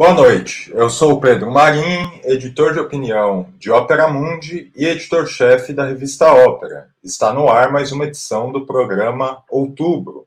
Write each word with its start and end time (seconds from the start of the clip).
Boa 0.00 0.14
noite, 0.14 0.72
eu 0.74 0.88
sou 0.88 1.12
o 1.12 1.20
Pedro 1.20 1.50
Marim, 1.50 2.22
editor 2.24 2.72
de 2.72 2.78
opinião 2.78 3.52
de 3.58 3.70
Ópera 3.70 4.08
Mundi 4.08 4.72
e 4.74 4.86
editor-chefe 4.86 5.74
da 5.74 5.84
revista 5.84 6.32
Ópera. 6.32 6.88
Está 7.04 7.34
no 7.34 7.50
ar 7.50 7.70
mais 7.70 7.92
uma 7.92 8.06
edição 8.06 8.50
do 8.50 8.64
programa 8.64 9.44
Outubro. 9.50 10.26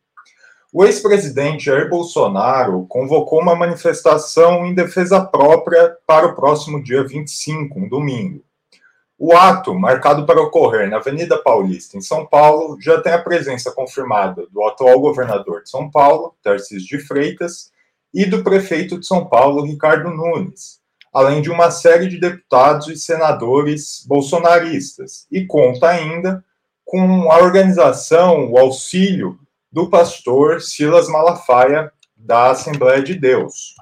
O 0.71 0.85
ex-presidente 0.85 1.65
Jair 1.65 1.89
Bolsonaro 1.89 2.85
convocou 2.87 3.41
uma 3.41 3.55
manifestação 3.55 4.63
em 4.63 4.75
defesa 4.75 5.25
própria 5.25 5.97
para 6.05 6.27
o 6.27 6.35
próximo 6.35 6.83
dia 6.83 7.03
25, 7.03 7.79
um 7.79 7.89
domingo. 7.89 8.43
O 9.17 9.35
ato, 9.35 9.73
marcado 9.73 10.23
para 10.23 10.39
ocorrer 10.39 10.87
na 10.87 10.97
Avenida 10.97 11.35
Paulista, 11.35 11.97
em 11.97 12.01
São 12.01 12.27
Paulo, 12.27 12.77
já 12.79 13.01
tem 13.01 13.11
a 13.11 13.23
presença 13.23 13.71
confirmada 13.71 14.45
do 14.51 14.63
atual 14.67 14.99
governador 14.99 15.63
de 15.63 15.71
São 15.71 15.89
Paulo, 15.89 16.35
Tarcísio 16.43 16.87
de 16.87 16.99
Freitas, 16.99 17.72
e 18.13 18.25
do 18.25 18.43
prefeito 18.43 18.99
de 18.99 19.07
São 19.07 19.25
Paulo, 19.25 19.65
Ricardo 19.65 20.09
Nunes, 20.09 20.79
além 21.13 21.41
de 21.41 21.49
uma 21.49 21.71
série 21.71 22.07
de 22.07 22.19
deputados 22.19 22.87
e 22.87 22.95
senadores 22.95 24.05
bolsonaristas, 24.07 25.25
e 25.31 25.45
conta 25.45 25.89
ainda 25.89 26.43
com 26.85 27.31
a 27.31 27.39
organização, 27.39 28.51
o 28.51 28.57
auxílio 28.57 29.39
do 29.71 29.89
pastor 29.89 30.61
Silas 30.61 31.07
Malafaia, 31.07 31.91
da 32.15 32.51
Assembleia 32.51 33.01
de 33.01 33.15
Deus. 33.15 33.75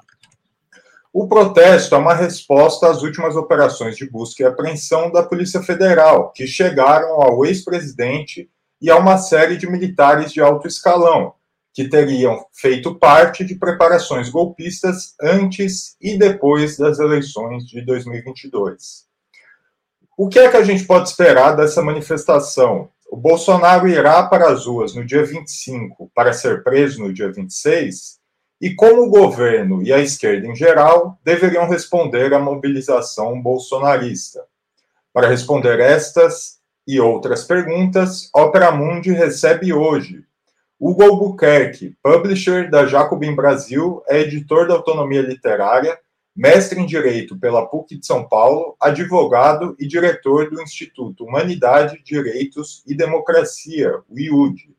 O 1.12 1.28
protesto 1.28 1.94
é 1.94 1.98
uma 1.98 2.14
resposta 2.14 2.88
às 2.88 3.02
últimas 3.02 3.36
operações 3.36 3.98
de 3.98 4.08
busca 4.08 4.42
e 4.42 4.46
apreensão 4.46 5.10
da 5.10 5.22
Polícia 5.22 5.62
Federal, 5.62 6.32
que 6.32 6.46
chegaram 6.46 7.20
ao 7.20 7.44
ex-presidente 7.44 8.48
e 8.80 8.90
a 8.90 8.96
uma 8.96 9.18
série 9.18 9.58
de 9.58 9.70
militares 9.70 10.32
de 10.32 10.40
alto 10.40 10.66
escalão, 10.66 11.34
que 11.72 11.88
teriam 11.88 12.44
feito 12.52 12.94
parte 12.94 13.44
de 13.44 13.54
preparações 13.54 14.28
golpistas 14.28 15.14
antes 15.20 15.96
e 16.00 16.18
depois 16.18 16.76
das 16.76 16.98
eleições 16.98 17.66
de 17.66 17.80
2022. 17.84 19.06
O 20.16 20.28
que 20.28 20.38
é 20.38 20.50
que 20.50 20.56
a 20.56 20.64
gente 20.64 20.84
pode 20.84 21.08
esperar 21.08 21.56
dessa 21.56 21.82
manifestação? 21.82 22.90
O 23.10 23.16
Bolsonaro 23.16 23.88
irá 23.88 24.22
para 24.24 24.50
as 24.52 24.66
ruas 24.66 24.94
no 24.94 25.04
dia 25.04 25.24
25 25.24 26.10
para 26.14 26.32
ser 26.32 26.62
preso 26.62 27.00
no 27.02 27.12
dia 27.12 27.32
26? 27.32 28.20
E 28.60 28.74
como 28.74 29.02
o 29.02 29.10
governo 29.10 29.82
e 29.82 29.92
a 29.92 29.98
esquerda 29.98 30.46
em 30.46 30.54
geral 30.54 31.18
deveriam 31.24 31.68
responder 31.68 32.32
à 32.34 32.38
mobilização 32.38 33.40
bolsonarista? 33.40 34.44
Para 35.12 35.28
responder 35.28 35.80
estas 35.80 36.60
e 36.86 37.00
outras 37.00 37.44
perguntas, 37.44 38.30
Opera 38.34 38.70
Mundi 38.70 39.12
recebe 39.12 39.72
hoje 39.72 40.24
Hugo 40.84 41.04
Albuquerque, 41.04 41.94
publisher 42.02 42.68
da 42.68 42.84
Jacobin 42.86 43.36
Brasil, 43.36 44.02
é 44.08 44.22
editor 44.22 44.66
da 44.66 44.74
Autonomia 44.74 45.22
Literária, 45.22 45.96
mestre 46.34 46.80
em 46.80 46.86
Direito 46.86 47.38
pela 47.38 47.64
PUC 47.64 47.98
de 47.98 48.04
São 48.04 48.26
Paulo, 48.26 48.74
advogado 48.80 49.76
e 49.78 49.86
diretor 49.86 50.50
do 50.50 50.60
Instituto 50.60 51.24
Humanidade, 51.24 52.02
Direitos 52.04 52.82
e 52.84 52.96
Democracia, 52.96 54.00
o 54.10 54.18
IUD. 54.18 54.74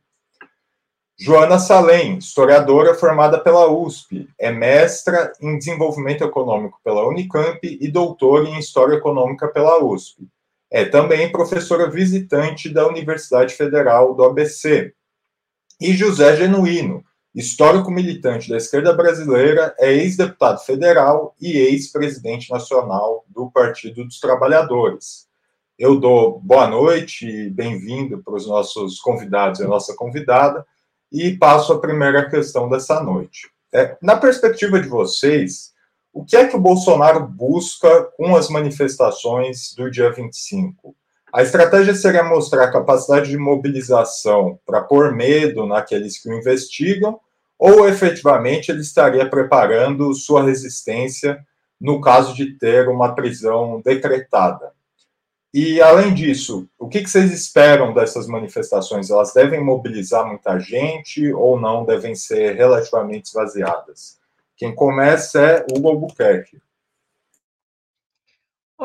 Joana 1.17 1.57
Salem, 1.57 2.17
historiadora 2.17 2.95
formada 2.95 3.39
pela 3.39 3.71
USP, 3.71 4.27
é 4.37 4.51
mestra 4.51 5.31
em 5.39 5.57
Desenvolvimento 5.57 6.25
Econômico 6.25 6.81
pela 6.83 7.07
Unicamp 7.07 7.59
e 7.63 7.87
doutora 7.89 8.49
em 8.49 8.59
História 8.59 8.95
Econômica 8.95 9.47
pela 9.47 9.81
USP. 9.81 10.27
É 10.69 10.83
também 10.83 11.31
professora 11.31 11.89
visitante 11.89 12.67
da 12.67 12.85
Universidade 12.85 13.53
Federal 13.53 14.13
do 14.13 14.25
ABC, 14.25 14.93
e 15.83 15.91
José 15.97 16.37
Genuíno, 16.37 17.03
histórico 17.35 17.91
militante 17.91 18.49
da 18.49 18.55
esquerda 18.55 18.93
brasileira, 18.93 19.75
é 19.77 19.91
ex-deputado 19.91 20.63
federal 20.63 21.35
e 21.41 21.57
ex-presidente 21.57 22.49
nacional 22.49 23.25
do 23.27 23.51
Partido 23.51 24.05
dos 24.05 24.17
Trabalhadores. 24.17 25.27
Eu 25.77 25.99
dou 25.99 26.39
boa 26.39 26.67
noite 26.67 27.27
e 27.27 27.49
bem-vindo 27.49 28.23
para 28.23 28.33
os 28.33 28.47
nossos 28.47 28.97
convidados 29.01 29.59
e 29.59 29.65
a 29.65 29.67
nossa 29.67 29.93
convidada, 29.93 30.65
e 31.11 31.35
passo 31.35 31.73
a 31.73 31.81
primeira 31.81 32.29
questão 32.29 32.69
dessa 32.69 33.03
noite. 33.03 33.49
É, 33.73 33.97
na 34.01 34.15
perspectiva 34.15 34.79
de 34.79 34.87
vocês, 34.87 35.73
o 36.13 36.23
que 36.23 36.37
é 36.37 36.47
que 36.47 36.55
o 36.55 36.61
Bolsonaro 36.61 37.27
busca 37.27 38.03
com 38.15 38.37
as 38.37 38.47
manifestações 38.47 39.73
do 39.75 39.91
dia 39.91 40.09
25? 40.13 40.95
A 41.33 41.41
estratégia 41.41 41.95
seria 41.95 42.23
mostrar 42.23 42.71
capacidade 42.71 43.31
de 43.31 43.37
mobilização 43.39 44.59
para 44.63 44.81
pôr 44.81 45.15
medo 45.15 45.65
naqueles 45.65 46.21
que 46.21 46.29
o 46.29 46.37
investigam, 46.37 47.19
ou 47.57 47.89
efetivamente 47.89 48.69
ele 48.69 48.81
estaria 48.81 49.27
preparando 49.27 50.13
sua 50.13 50.43
resistência 50.43 51.43
no 51.81 51.99
caso 51.99 52.35
de 52.35 52.55
ter 52.59 52.87
uma 52.87 53.15
prisão 53.15 53.81
decretada. 53.83 54.73
E, 55.51 55.81
além 55.81 56.13
disso, 56.13 56.67
o 56.77 56.87
que 56.87 57.03
vocês 57.03 57.31
esperam 57.31 57.95
dessas 57.95 58.27
manifestações? 58.27 59.09
Elas 59.09 59.33
devem 59.33 59.59
mobilizar 59.63 60.27
muita 60.27 60.59
gente 60.59 61.33
ou 61.33 61.59
não 61.59 61.83
devem 61.83 62.13
ser 62.13 62.55
relativamente 62.55 63.25
esvaziadas? 63.25 64.19
Quem 64.55 64.73
começa 64.73 65.41
é 65.41 65.65
Hugo 65.71 65.89
Albuquerque. 65.89 66.61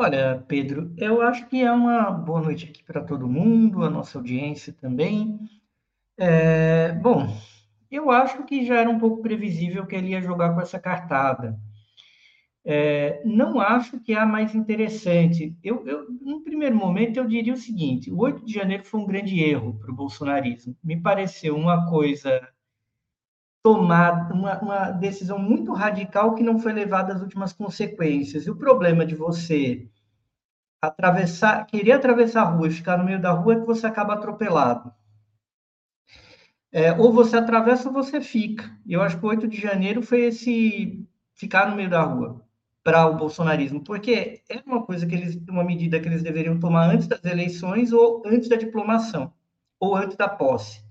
Olha, 0.01 0.41
Pedro, 0.47 0.93
eu 0.97 1.21
acho 1.21 1.45
que 1.49 1.61
é 1.61 1.69
uma 1.69 2.09
boa 2.09 2.41
noite 2.41 2.69
aqui 2.69 2.81
para 2.81 3.03
todo 3.03 3.27
mundo, 3.27 3.83
a 3.83 3.89
nossa 3.89 4.17
audiência 4.17 4.71
também. 4.71 5.37
É, 6.17 6.93
bom, 6.93 7.27
eu 7.91 8.09
acho 8.09 8.45
que 8.45 8.65
já 8.65 8.77
era 8.77 8.89
um 8.89 8.97
pouco 8.97 9.21
previsível 9.21 9.85
que 9.85 9.93
ele 9.97 10.11
ia 10.11 10.21
jogar 10.21 10.55
com 10.55 10.61
essa 10.61 10.79
cartada. 10.79 11.59
É, 12.63 13.21
não 13.25 13.59
acho 13.59 13.99
que 13.99 14.13
a 14.13 14.25
mais 14.25 14.55
interessante. 14.55 15.53
Eu, 15.61 15.85
eu, 15.85 16.09
no 16.09 16.45
primeiro 16.45 16.77
momento, 16.77 17.17
eu 17.17 17.27
diria 17.27 17.51
o 17.51 17.57
seguinte: 17.57 18.09
o 18.09 18.19
8 18.19 18.45
de 18.45 18.53
janeiro 18.53 18.85
foi 18.85 19.01
um 19.01 19.05
grande 19.05 19.37
erro 19.43 19.77
para 19.79 19.91
o 19.91 19.95
bolsonarismo. 19.95 20.77
Me 20.81 20.95
pareceu 20.95 21.57
uma 21.57 21.89
coisa 21.89 22.39
tomada, 23.63 24.33
uma, 24.33 24.59
uma 24.59 24.91
decisão 24.91 25.37
muito 25.37 25.73
radical 25.73 26.35
que 26.35 26.43
não 26.43 26.59
foi 26.59 26.73
levada 26.73 27.13
às 27.13 27.21
últimas 27.21 27.53
consequências. 27.53 28.45
E 28.45 28.51
o 28.51 28.55
problema 28.55 29.05
de 29.05 29.15
você 29.15 29.87
atravessar, 30.81 31.65
querer 31.65 31.93
atravessar 31.93 32.43
a 32.43 32.45
rua 32.45 32.67
e 32.67 32.71
ficar 32.71 32.97
no 32.97 33.03
meio 33.03 33.21
da 33.21 33.31
rua 33.31 33.53
é 33.53 33.59
que 33.59 33.65
você 33.65 33.85
acaba 33.85 34.13
atropelado. 34.13 34.93
É, 36.71 36.93
ou 36.93 37.11
você 37.11 37.35
atravessa 37.37 37.87
ou 37.87 37.93
você 37.93 38.21
fica. 38.21 38.77
Eu 38.87 39.01
acho 39.01 39.17
que 39.19 39.25
o 39.25 39.29
8 39.29 39.47
de 39.47 39.59
janeiro 39.59 40.01
foi 40.01 40.25
esse 40.25 41.05
ficar 41.33 41.69
no 41.69 41.75
meio 41.75 41.89
da 41.89 42.01
rua 42.01 42.45
para 42.83 43.07
o 43.07 43.17
bolsonarismo, 43.17 43.83
porque 43.83 44.41
é 44.49 44.61
uma 44.65 44.83
coisa 44.83 45.05
que 45.05 45.13
eles, 45.13 45.35
uma 45.49 45.63
medida 45.63 45.99
que 45.99 46.07
eles 46.07 46.23
deveriam 46.23 46.59
tomar 46.59 46.89
antes 46.89 47.07
das 47.07 47.23
eleições 47.25 47.91
ou 47.91 48.23
antes 48.25 48.47
da 48.47 48.55
diplomação, 48.55 49.33
ou 49.79 49.95
antes 49.95 50.15
da 50.15 50.29
posse. 50.29 50.81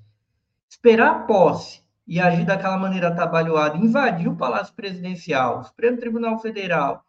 Esperar 0.69 1.11
a 1.11 1.19
posse 1.21 1.83
e 2.09 2.19
agir 2.19 2.47
daquela 2.47 2.79
maneira 2.79 3.09
atabalhoada, 3.09 3.77
invadir 3.77 4.29
o 4.29 4.37
Palácio 4.37 4.75
Presidencial, 4.75 5.61
o 5.61 5.65
Supremo 5.65 5.99
Tribunal 5.99 6.41
Federal, 6.41 7.05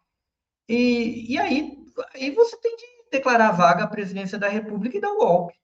e, 0.68 1.32
e 1.32 1.36
aí, 1.36 1.76
aí 2.14 2.30
você 2.30 2.56
tem 2.58 2.76
de 2.76 2.84
declarar 3.10 3.50
vaga 3.50 3.82
à 3.82 3.88
presidência 3.88 4.38
da 4.38 4.48
República 4.48 4.96
e 4.96 5.00
dar 5.00 5.10
o 5.10 5.18
golpe. 5.18 5.54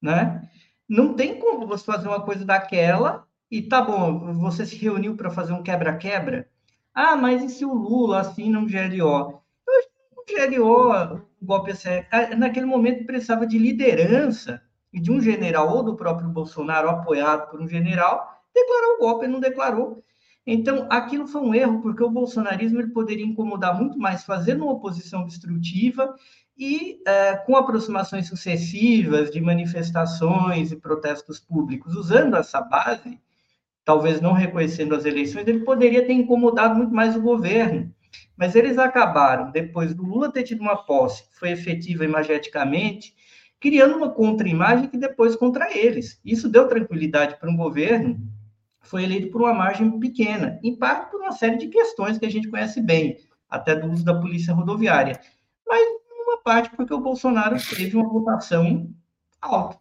Né? 0.00 0.48
Não 0.88 1.14
tem 1.14 1.40
como 1.40 1.66
você 1.66 1.84
fazer 1.84 2.06
uma 2.06 2.24
coisa 2.24 2.44
daquela 2.44 3.26
e 3.50 3.62
tá 3.62 3.82
bom, 3.82 4.32
você 4.34 4.64
se 4.64 4.76
reuniu 4.76 5.16
para 5.16 5.28
fazer 5.28 5.52
um 5.52 5.62
quebra-quebra. 5.62 6.48
Ah, 6.94 7.16
mas 7.16 7.42
e 7.42 7.48
se 7.48 7.64
o 7.64 7.74
Lula 7.74 8.20
assina 8.20 8.60
um 8.60 8.66
GLO? 8.66 9.42
Eu 9.66 9.82
um 10.16 10.24
GLO, 10.24 11.26
o 11.42 11.44
golpe 11.44 11.72
é 11.86 12.36
naquele 12.36 12.66
momento 12.66 13.04
precisava 13.04 13.44
de 13.44 13.58
liderança 13.58 14.62
e 14.92 15.00
de 15.00 15.10
um 15.10 15.20
general 15.20 15.76
ou 15.76 15.82
do 15.82 15.96
próprio 15.96 16.28
Bolsonaro 16.28 16.88
apoiado 16.88 17.50
por 17.50 17.60
um 17.60 17.68
general 17.68 18.40
declarou 18.54 18.96
o 18.96 18.98
golpe, 18.98 19.24
ele 19.24 19.32
não 19.32 19.40
declarou. 19.40 20.02
Então, 20.46 20.86
aquilo 20.90 21.26
foi 21.26 21.40
um 21.40 21.54
erro, 21.54 21.80
porque 21.80 22.02
o 22.02 22.10
bolsonarismo 22.10 22.80
ele 22.80 22.88
poderia 22.88 23.24
incomodar 23.24 23.78
muito 23.78 23.98
mais 23.98 24.24
fazendo 24.24 24.64
uma 24.64 24.72
oposição 24.72 25.24
destrutiva 25.24 26.14
e 26.58 27.00
é, 27.06 27.36
com 27.36 27.56
aproximações 27.56 28.26
sucessivas 28.26 29.30
de 29.30 29.40
manifestações 29.40 30.72
e 30.72 30.76
protestos 30.76 31.38
públicos, 31.38 31.94
usando 31.94 32.36
essa 32.36 32.60
base, 32.60 33.20
talvez 33.84 34.20
não 34.20 34.32
reconhecendo 34.32 34.94
as 34.94 35.04
eleições, 35.04 35.46
ele 35.46 35.60
poderia 35.60 36.06
ter 36.06 36.12
incomodado 36.12 36.74
muito 36.74 36.92
mais 36.92 37.16
o 37.16 37.22
governo. 37.22 37.94
Mas 38.36 38.54
eles 38.54 38.78
acabaram, 38.78 39.50
depois 39.50 39.94
do 39.94 40.02
Lula 40.02 40.32
ter 40.32 40.42
tido 40.42 40.62
uma 40.62 40.76
posse 40.76 41.28
que 41.28 41.38
foi 41.38 41.50
efetiva 41.50 42.04
imageticamente, 42.04 43.14
criando 43.60 43.96
uma 43.96 44.10
contra-imagem 44.10 44.88
que 44.88 44.96
depois 44.96 45.36
contra 45.36 45.76
eles. 45.76 46.18
Isso 46.24 46.48
deu 46.48 46.66
tranquilidade 46.66 47.38
para 47.38 47.50
um 47.50 47.56
governo, 47.56 48.18
foi 48.80 49.04
eleito 49.04 49.30
por 49.30 49.42
uma 49.42 49.52
margem 49.52 50.00
pequena, 50.00 50.58
em 50.62 50.74
parte 50.74 51.10
por 51.10 51.20
uma 51.20 51.32
série 51.32 51.58
de 51.58 51.68
questões 51.68 52.18
que 52.18 52.24
a 52.24 52.30
gente 52.30 52.48
conhece 52.48 52.80
bem, 52.80 53.18
até 53.48 53.76
do 53.76 53.90
uso 53.90 54.04
da 54.04 54.18
polícia 54.18 54.54
rodoviária, 54.54 55.20
mas 55.66 55.82
uma 56.26 56.42
parte 56.42 56.74
porque 56.74 56.94
o 56.94 57.00
Bolsonaro 57.00 57.56
teve 57.76 57.96
uma 57.96 58.08
votação 58.08 58.88
alta. 59.40 59.78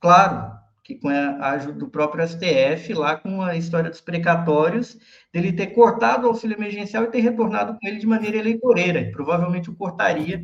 Claro 0.00 0.52
que 0.84 0.96
com 0.96 1.08
a 1.08 1.50
ajuda 1.50 1.78
do 1.78 1.88
próprio 1.88 2.26
STF, 2.26 2.92
lá 2.92 3.16
com 3.16 3.40
a 3.40 3.56
história 3.56 3.88
dos 3.88 4.00
precatórios, 4.00 4.98
dele 5.32 5.52
ter 5.52 5.68
cortado 5.68 6.26
o 6.26 6.30
auxílio 6.30 6.56
emergencial 6.56 7.04
e 7.04 7.10
ter 7.10 7.20
retornado 7.20 7.78
com 7.78 7.86
ele 7.86 7.98
de 7.98 8.06
maneira 8.06 8.36
eleitoreira, 8.36 9.10
provavelmente 9.12 9.70
o 9.70 9.76
cortaria 9.76 10.42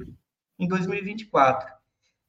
em 0.59 0.69
2024. 0.69 1.78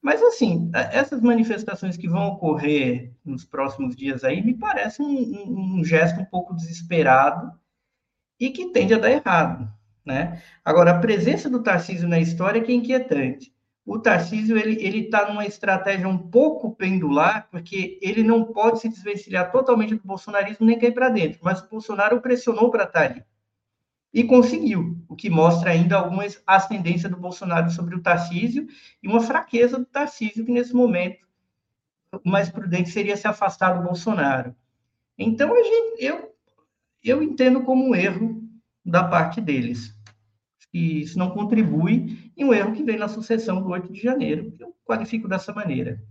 Mas, 0.02 0.22
assim, 0.24 0.72
essas 0.74 1.22
manifestações 1.22 1.98
que 1.98 2.08
vão 2.08 2.28
ocorrer 2.30 3.14
nos 3.24 3.44
próximos 3.44 3.96
dias 3.96 4.24
aí 4.24 4.42
me 4.42 4.54
parecem 4.54 5.06
um, 5.06 5.80
um, 5.80 5.84
gesto 5.84 6.22
um 6.22 6.26
pouco 6.26 6.56
desesperado 6.56 7.52
e 8.40 8.50
que 8.50 8.72
tende 8.72 8.94
a 8.94 8.98
dar 8.98 9.12
errado, 9.12 9.70
né? 10.06 10.42
Agora, 10.64 10.92
a 10.92 11.00
presença 11.00 11.50
do 11.50 11.62
Tarcísio 11.62 12.08
na 12.08 12.20
história 12.20 12.60
é 12.60 12.72
é 12.72 12.74
inquietante 12.74 13.54
o 13.90 13.98
Tarcísio 13.98 14.56
ele 14.56 15.00
está 15.00 15.28
numa 15.28 15.48
estratégia 15.48 16.08
um 16.08 16.18
pouco 16.18 16.76
pendular, 16.76 17.48
porque 17.50 17.98
ele 18.04 18.22
não 18.22 18.46
pode 18.46 18.80
se 18.80 18.88
desvencilhar 18.88 19.52
totalmente 19.52 19.96
do 19.96 20.04
bolsonarismo 20.04 20.64
nem 20.64 20.78
cair 20.78 20.94
para 20.94 21.10
dentro, 21.10 21.40
mas 21.42 21.60
o 21.60 21.68
Bolsonaro 21.68 22.18
o 22.18 22.22
pressionou 22.22 22.70
para 22.70 22.84
estar 22.84 23.00
tá 23.00 23.06
ali. 23.06 23.24
E 24.14 24.24
conseguiu, 24.24 24.98
o 25.08 25.16
que 25.16 25.30
mostra 25.30 25.72
ainda 25.72 25.98
alguma 25.98 26.24
ascendência 26.48 27.08
do 27.08 27.18
Bolsonaro 27.18 27.70
sobre 27.70 27.96
o 27.96 28.02
Tarcísio 28.02 28.68
e 29.04 29.08
uma 29.08 29.22
fraqueza 29.22 29.78
do 29.78 29.86
Tarcísio, 29.86 30.46
que 30.46 30.52
nesse 30.52 30.74
momento 30.74 31.28
o 32.24 32.30
mais 32.30 32.50
prudente 32.50 32.90
seria 32.90 33.16
se 33.16 33.28
afastar 33.28 33.74
do 33.74 33.84
Bolsonaro. 33.84 34.56
Então, 35.18 35.56
gente, 35.56 36.04
eu, 36.04 36.36
eu 37.04 37.22
entendo 37.22 37.62
como 37.62 37.88
um 37.88 37.94
erro 37.94 38.42
da 38.84 39.04
parte 39.04 39.40
deles 39.40 39.96
que 40.72 41.02
isso 41.02 41.18
não 41.18 41.32
contribui 41.32 42.32
e 42.36 42.46
um 42.46 42.54
erro 42.54 42.74
que 42.74 42.84
vem 42.84 42.98
na 42.98 43.08
sucessão 43.08 43.62
do 43.62 43.70
8 43.70 43.92
de 43.92 44.02
janeiro, 44.02 44.52
que 44.52 44.64
eu 44.64 44.76
qualifico 44.86 45.28
dessa 45.28 45.54
maneira. 45.54 46.02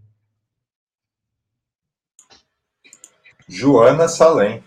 Joana 3.49 4.09
Salem. 4.09 4.63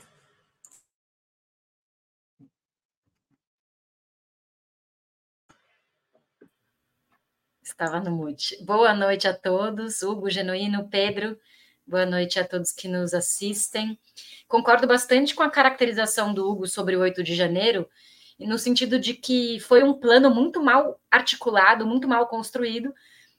Estava 7.84 8.00
no 8.00 8.12
mute. 8.12 8.64
Boa 8.64 8.94
noite 8.94 9.28
a 9.28 9.34
todos, 9.34 10.04
Hugo, 10.04 10.30
Genuíno, 10.30 10.88
Pedro. 10.88 11.36
Boa 11.84 12.06
noite 12.06 12.40
a 12.40 12.48
todos 12.48 12.72
que 12.72 12.88
nos 12.88 13.12
assistem. 13.12 14.00
Concordo 14.48 14.86
bastante 14.86 15.34
com 15.34 15.42
a 15.42 15.50
caracterização 15.50 16.32
do 16.32 16.48
Hugo 16.48 16.68
sobre 16.68 16.96
o 16.96 17.00
8 17.00 17.24
de 17.24 17.34
janeiro, 17.34 17.90
no 18.38 18.60
sentido 18.60 19.00
de 19.00 19.16
que 19.16 19.60
foi 19.62 19.82
um 19.82 19.96
plano 19.96 20.30
muito 20.30 20.62
mal 20.62 21.02
articulado, 21.10 21.84
muito 21.84 22.08
mal 22.08 22.28
construído, 22.28 22.94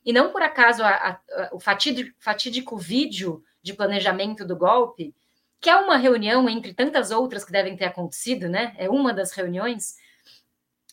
e 0.04 0.12
não 0.12 0.32
por 0.32 0.42
acaso 0.42 0.82
a, 0.82 0.90
a, 0.90 1.50
o 1.52 1.60
fatídico, 1.60 2.12
fatídico 2.18 2.76
vídeo 2.76 3.44
de 3.62 3.72
planejamento 3.72 4.44
do 4.44 4.56
golpe, 4.56 5.14
que 5.60 5.70
é 5.70 5.76
uma 5.76 5.96
reunião 5.96 6.48
entre 6.48 6.74
tantas 6.74 7.12
outras 7.12 7.44
que 7.44 7.52
devem 7.52 7.76
ter 7.76 7.84
acontecido, 7.84 8.48
né? 8.48 8.74
É 8.76 8.90
uma 8.90 9.14
das 9.14 9.30
reuniões. 9.30 9.94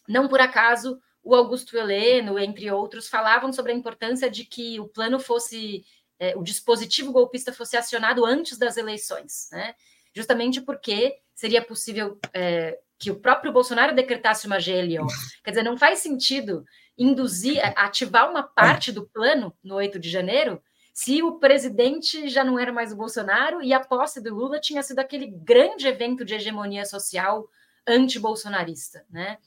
Não 0.08 0.28
por 0.28 0.40
acaso 0.40 1.02
o 1.30 1.36
Augusto 1.36 1.78
Heleno, 1.78 2.40
entre 2.40 2.72
outros, 2.72 3.08
falavam 3.08 3.54
sobre 3.54 3.72
a 3.72 3.76
importância 3.76 4.30
de 4.30 4.46
que 4.46 4.80
o 4.80 4.88
plano 4.88 5.20
fosse, 5.20 5.86
é, 6.20 6.36
o 6.36 6.44
dispositivo 6.44 7.12
golpista 7.12 7.54
fosse 7.54 7.78
acionado 7.78 8.26
antes 8.26 8.58
das 8.58 8.78
eleições, 8.78 9.50
né? 9.52 9.76
Justamente 10.14 10.60
porque 10.62 11.18
seria 11.36 11.62
possível 11.62 12.20
é, 12.34 12.80
que 12.98 13.12
o 13.12 13.20
próprio 13.20 13.52
Bolsonaro 13.52 13.96
decretasse 13.96 14.48
uma 14.48 14.58
GLO. 14.58 15.08
Quer 15.44 15.52
dizer, 15.52 15.64
não 15.64 15.78
faz 15.78 16.00
sentido 16.00 16.66
induzir, 16.98 17.62
ativar 17.76 18.30
uma 18.30 18.44
parte 18.44 18.92
do 18.92 19.08
plano 19.08 19.56
no 19.64 19.76
8 19.76 20.00
de 20.00 20.10
janeiro 20.10 20.62
se 20.94 21.24
o 21.24 21.40
presidente 21.40 22.28
já 22.28 22.44
não 22.44 22.60
era 22.60 22.74
mais 22.74 22.92
o 22.92 22.96
Bolsonaro 22.98 23.62
e 23.62 23.72
a 23.72 23.80
posse 23.80 24.22
do 24.22 24.36
Lula 24.36 24.60
tinha 24.60 24.84
sido 24.84 25.00
aquele 25.00 25.28
grande 25.28 25.88
evento 25.88 26.26
de 26.26 26.34
hegemonia 26.34 26.84
social 26.84 27.48
anti-bolsonarista, 27.88 29.06
né? 29.10 29.38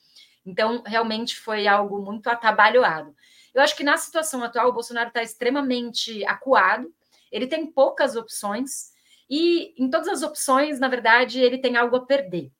Então, 0.44 0.82
realmente 0.84 1.36
foi 1.36 1.66
algo 1.66 2.00
muito 2.00 2.28
atabalhoado. 2.28 3.14
Eu 3.54 3.62
acho 3.62 3.76
que 3.76 3.84
na 3.84 3.96
situação 3.96 4.42
atual, 4.42 4.68
o 4.68 4.72
Bolsonaro 4.72 5.08
está 5.08 5.22
extremamente 5.22 6.24
acuado, 6.24 6.92
ele 7.30 7.46
tem 7.46 7.66
poucas 7.66 8.16
opções, 8.16 8.92
e 9.28 9.74
em 9.82 9.88
todas 9.88 10.08
as 10.08 10.22
opções, 10.22 10.78
na 10.78 10.88
verdade, 10.88 11.40
ele 11.40 11.58
tem 11.58 11.76
algo 11.76 11.96
a 11.96 12.06
perder 12.06 12.50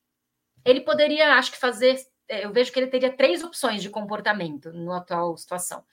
ele 0.65 0.81
poderia, 0.81 1.35
acho 1.35 1.53
que, 1.53 1.59
fazer. 1.59 1.99
É, 2.29 2.45
eu 2.45 2.53
vejo 2.53 2.73
que 2.73 2.79
ele 2.79 2.87
teria 2.87 3.15
três 3.15 3.43
opções 3.43 3.83
de 3.83 3.91
comportamento 3.91 4.73
na 4.73 4.99
atual 4.99 5.37
situação. 5.37 5.85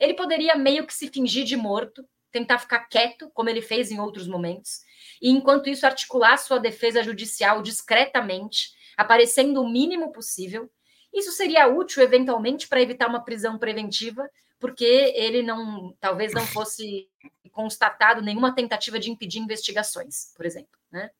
Ele 0.00 0.14
poderia 0.14 0.56
meio 0.56 0.86
que 0.86 0.94
se 0.94 1.08
fingir 1.08 1.44
de 1.44 1.56
morto, 1.56 2.06
tentar 2.30 2.58
ficar 2.58 2.80
quieto, 2.80 3.30
como 3.32 3.48
ele 3.48 3.62
fez 3.62 3.90
em 3.90 4.00
outros 4.00 4.26
momentos, 4.26 4.82
e 5.22 5.30
enquanto 5.30 5.68
isso 5.70 5.86
articular 5.86 6.36
sua 6.36 6.58
defesa 6.58 7.02
judicial 7.02 7.62
discretamente, 7.62 8.74
aparecendo 8.96 9.62
o 9.62 9.68
mínimo 9.68 10.12
possível. 10.12 10.70
Isso 11.16 11.32
seria 11.32 11.66
útil 11.66 12.02
eventualmente 12.02 12.68
para 12.68 12.82
evitar 12.82 13.08
uma 13.08 13.24
prisão 13.24 13.58
preventiva, 13.58 14.28
porque 14.60 14.84
ele 14.84 15.42
não, 15.42 15.96
talvez 15.98 16.34
não 16.34 16.46
fosse 16.46 17.08
constatado 17.50 18.20
nenhuma 18.20 18.54
tentativa 18.54 18.98
de 18.98 19.10
impedir 19.10 19.38
investigações, 19.38 20.32
por 20.36 20.44
exemplo, 20.44 20.78
né? 20.92 21.10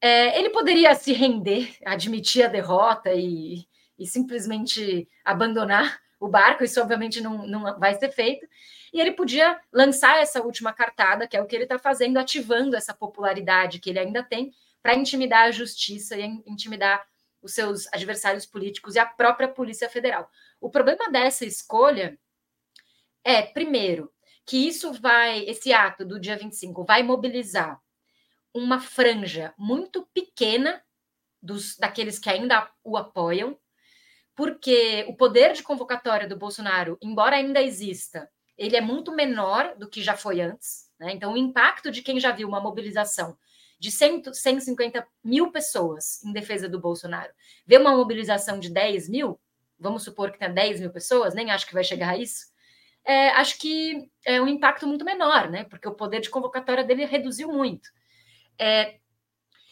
É, 0.00 0.38
ele 0.38 0.50
poderia 0.50 0.94
se 0.94 1.12
render, 1.12 1.76
admitir 1.84 2.44
a 2.44 2.48
derrota 2.48 3.12
e, 3.12 3.66
e 3.98 4.06
simplesmente 4.06 5.08
abandonar 5.24 6.00
o 6.18 6.28
barco, 6.28 6.64
isso 6.64 6.80
obviamente 6.80 7.20
não, 7.20 7.46
não 7.46 7.78
vai 7.78 7.94
ser 7.94 8.10
feito. 8.10 8.46
E 8.92 9.00
ele 9.00 9.12
podia 9.12 9.60
lançar 9.72 10.18
essa 10.18 10.42
última 10.42 10.72
cartada, 10.72 11.26
que 11.26 11.36
é 11.36 11.42
o 11.42 11.46
que 11.46 11.54
ele 11.54 11.64
está 11.64 11.78
fazendo, 11.78 12.18
ativando 12.18 12.76
essa 12.76 12.94
popularidade 12.94 13.80
que 13.80 13.90
ele 13.90 13.98
ainda 13.98 14.22
tem, 14.22 14.52
para 14.82 14.94
intimidar 14.94 15.44
a 15.44 15.50
justiça 15.50 16.16
e 16.16 16.22
intimidar 16.46 17.04
os 17.44 17.52
seus 17.52 17.86
adversários 17.92 18.46
políticos 18.46 18.94
e 18.94 18.98
a 18.98 19.04
própria 19.04 19.46
Polícia 19.46 19.88
Federal. 19.88 20.30
O 20.58 20.70
problema 20.70 21.10
dessa 21.10 21.44
escolha 21.44 22.18
é, 23.22 23.42
primeiro, 23.42 24.10
que 24.46 24.56
isso 24.66 24.92
vai, 24.94 25.40
esse 25.44 25.72
ato 25.72 26.04
do 26.04 26.18
dia 26.18 26.36
25 26.36 26.84
vai 26.84 27.02
mobilizar 27.02 27.80
uma 28.52 28.80
franja 28.80 29.52
muito 29.58 30.08
pequena 30.14 30.82
dos 31.42 31.76
daqueles 31.76 32.18
que 32.18 32.30
ainda 32.30 32.70
o 32.82 32.96
apoiam, 32.96 33.58
porque 34.34 35.04
o 35.06 35.14
poder 35.14 35.52
de 35.52 35.62
convocatória 35.62 36.26
do 36.26 36.36
Bolsonaro, 36.36 36.98
embora 37.02 37.36
ainda 37.36 37.60
exista, 37.60 38.30
ele 38.56 38.76
é 38.76 38.80
muito 38.80 39.12
menor 39.12 39.76
do 39.76 39.88
que 39.88 40.02
já 40.02 40.16
foi 40.16 40.40
antes. 40.40 40.90
Né? 40.98 41.12
Então, 41.12 41.34
o 41.34 41.36
impacto 41.36 41.90
de 41.90 42.02
quem 42.02 42.18
já 42.18 42.32
viu 42.32 42.48
uma 42.48 42.60
mobilização 42.60 43.36
de 43.78 43.90
100, 43.90 44.32
150 44.32 45.06
mil 45.22 45.50
pessoas 45.50 46.22
em 46.24 46.32
defesa 46.32 46.68
do 46.68 46.80
Bolsonaro, 46.80 47.32
ver 47.66 47.80
uma 47.80 47.96
mobilização 47.96 48.58
de 48.58 48.70
10 48.70 49.08
mil, 49.08 49.40
vamos 49.78 50.02
supor 50.02 50.30
que 50.30 50.38
tenha 50.38 50.50
10 50.50 50.80
mil 50.80 50.90
pessoas, 50.90 51.34
nem 51.34 51.50
acho 51.50 51.66
que 51.66 51.74
vai 51.74 51.84
chegar 51.84 52.10
a 52.10 52.16
isso, 52.16 52.46
é, 53.04 53.28
acho 53.30 53.58
que 53.58 54.10
é 54.24 54.40
um 54.40 54.48
impacto 54.48 54.86
muito 54.86 55.04
menor, 55.04 55.50
né? 55.50 55.64
Porque 55.64 55.86
o 55.86 55.94
poder 55.94 56.20
de 56.20 56.30
convocatória 56.30 56.82
dele 56.82 57.04
reduziu 57.04 57.52
muito. 57.52 57.90
É, 58.58 58.96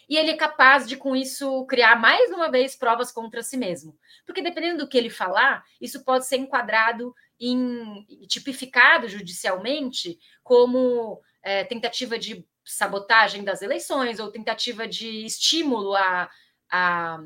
e 0.08 0.16
ele 0.16 0.32
é 0.32 0.36
capaz 0.36 0.86
de, 0.86 0.96
com 0.96 1.16
isso, 1.16 1.64
criar 1.64 1.98
mais 1.98 2.30
uma 2.30 2.50
vez 2.50 2.76
provas 2.76 3.10
contra 3.10 3.42
si 3.42 3.56
mesmo. 3.56 3.96
Porque 4.26 4.42
dependendo 4.42 4.84
do 4.84 4.88
que 4.88 4.98
ele 4.98 5.08
falar, 5.08 5.64
isso 5.80 6.04
pode 6.04 6.26
ser 6.26 6.36
enquadrado 6.36 7.14
em 7.40 8.04
tipificado 8.26 9.08
judicialmente 9.08 10.18
como 10.42 11.20
é, 11.42 11.64
tentativa 11.64 12.18
de 12.18 12.46
sabotagem 12.64 13.44
das 13.44 13.62
eleições 13.62 14.20
ou 14.20 14.30
tentativa 14.30 14.86
de 14.86 15.24
estímulo 15.24 15.94
a, 15.94 16.30
a, 16.70 17.18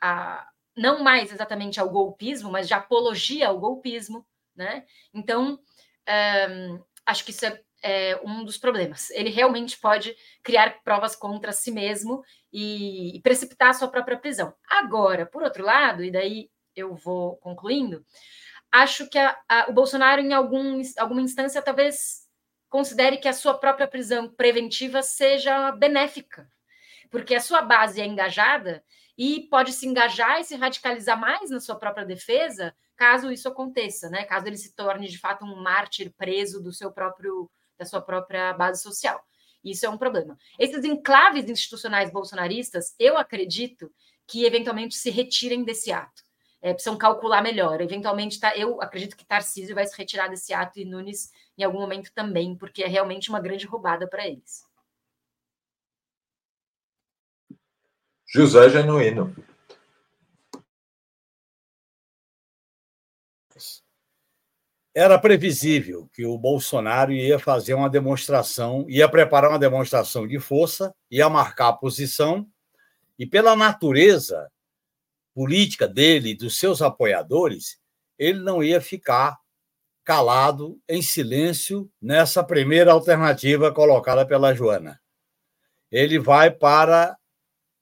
a 0.00 0.48
não 0.76 1.02
mais 1.02 1.32
exatamente 1.32 1.80
ao 1.80 1.90
golpismo, 1.90 2.50
mas 2.50 2.68
de 2.68 2.74
apologia 2.74 3.48
ao 3.48 3.58
golpismo, 3.58 4.26
né? 4.54 4.84
Então, 5.12 5.58
é, 6.06 6.46
acho 7.06 7.24
que 7.24 7.30
isso 7.30 7.46
é 7.46 7.60
é 7.84 8.18
um 8.24 8.42
dos 8.42 8.56
problemas. 8.56 9.10
Ele 9.10 9.28
realmente 9.28 9.78
pode 9.78 10.16
criar 10.42 10.82
provas 10.82 11.14
contra 11.14 11.52
si 11.52 11.70
mesmo 11.70 12.24
e, 12.50 13.14
e 13.14 13.20
precipitar 13.20 13.68
a 13.68 13.74
sua 13.74 13.88
própria 13.88 14.16
prisão. 14.16 14.54
Agora, 14.66 15.26
por 15.26 15.42
outro 15.42 15.62
lado, 15.62 16.02
e 16.02 16.10
daí 16.10 16.48
eu 16.74 16.94
vou 16.94 17.36
concluindo, 17.36 18.02
acho 18.72 19.06
que 19.10 19.18
a, 19.18 19.36
a, 19.46 19.66
o 19.68 19.74
Bolsonaro, 19.74 20.22
em 20.22 20.32
algum, 20.32 20.80
alguma 20.98 21.20
instância, 21.20 21.60
talvez 21.60 22.23
considere 22.74 23.18
que 23.18 23.28
a 23.28 23.32
sua 23.32 23.54
própria 23.54 23.86
prisão 23.86 24.28
preventiva 24.28 25.00
seja 25.00 25.70
benéfica, 25.70 26.50
porque 27.08 27.32
a 27.36 27.40
sua 27.40 27.62
base 27.62 28.00
é 28.00 28.04
engajada 28.04 28.82
e 29.16 29.46
pode 29.48 29.72
se 29.72 29.86
engajar 29.86 30.40
e 30.40 30.44
se 30.44 30.56
radicalizar 30.56 31.16
mais 31.16 31.50
na 31.50 31.60
sua 31.60 31.76
própria 31.76 32.04
defesa, 32.04 32.74
caso 32.96 33.30
isso 33.30 33.46
aconteça, 33.46 34.10
né? 34.10 34.24
Caso 34.24 34.48
ele 34.48 34.56
se 34.56 34.74
torne 34.74 35.06
de 35.06 35.16
fato 35.18 35.44
um 35.44 35.54
mártir 35.54 36.12
preso 36.16 36.60
do 36.60 36.72
seu 36.72 36.90
próprio 36.90 37.48
da 37.78 37.84
sua 37.84 38.00
própria 38.00 38.52
base 38.54 38.82
social. 38.82 39.24
Isso 39.62 39.86
é 39.86 39.88
um 39.88 39.96
problema. 39.96 40.36
Esses 40.58 40.84
enclaves 40.84 41.48
institucionais 41.48 42.10
bolsonaristas, 42.10 42.92
eu 42.98 43.16
acredito 43.16 43.88
que 44.26 44.44
eventualmente 44.44 44.96
se 44.96 45.10
retirem 45.10 45.62
desse 45.62 45.92
ato. 45.92 46.24
É, 46.60 46.72
precisam 46.72 46.98
calcular 46.98 47.40
melhor. 47.40 47.80
Eventualmente, 47.80 48.40
tá, 48.40 48.56
eu 48.56 48.80
acredito 48.80 49.16
que 49.16 49.24
Tarcísio 49.24 49.76
vai 49.76 49.86
se 49.86 49.96
retirar 49.96 50.26
desse 50.26 50.52
ato 50.52 50.80
e 50.80 50.84
Nunes 50.84 51.30
em 51.56 51.62
algum 51.62 51.80
momento 51.80 52.12
também, 52.12 52.56
porque 52.56 52.82
é 52.82 52.86
realmente 52.86 53.28
uma 53.28 53.40
grande 53.40 53.66
roubada 53.66 54.06
para 54.08 54.26
eles. 54.26 54.64
José 58.26 58.68
Genuíno. 58.68 59.34
Era 64.96 65.18
previsível 65.18 66.08
que 66.12 66.24
o 66.24 66.38
Bolsonaro 66.38 67.12
ia 67.12 67.38
fazer 67.38 67.74
uma 67.74 67.90
demonstração, 67.90 68.86
ia 68.88 69.08
preparar 69.08 69.50
uma 69.50 69.58
demonstração 69.58 70.26
de 70.26 70.38
força, 70.38 70.94
ia 71.10 71.28
marcar 71.28 71.68
a 71.68 71.72
posição, 71.72 72.48
e 73.18 73.26
pela 73.26 73.56
natureza 73.56 74.50
política 75.34 75.88
dele, 75.88 76.34
dos 76.34 76.58
seus 76.58 76.80
apoiadores, 76.80 77.80
ele 78.16 78.40
não 78.40 78.62
ia 78.62 78.80
ficar 78.80 79.36
calado, 80.04 80.78
em 80.88 81.00
silêncio, 81.00 81.90
nessa 82.00 82.44
primeira 82.44 82.92
alternativa 82.92 83.72
colocada 83.72 84.26
pela 84.26 84.54
Joana. 84.54 85.00
Ele 85.90 86.18
vai 86.18 86.50
para 86.50 87.16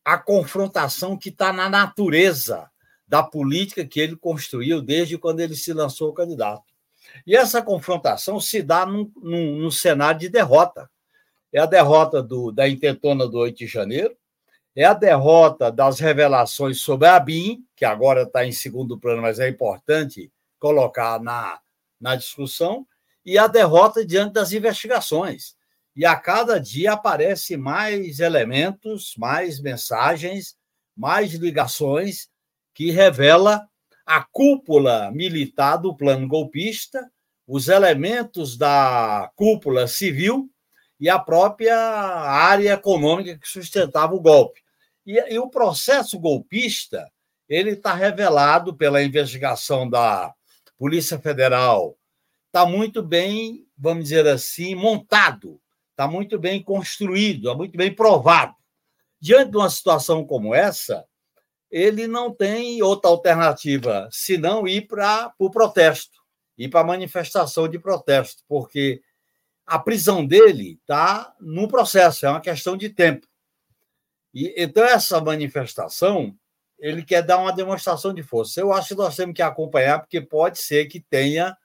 a 0.05 0.17
confrontação 0.19 1.17
que 1.17 1.31
está 1.31 1.53
na 1.53 1.69
natureza 1.69 2.71
da 3.07 3.23
política 3.23 3.85
que 3.85 4.01
ele 4.01 4.17
construiu 4.17 4.81
desde 4.81 5.19
quando 5.19 5.41
ele 5.41 5.57
se 5.57 5.73
lançou 5.73 6.13
candidato. 6.13 6.65
E 7.27 7.37
essa 7.37 7.61
confrontação 7.61 8.41
se 8.41 8.63
dá 8.63 8.87
num, 8.87 9.11
num, 9.17 9.59
num 9.59 9.71
cenário 9.71 10.21
de 10.21 10.29
derrota. 10.29 10.89
É 11.53 11.61
a 11.61 11.67
derrota 11.67 12.23
do, 12.23 12.51
da 12.51 12.69
intentona 12.69 13.29
do 13.29 13.39
8 13.39 13.59
de 13.59 13.67
janeiro, 13.67 14.17
é 14.75 14.85
a 14.85 14.95
derrota 14.95 15.71
das 15.71 16.01
revelações 16.01 16.81
sobre 16.81 17.07
a 17.07 17.21
BIM, 17.21 17.63
que 17.77 17.85
agora 17.85 18.23
está 18.23 18.47
em 18.47 18.53
segundo 18.53 18.99
plano, 18.99 19.21
mas 19.21 19.39
é 19.39 19.49
importante 19.49 20.33
colocar 20.59 21.21
na, 21.21 21.61
na 22.03 22.17
discussão, 22.17 22.87
e 23.25 23.39
a 23.39 23.47
derrota 23.47 24.05
diante 24.05 24.33
das 24.33 24.53
investigações. 24.53 25.55
E 25.95 26.05
a 26.05 26.17
cada 26.17 26.59
dia 26.59 26.93
aparecem 26.93 27.57
mais 27.57 28.19
elementos, 28.19 29.15
mais 29.17 29.61
mensagens, 29.61 30.57
mais 30.97 31.33
ligações 31.35 32.29
que 32.75 32.91
revela 32.91 33.67
a 34.05 34.23
cúpula 34.25 35.13
militar 35.13 35.77
do 35.77 35.95
plano 35.95 36.27
golpista, 36.27 37.09
os 37.47 37.69
elementos 37.69 38.57
da 38.57 39.31
cúpula 39.37 39.87
civil 39.87 40.51
e 40.99 41.09
a 41.09 41.19
própria 41.19 41.77
área 41.77 42.73
econômica 42.73 43.39
que 43.39 43.49
sustentava 43.49 44.15
o 44.15 44.21
golpe. 44.21 44.61
E, 45.07 45.35
e 45.35 45.39
o 45.39 45.49
processo 45.49 46.19
golpista 46.19 47.11
ele 47.49 47.73
está 47.73 47.93
revelado 47.93 48.75
pela 48.75 49.03
investigação 49.03 49.89
da 49.89 50.33
Polícia 50.83 51.17
Federal, 51.17 51.97
está 52.49 52.67
muito 52.67 53.05
bem, 53.05 53.65
vamos 53.79 54.03
dizer 54.03 54.27
assim, 54.27 54.75
montado, 54.75 55.61
está 55.93 56.09
muito 56.09 56.41
bem 56.41 56.61
construído, 56.61 57.47
está 57.47 57.55
muito 57.55 57.79
bem 57.79 57.95
provado. 57.95 58.57
Diante 59.21 59.53
de 59.53 59.59
uma 59.59 59.71
situação 59.71 60.27
como 60.27 60.53
essa, 60.53 61.07
ele 61.71 62.09
não 62.09 62.35
tem 62.35 62.83
outra 62.83 63.09
alternativa 63.09 64.09
senão 64.11 64.67
ir 64.67 64.89
para 64.89 65.33
o 65.39 65.49
pro 65.49 65.53
protesto, 65.53 66.19
ir 66.59 66.69
para 66.69 66.81
a 66.81 66.85
manifestação 66.85 67.69
de 67.69 67.79
protesto, 67.79 68.43
porque 68.49 69.01
a 69.65 69.79
prisão 69.79 70.27
dele 70.27 70.81
está 70.81 71.33
no 71.41 71.69
processo, 71.69 72.27
é 72.27 72.29
uma 72.29 72.41
questão 72.41 72.77
de 72.77 72.89
tempo. 72.89 73.29
E, 74.35 74.53
então, 74.61 74.83
essa 74.83 75.21
manifestação, 75.21 76.37
ele 76.83 77.03
quer 77.03 77.23
dar 77.23 77.39
uma 77.39 77.53
demonstração 77.53 78.13
de 78.13 78.23
força. 78.23 78.61
Eu 78.61 78.73
acho 78.73 78.89
que 78.89 78.95
nós 78.95 79.17
temos 79.17 79.35
que 79.35 79.43
acompanhar, 79.43 80.01
porque 80.01 80.21
pode 80.21 80.59
ser 80.59 80.87
que 80.87 81.01
tenha 81.01 81.57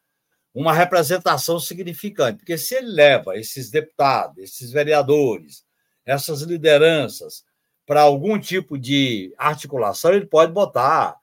uma 0.53 0.71
representação 0.71 1.59
significante. 1.59 2.37
Porque 2.37 2.57
se 2.57 2.75
ele 2.75 2.87
leva 2.87 3.35
esses 3.35 3.69
deputados, 3.69 4.37
esses 4.37 4.71
vereadores, 4.71 5.65
essas 6.05 6.41
lideranças 6.41 7.43
para 7.85 8.01
algum 8.01 8.39
tipo 8.39 8.77
de 8.77 9.33
articulação, 9.37 10.13
ele 10.13 10.25
pode 10.25 10.51
botar 10.51 11.17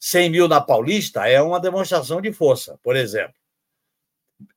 100 0.00 0.30
mil 0.30 0.48
na 0.48 0.60
Paulista, 0.60 1.28
é 1.28 1.40
uma 1.42 1.60
demonstração 1.60 2.20
de 2.20 2.32
força, 2.32 2.78
por 2.82 2.96
exemplo. 2.96 3.34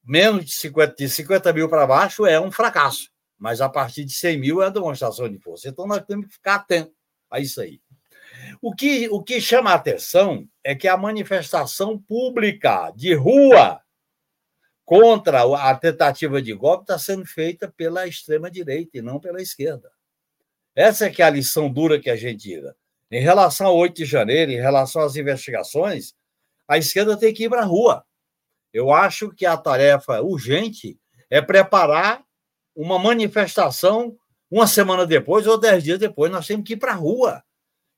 Menos 0.03 0.45
de 0.45 0.51
50, 0.53 0.95
de 0.95 1.09
50 1.09 1.53
mil 1.53 1.69
para 1.69 1.85
baixo 1.85 2.25
é 2.25 2.39
um 2.39 2.51
fracasso 2.51 3.09
mas 3.39 3.61
a 3.61 3.69
partir 3.69 4.03
de 4.03 4.11
100 4.11 4.37
mil 4.37 4.61
é 4.61 4.67
a 4.67 4.69
demonstração 4.69 5.29
de 5.29 5.39
força. 5.39 5.69
Então, 5.69 5.87
nós 5.87 6.03
temos 6.05 6.27
que 6.27 6.33
ficar 6.33 6.55
atentos 6.55 6.93
a 7.31 7.39
isso 7.39 7.61
aí. 7.61 7.79
O 8.61 8.73
que, 8.73 9.07
o 9.09 9.21
que 9.21 9.39
chama 9.41 9.71
a 9.71 9.75
atenção 9.75 10.47
é 10.63 10.75
que 10.75 10.87
a 10.87 10.97
manifestação 10.97 11.97
pública 11.97 12.91
de 12.95 13.13
rua 13.13 13.81
contra 14.85 15.43
a 15.43 15.75
tentativa 15.75 16.41
de 16.41 16.53
golpe 16.53 16.83
está 16.83 16.97
sendo 16.97 17.25
feita 17.25 17.71
pela 17.75 18.07
extrema-direita 18.07 18.97
e 18.97 19.01
não 19.01 19.19
pela 19.19 19.41
esquerda. 19.41 19.91
Essa 20.75 21.05
é 21.05 21.09
que 21.09 21.21
é 21.21 21.25
a 21.25 21.29
lição 21.29 21.71
dura 21.71 21.99
que 21.99 22.09
a 22.09 22.15
gente 22.15 22.43
tira. 22.43 22.75
Em 23.11 23.21
relação 23.21 23.67
ao 23.67 23.77
8 23.77 23.97
de 23.97 24.05
janeiro, 24.05 24.51
em 24.51 24.59
relação 24.59 25.01
às 25.01 25.15
investigações, 25.15 26.13
a 26.67 26.77
esquerda 26.77 27.17
tem 27.17 27.33
que 27.33 27.45
ir 27.45 27.49
para 27.49 27.61
a 27.61 27.65
rua. 27.65 28.05
Eu 28.73 28.91
acho 28.91 29.31
que 29.31 29.45
a 29.45 29.57
tarefa 29.57 30.21
urgente 30.21 30.99
é 31.29 31.41
preparar 31.41 32.23
uma 32.75 32.97
manifestação 32.97 34.15
uma 34.49 34.65
semana 34.65 35.05
depois 35.05 35.45
ou 35.45 35.59
dez 35.59 35.83
dias 35.83 35.99
depois, 35.99 36.31
nós 36.31 36.47
temos 36.47 36.65
que 36.65 36.73
ir 36.73 36.77
para 36.77 36.93
a 36.93 36.95
rua, 36.95 37.43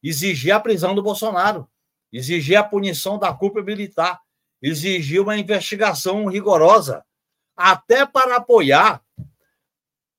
exigir 0.04 0.54
a 0.54 0.60
prisão 0.60 0.96
do 0.96 1.04
Bolsonaro, 1.04 1.68
exigir 2.12 2.58
a 2.58 2.64
punição 2.64 3.18
da 3.18 3.34
culpa 3.34 3.62
militar, 3.62 4.20
exigir 4.62 5.22
uma 5.22 5.38
investigação 5.38 6.26
rigorosa, 6.26 7.04
até 7.56 8.06
para 8.06 8.38
apoiar 8.38 9.04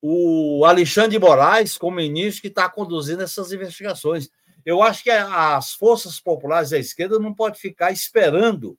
o 0.00 0.64
Alexandre 0.64 1.12
de 1.12 1.18
Moraes 1.18 1.78
como 1.78 1.96
ministro 1.96 2.42
que 2.42 2.48
está 2.48 2.68
conduzindo 2.68 3.22
essas 3.22 3.52
investigações. 3.52 4.28
Eu 4.64 4.82
acho 4.82 5.02
que 5.02 5.10
as 5.10 5.72
forças 5.72 6.20
populares 6.20 6.70
da 6.70 6.78
esquerda 6.78 7.18
não 7.18 7.34
podem 7.34 7.60
ficar 7.60 7.92
esperando 7.92 8.78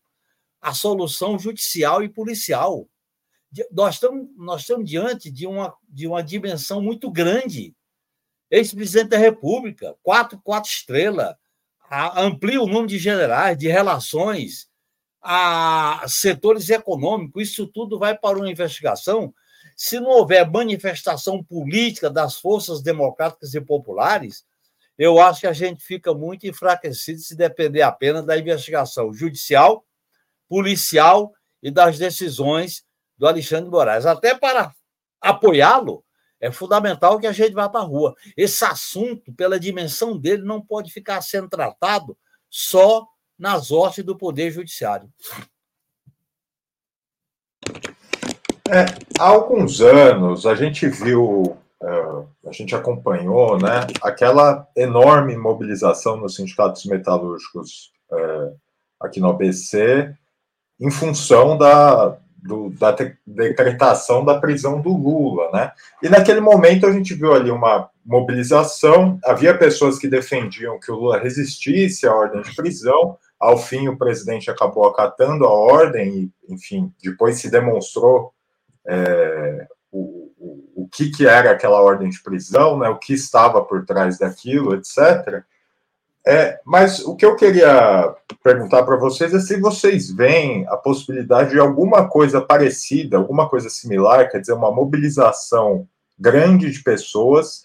a 0.62 0.74
solução 0.74 1.38
judicial 1.38 2.04
e 2.04 2.10
policial 2.10 2.88
nós 3.72 3.96
estamos, 3.96 4.28
nós 4.36 4.62
estamos 4.62 4.90
diante 4.90 5.30
de 5.30 5.46
uma, 5.46 5.76
de 5.88 6.08
uma 6.08 6.24
dimensão 6.24 6.82
muito 6.82 7.12
grande. 7.12 7.76
Ex-presidente 8.54 9.10
da 9.10 9.18
República, 9.18 9.96
quatro, 10.04 10.40
quatro 10.44 10.70
estrelas, 10.70 11.36
amplia 12.16 12.62
o 12.62 12.68
número 12.68 12.86
de 12.86 13.00
generais, 13.00 13.58
de 13.58 13.68
relações, 13.68 14.70
a 15.20 16.06
setores 16.08 16.70
econômicos, 16.70 17.50
isso 17.50 17.66
tudo 17.66 17.98
vai 17.98 18.16
para 18.16 18.38
uma 18.38 18.52
investigação. 18.52 19.34
Se 19.76 20.00
não 20.00 20.12
houver 20.12 20.48
manifestação 20.48 21.44
política 21.44 22.12
das 22.12 22.38
forças 22.38 22.84
democráticas 22.84 23.56
e 23.56 23.62
populares, 23.62 24.46
eu 25.00 25.20
acho 25.20 25.40
que 25.42 25.48
a 25.48 25.54
gente 25.54 25.84
fica 25.84 26.14
muito 26.14 26.46
enfraquecido 26.46 27.22
se 27.22 27.36
depender 27.36 27.82
apenas 27.82 28.24
da 28.24 28.38
investigação 28.38 29.12
judicial, 29.12 29.84
policial 30.48 31.34
e 31.64 31.72
das 31.72 31.98
decisões 31.98 32.86
do 33.18 33.26
Alexandre 33.26 33.72
Moraes. 33.72 34.06
Até 34.06 34.36
para 34.36 34.72
apoiá-lo, 35.20 36.03
é 36.44 36.52
fundamental 36.52 37.18
que 37.18 37.26
a 37.26 37.32
gente 37.32 37.54
vá 37.54 37.70
para 37.70 37.80
a 37.80 37.86
rua. 37.86 38.14
Esse 38.36 38.66
assunto, 38.66 39.32
pela 39.34 39.58
dimensão 39.58 40.18
dele, 40.18 40.44
não 40.44 40.62
pode 40.62 40.92
ficar 40.92 41.22
sendo 41.22 41.48
tratado 41.48 42.18
só 42.50 43.08
nas 43.40 43.72
hostes 43.72 44.04
do 44.04 44.18
Poder 44.18 44.52
Judiciário. 44.52 45.10
É, 48.68 48.84
há 49.18 49.30
alguns 49.30 49.80
anos 49.80 50.46
a 50.46 50.54
gente 50.54 50.86
viu, 50.90 51.58
uh, 51.82 52.28
a 52.46 52.52
gente 52.52 52.76
acompanhou, 52.76 53.58
né, 53.58 53.88
aquela 54.02 54.68
enorme 54.76 55.38
mobilização 55.38 56.18
nos 56.18 56.36
sindicatos 56.36 56.84
metalúrgicos 56.84 57.94
uh, 58.12 58.54
aqui 59.00 59.22
no 59.22 59.30
ABC, 59.30 60.14
em 60.78 60.92
função 60.92 61.58
da, 61.58 62.18
do, 62.44 62.70
da 62.72 62.96
decretação 63.26 64.24
da 64.24 64.40
prisão 64.40 64.82
do 64.82 64.90
Lula, 64.90 65.50
né? 65.52 65.72
E 66.02 66.10
naquele 66.10 66.42
momento 66.42 66.86
a 66.86 66.92
gente 66.92 67.14
viu 67.14 67.34
ali 67.34 67.50
uma 67.50 67.90
mobilização, 68.06 69.18
havia 69.24 69.58
pessoas 69.58 69.98
que 69.98 70.10
defendiam 70.10 70.80
que 70.80 70.92
o 70.92 70.96
Lula 70.96 71.20
resistisse 71.20 72.06
à 72.06 72.14
ordem 72.14 72.42
de 72.42 72.54
prisão, 72.54 73.18
ao 73.40 73.58
fim 73.58 73.88
o 73.88 73.98
presidente 73.98 74.52
acabou 74.52 74.86
acatando 74.86 75.46
a 75.46 75.52
ordem 75.52 76.32
e, 76.48 76.54
enfim, 76.54 76.92
depois 77.02 77.40
se 77.40 77.50
demonstrou 77.50 78.34
é, 78.86 79.66
o, 79.92 80.32
o, 80.38 80.84
o 80.84 80.90
que, 80.92 81.10
que 81.10 81.26
era 81.26 81.52
aquela 81.52 81.82
ordem 81.82 82.10
de 82.10 82.22
prisão, 82.22 82.78
né? 82.78 82.90
O 82.90 83.00
que 83.00 83.14
estava 83.14 83.64
por 83.64 83.86
trás 83.86 84.18
daquilo, 84.18 84.76
etc. 84.76 85.44
É, 86.26 86.60
mas 86.66 87.00
o 87.00 87.16
que 87.16 87.26
eu 87.26 87.36
queria 87.36 88.16
perguntar 88.42 88.84
para 88.84 88.96
vocês 88.96 89.34
é 89.34 89.40
se 89.40 89.60
vocês 89.60 90.10
veem 90.10 90.66
a 90.70 90.78
possibilidade 90.78 91.52
de 91.52 91.60
alguma 91.60 92.08
coisa 92.08 92.42
parecida, 92.42 93.18
alguma 93.18 93.50
coisa 93.50 93.70
similar, 93.70 94.30
quer 94.30 94.40
dizer, 94.40 94.54
uma 94.54 94.72
mobilização 94.72 95.86
grande 96.18 96.72
de 96.72 96.82
pessoas 96.82 97.64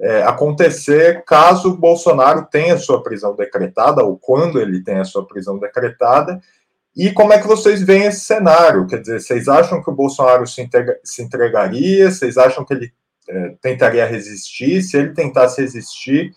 é, 0.00 0.22
acontecer 0.22 1.24
caso 1.24 1.76
Bolsonaro 1.76 2.46
tenha 2.50 2.78
sua 2.78 3.02
prisão 3.02 3.34
decretada, 3.34 4.02
ou 4.04 4.16
quando 4.16 4.60
ele 4.60 4.82
tenha 4.82 5.04
sua 5.04 5.26
prisão 5.26 5.58
decretada, 5.58 6.40
e 6.96 7.12
como 7.12 7.32
é 7.32 7.38
que 7.38 7.46
vocês 7.46 7.82
veem 7.82 8.04
esse 8.04 8.20
cenário? 8.20 8.86
Quer 8.86 9.00
dizer, 9.00 9.20
vocês 9.20 9.48
acham 9.48 9.82
que 9.82 9.90
o 9.90 9.94
Bolsonaro 9.94 10.46
se, 10.46 10.62
integra, 10.62 10.98
se 11.04 11.22
entregaria? 11.22 12.10
Vocês 12.10 12.36
acham 12.36 12.64
que 12.64 12.74
ele 12.74 12.92
é, 13.28 13.54
tentaria 13.60 14.06
resistir? 14.06 14.82
Se 14.82 14.96
ele 14.96 15.12
tentasse 15.12 15.60
resistir, 15.60 16.32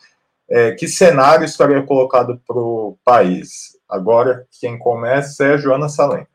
é, 0.51 0.73
que 0.73 0.85
cenário 0.85 1.45
estaria 1.45 1.81
colocado 1.81 2.37
para 2.45 2.57
o 2.57 2.99
país? 3.05 3.79
Agora, 3.87 4.45
quem 4.59 4.77
começa 4.77 5.45
é 5.45 5.53
a 5.53 5.57
Joana 5.57 5.87
Salem. 5.87 6.27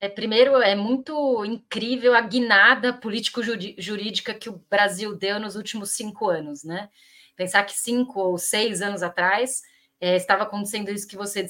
É, 0.00 0.08
primeiro, 0.08 0.62
é 0.62 0.76
muito 0.76 1.44
incrível 1.44 2.14
a 2.14 2.20
guinada 2.20 2.92
político-jurídica 2.92 4.32
que 4.32 4.48
o 4.48 4.62
Brasil 4.70 5.16
deu 5.16 5.40
nos 5.40 5.56
últimos 5.56 5.90
cinco 5.90 6.28
anos, 6.28 6.62
né? 6.62 6.88
Pensar 7.34 7.64
que 7.64 7.76
cinco 7.76 8.20
ou 8.20 8.38
seis 8.38 8.80
anos 8.80 9.02
atrás 9.02 9.60
é, 10.00 10.14
estava 10.14 10.44
acontecendo 10.44 10.92
isso 10.92 11.08
que 11.08 11.16
você 11.16 11.48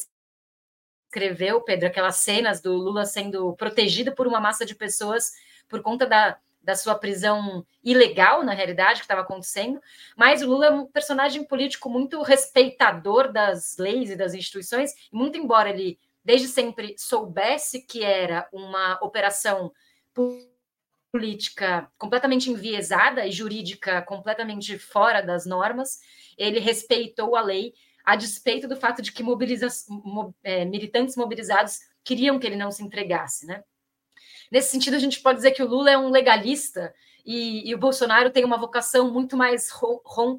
descreveu, 1.05 1.61
Pedro, 1.61 1.87
aquelas 1.87 2.17
cenas 2.17 2.63
do 2.63 2.73
Lula 2.73 3.05
sendo 3.05 3.53
protegido 3.57 4.15
por 4.15 4.27
uma 4.27 4.41
massa 4.41 4.65
de 4.65 4.75
pessoas 4.75 5.33
por 5.69 5.83
conta 5.83 6.07
da, 6.07 6.39
da 6.69 6.77
sua 6.77 6.95
prisão 6.95 7.65
ilegal, 7.83 8.45
na 8.45 8.53
realidade, 8.53 9.01
que 9.01 9.07
estava 9.07 9.23
acontecendo. 9.23 9.81
Mas 10.15 10.43
o 10.43 10.47
Lula 10.47 10.67
é 10.67 10.71
um 10.71 10.85
personagem 10.85 11.43
político 11.43 11.89
muito 11.89 12.21
respeitador 12.21 13.33
das 13.33 13.79
leis 13.79 14.11
e 14.11 14.17
das 14.17 14.35
instituições, 14.35 14.93
muito 15.11 15.39
embora 15.39 15.71
ele 15.71 15.99
desde 16.23 16.47
sempre 16.47 16.95
soubesse 16.99 17.81
que 17.81 18.05
era 18.05 18.47
uma 18.53 18.99
operação 19.01 19.73
política 21.11 21.91
completamente 21.97 22.51
enviesada 22.51 23.27
e 23.27 23.33
jurídica 23.33 24.03
completamente 24.03 24.79
fora 24.79 25.23
das 25.23 25.47
normas, 25.47 26.01
ele 26.37 26.61
respeitou 26.61 27.35
a 27.35 27.41
lei 27.41 27.73
a 28.05 28.15
despeito 28.15 28.69
do 28.69 28.77
fato 28.77 29.01
de 29.01 29.11
que 29.11 29.23
mobiliza 29.23 29.69
é, 30.43 30.67
militantes 30.67 31.17
mobilizados 31.17 31.79
queriam 32.05 32.39
que 32.39 32.47
ele 32.47 32.57
não 32.57 32.71
se 32.71 32.83
entregasse, 32.83 33.47
né? 33.47 33.65
Nesse 34.51 34.71
sentido, 34.71 34.95
a 34.95 34.99
gente 34.99 35.21
pode 35.21 35.37
dizer 35.37 35.53
que 35.53 35.63
o 35.63 35.69
Lula 35.69 35.91
é 35.91 35.99
um 35.99 36.11
legalista 36.11 36.95
e, 37.25 37.69
e 37.69 37.75
o 37.75 37.79
Bolsonaro 37.79 38.31
tem 38.31 38.45
uma 38.45 38.57
vocação 38.57 39.11
muito 39.11 39.37
mais 39.37 39.71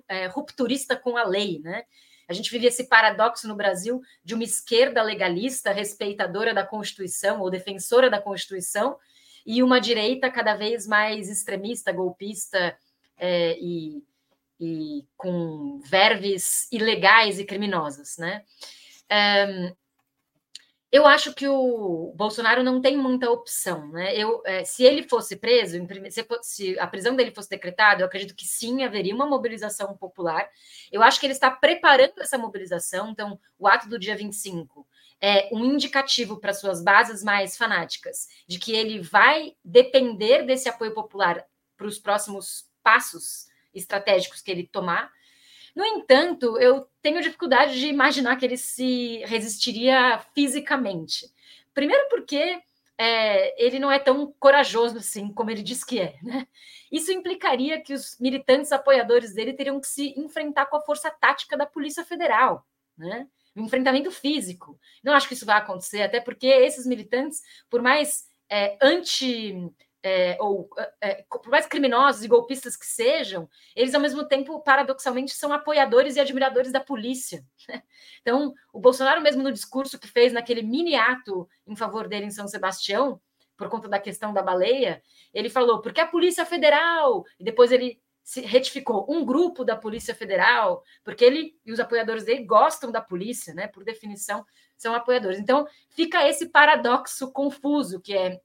é, 0.08 0.28
rupturista 0.28 0.96
com 0.96 1.16
a 1.18 1.24
lei, 1.24 1.60
né? 1.64 1.84
A 2.28 2.34
gente 2.34 2.52
vive 2.52 2.68
esse 2.68 2.88
paradoxo 2.88 3.48
no 3.48 3.56
Brasil 3.56 4.02
de 4.24 4.36
uma 4.36 4.44
esquerda 4.44 5.02
legalista, 5.02 5.72
respeitadora 5.72 6.54
da 6.54 6.64
Constituição 6.64 7.42
ou 7.42 7.50
defensora 7.50 8.08
da 8.08 8.22
Constituição, 8.22 8.98
e 9.46 9.64
uma 9.64 9.82
direita 9.82 10.30
cada 10.30 10.56
vez 10.56 10.86
mais 10.86 11.28
extremista, 11.28 11.92
golpista 11.92 12.78
é, 13.18 13.58
e, 13.60 14.04
e, 14.60 15.08
com 15.18 15.80
verves 15.84 16.72
ilegais 16.72 17.40
e 17.40 17.46
criminosas, 17.46 18.18
né? 18.18 18.44
Eu 20.92 21.06
acho 21.06 21.34
que 21.36 21.48
o 21.48 22.12
Bolsonaro 22.16 22.64
não 22.64 22.82
tem 22.82 22.98
muita 22.98 23.30
opção, 23.30 23.90
né? 23.90 24.16
Eu, 24.16 24.42
é, 24.44 24.64
se 24.64 24.84
ele 24.84 25.08
fosse 25.08 25.36
preso, 25.36 25.78
se, 26.10 26.28
se, 26.42 26.80
a 26.80 26.88
prisão 26.88 27.16
dele 27.16 27.32
fosse 27.32 27.50
decretada, 27.50 28.02
eu 28.02 28.08
acredito 28.08 28.36
que 28.36 28.46
sim 28.46 28.84
haveria 28.84 29.14
uma 29.14 29.28
mobilização 29.28 29.96
popular. 29.96 30.50
Eu 30.92 31.04
acho 31.04 31.20
que 31.20 31.28
ele 31.28 31.34
está 31.34 31.52
preparando 31.52 32.20
essa 32.20 32.40
mobilização, 32.40 33.12
então 33.12 33.40
o 33.60 33.68
ato 33.68 33.88
do 33.88 34.00
dia 34.00 34.16
25 34.16 34.88
é 35.22 35.50
um 35.52 35.64
indicativo 35.64 36.40
para 36.40 36.54
suas 36.54 36.84
bases 36.84 37.24
mais 37.24 37.56
fanáticas, 37.56 38.28
de 38.48 38.58
que 38.58 38.72
ele 38.72 39.00
vai 39.00 39.54
depender 39.64 40.44
desse 40.44 40.70
apoio 40.70 40.94
popular 40.94 41.46
para 41.78 41.88
os 41.88 42.00
próximos 42.00 42.68
passos 42.82 43.48
estratégicos 43.74 44.42
que 44.42 44.50
ele 44.50 44.68
tomar. 44.68 45.12
No 45.76 45.86
entanto, 45.86 46.58
eu 46.60 46.88
tenho 47.02 47.22
dificuldade 47.22 47.80
de 47.80 47.88
imaginar 47.88 48.36
que 48.36 48.46
ele 48.46 48.58
se 48.58 49.24
resistiria 49.26 50.20
fisicamente. 50.34 51.32
Primeiro, 51.74 52.08
porque 52.10 52.62
é, 52.98 53.66
ele 53.66 53.80
não 53.80 53.90
é 53.90 53.98
tão 53.98 54.34
corajoso 54.40 54.98
assim 54.98 55.32
como 55.32 55.50
ele 55.50 55.64
diz 55.64 55.84
que 55.84 56.02
é. 56.02 56.18
Né? 56.22 56.46
Isso 56.92 57.12
implicaria 57.12 57.82
que 57.82 57.94
os 57.94 58.18
militantes 58.20 58.72
apoiadores 58.72 59.34
dele 59.34 59.54
teriam 59.54 59.80
que 59.80 59.88
se 59.88 60.14
enfrentar 60.20 60.66
com 60.66 60.76
a 60.76 60.82
força 60.82 61.10
tática 61.10 61.56
da 61.56 61.66
Polícia 61.66 62.04
Federal. 62.04 62.68
Né? 62.98 63.28
Um 63.56 63.66
enfrentamento 63.66 64.12
físico. 64.12 64.78
Não 65.04 65.14
acho 65.14 65.28
que 65.28 65.34
isso 65.34 65.46
vai 65.46 65.58
acontecer, 65.58 66.02
até 66.02 66.20
porque 66.20 66.48
esses 66.48 66.86
militantes, 66.86 67.42
por 67.70 67.82
mais 67.82 68.28
é, 68.50 68.78
anti 68.82 69.72
é, 70.04 70.38
ou 70.40 70.70
é, 71.02 71.26
por 71.30 71.50
mais 71.50 71.66
criminosos 71.66 72.24
e 72.24 72.28
golpistas 72.28 72.76
que 72.76 72.86
sejam, 72.86 73.50
eles 73.76 73.94
ao 73.94 74.02
mesmo 74.02 74.28
tempo, 74.28 74.62
paradoxalmente, 74.62 75.34
são 75.34 75.52
apoiadores 75.52 76.16
e 76.16 76.20
admiradores 76.20 76.72
da 76.72 76.80
polícia. 76.80 77.46
Né? 77.68 77.84
Então, 78.22 78.54
o 78.74 78.80
Bolsonaro 78.80 79.22
mesmo 79.22 79.44
no 79.44 79.52
discurso 79.52 80.00
que 80.00 80.08
fez 80.08 80.34
naquele 80.34 80.62
mini 80.62 80.96
ato 80.96 81.48
em 81.68 81.76
favor 81.76 82.08
dele 82.08 82.26
em 82.26 82.32
São 82.32 82.48
Sebastião, 82.48 83.20
por 83.58 83.68
conta 83.68 83.90
da 83.90 84.00
questão 84.00 84.34
da 84.34 84.42
baleia, 84.42 85.02
ele 85.34 85.50
falou 85.50 85.82
porque 85.82 86.00
a 86.00 86.08
Polícia 86.08 86.46
Federal 86.46 87.26
e 87.38 87.44
depois 87.44 87.72
ele 87.72 88.02
se 88.24 88.42
retificou 88.42 89.06
um 89.10 89.26
grupo 89.26 89.66
da 89.66 89.76
Polícia 89.76 90.14
Federal, 90.14 90.84
porque 91.04 91.26
ele 91.26 91.56
e 91.66 91.72
os 91.72 91.80
apoiadores 91.80 92.24
dele 92.24 92.46
gostam 92.46 92.92
da 92.92 93.02
polícia, 93.02 93.56
né? 93.56 93.68
Por 93.68 93.84
definição, 93.84 94.46
são 94.78 94.94
apoiadores. 94.94 95.40
Então, 95.40 95.68
fica 95.90 96.28
esse 96.28 96.50
paradoxo 96.50 97.32
confuso 97.32 98.00
que 98.00 98.14
é 98.14 98.40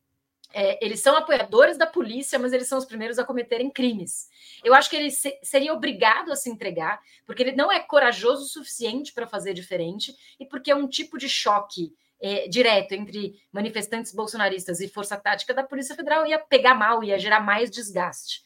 é, 0.54 0.78
eles 0.84 1.00
são 1.00 1.16
apoiadores 1.16 1.76
da 1.76 1.86
polícia, 1.86 2.38
mas 2.38 2.52
eles 2.52 2.68
são 2.68 2.78
os 2.78 2.84
primeiros 2.84 3.18
a 3.18 3.24
cometerem 3.24 3.68
crimes. 3.68 4.28
Eu 4.62 4.72
acho 4.72 4.88
que 4.88 4.94
ele 4.94 5.10
se, 5.10 5.36
seria 5.42 5.74
obrigado 5.74 6.30
a 6.30 6.36
se 6.36 6.48
entregar, 6.48 7.00
porque 7.26 7.42
ele 7.42 7.52
não 7.52 7.72
é 7.72 7.80
corajoso 7.80 8.44
o 8.44 8.48
suficiente 8.48 9.12
para 9.12 9.26
fazer 9.26 9.52
diferente 9.52 10.14
e 10.38 10.46
porque 10.46 10.70
é 10.70 10.76
um 10.76 10.86
tipo 10.86 11.18
de 11.18 11.28
choque 11.28 11.92
é, 12.20 12.46
direto 12.46 12.92
entre 12.92 13.34
manifestantes 13.52 14.14
bolsonaristas 14.14 14.80
e 14.80 14.88
força 14.88 15.16
tática 15.16 15.52
da 15.52 15.64
Polícia 15.64 15.96
Federal 15.96 16.24
ia 16.24 16.38
pegar 16.38 16.74
mal, 16.74 17.02
ia 17.02 17.18
gerar 17.18 17.40
mais 17.40 17.68
desgaste. 17.68 18.44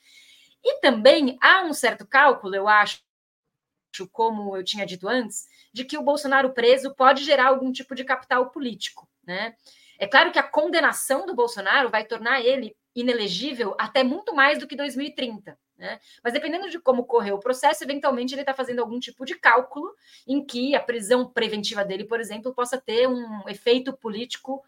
E 0.65 0.81
também 0.81 1.37
há 1.43 1.63
um 1.63 1.75
certo 1.75 2.07
cálculo, 2.07 2.57
eu 2.57 2.67
acho, 2.67 3.01
como 4.11 4.57
eu 4.57 4.65
tinha 4.65 4.87
dito 4.87 5.07
antes, 5.07 5.47
de 5.73 5.85
que 5.85 5.99
o 5.99 6.03
Bolsonaro 6.03 6.55
preso 6.55 6.95
pode 6.95 7.23
gerar 7.23 7.49
algum 7.49 7.71
tipo 7.71 7.95
de 7.95 8.03
capital 8.03 8.51
político, 8.51 9.07
né? 9.23 9.55
É 9.99 10.07
claro 10.07 10.31
que 10.31 10.39
a 10.39 10.43
condenação 10.43 11.27
do 11.27 11.35
Bolsonaro 11.35 11.91
vai 11.91 12.05
tornar 12.05 12.41
ele 12.41 12.77
inelegível 12.95 13.75
até 13.79 14.03
muito 14.03 14.35
mais 14.35 14.59
do 14.59 14.67
que 14.67 14.77
2030. 14.77 15.59
Né? 15.77 16.01
Mas 16.23 16.33
dependendo 16.33 16.69
de 16.69 16.81
como 16.81 17.05
correr 17.05 17.33
o 17.33 17.39
processo, 17.39 17.85
eventualmente 17.85 18.35
ele 18.35 18.43
está 18.43 18.53
fazendo 18.53 18.81
algum 18.81 18.99
tipo 18.99 19.25
de 19.25 19.37
cálculo 19.37 19.95
em 20.27 20.45
que 20.45 20.75
a 20.75 20.81
prisão 20.81 21.29
preventiva 21.29 21.85
dele, 21.85 22.05
por 22.05 22.21
exemplo, 22.21 22.53
possa 22.53 22.81
ter 22.81 23.09
um 23.09 23.49
efeito 23.49 23.93
político 23.93 24.63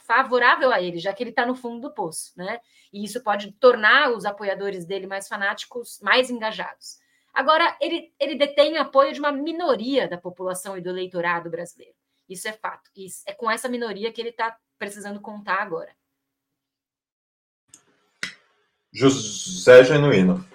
favorável 0.00 0.72
a 0.72 0.80
ele, 0.80 0.98
já 0.98 1.12
que 1.12 1.22
ele 1.22 1.30
está 1.30 1.44
no 1.44 1.54
fundo 1.54 1.80
do 1.80 1.94
poço, 1.94 2.32
né? 2.36 2.60
E 2.90 3.04
isso 3.04 3.22
pode 3.22 3.52
tornar 3.52 4.10
os 4.10 4.24
apoiadores 4.24 4.86
dele 4.86 5.06
mais 5.06 5.28
fanáticos, 5.28 6.00
mais 6.00 6.30
engajados. 6.30 6.98
Agora, 7.34 7.76
ele, 7.80 8.14
ele 8.18 8.34
detém 8.34 8.78
apoio 8.78 9.12
de 9.12 9.20
uma 9.20 9.32
minoria 9.32 10.08
da 10.08 10.16
população 10.16 10.76
e 10.76 10.80
do 10.80 10.90
eleitorado 10.90 11.50
brasileiro. 11.50 11.94
Isso 12.28 12.48
é 12.48 12.52
fato. 12.52 12.90
Isso 12.96 13.22
é 13.26 13.32
com 13.32 13.50
essa 13.50 13.68
minoria 13.68 14.12
que 14.12 14.20
ele 14.20 14.30
está 14.30 14.56
precisando 14.78 15.20
contar 15.20 15.62
agora. 15.62 15.94
José 18.92 19.84
Genuíno. 19.84 20.46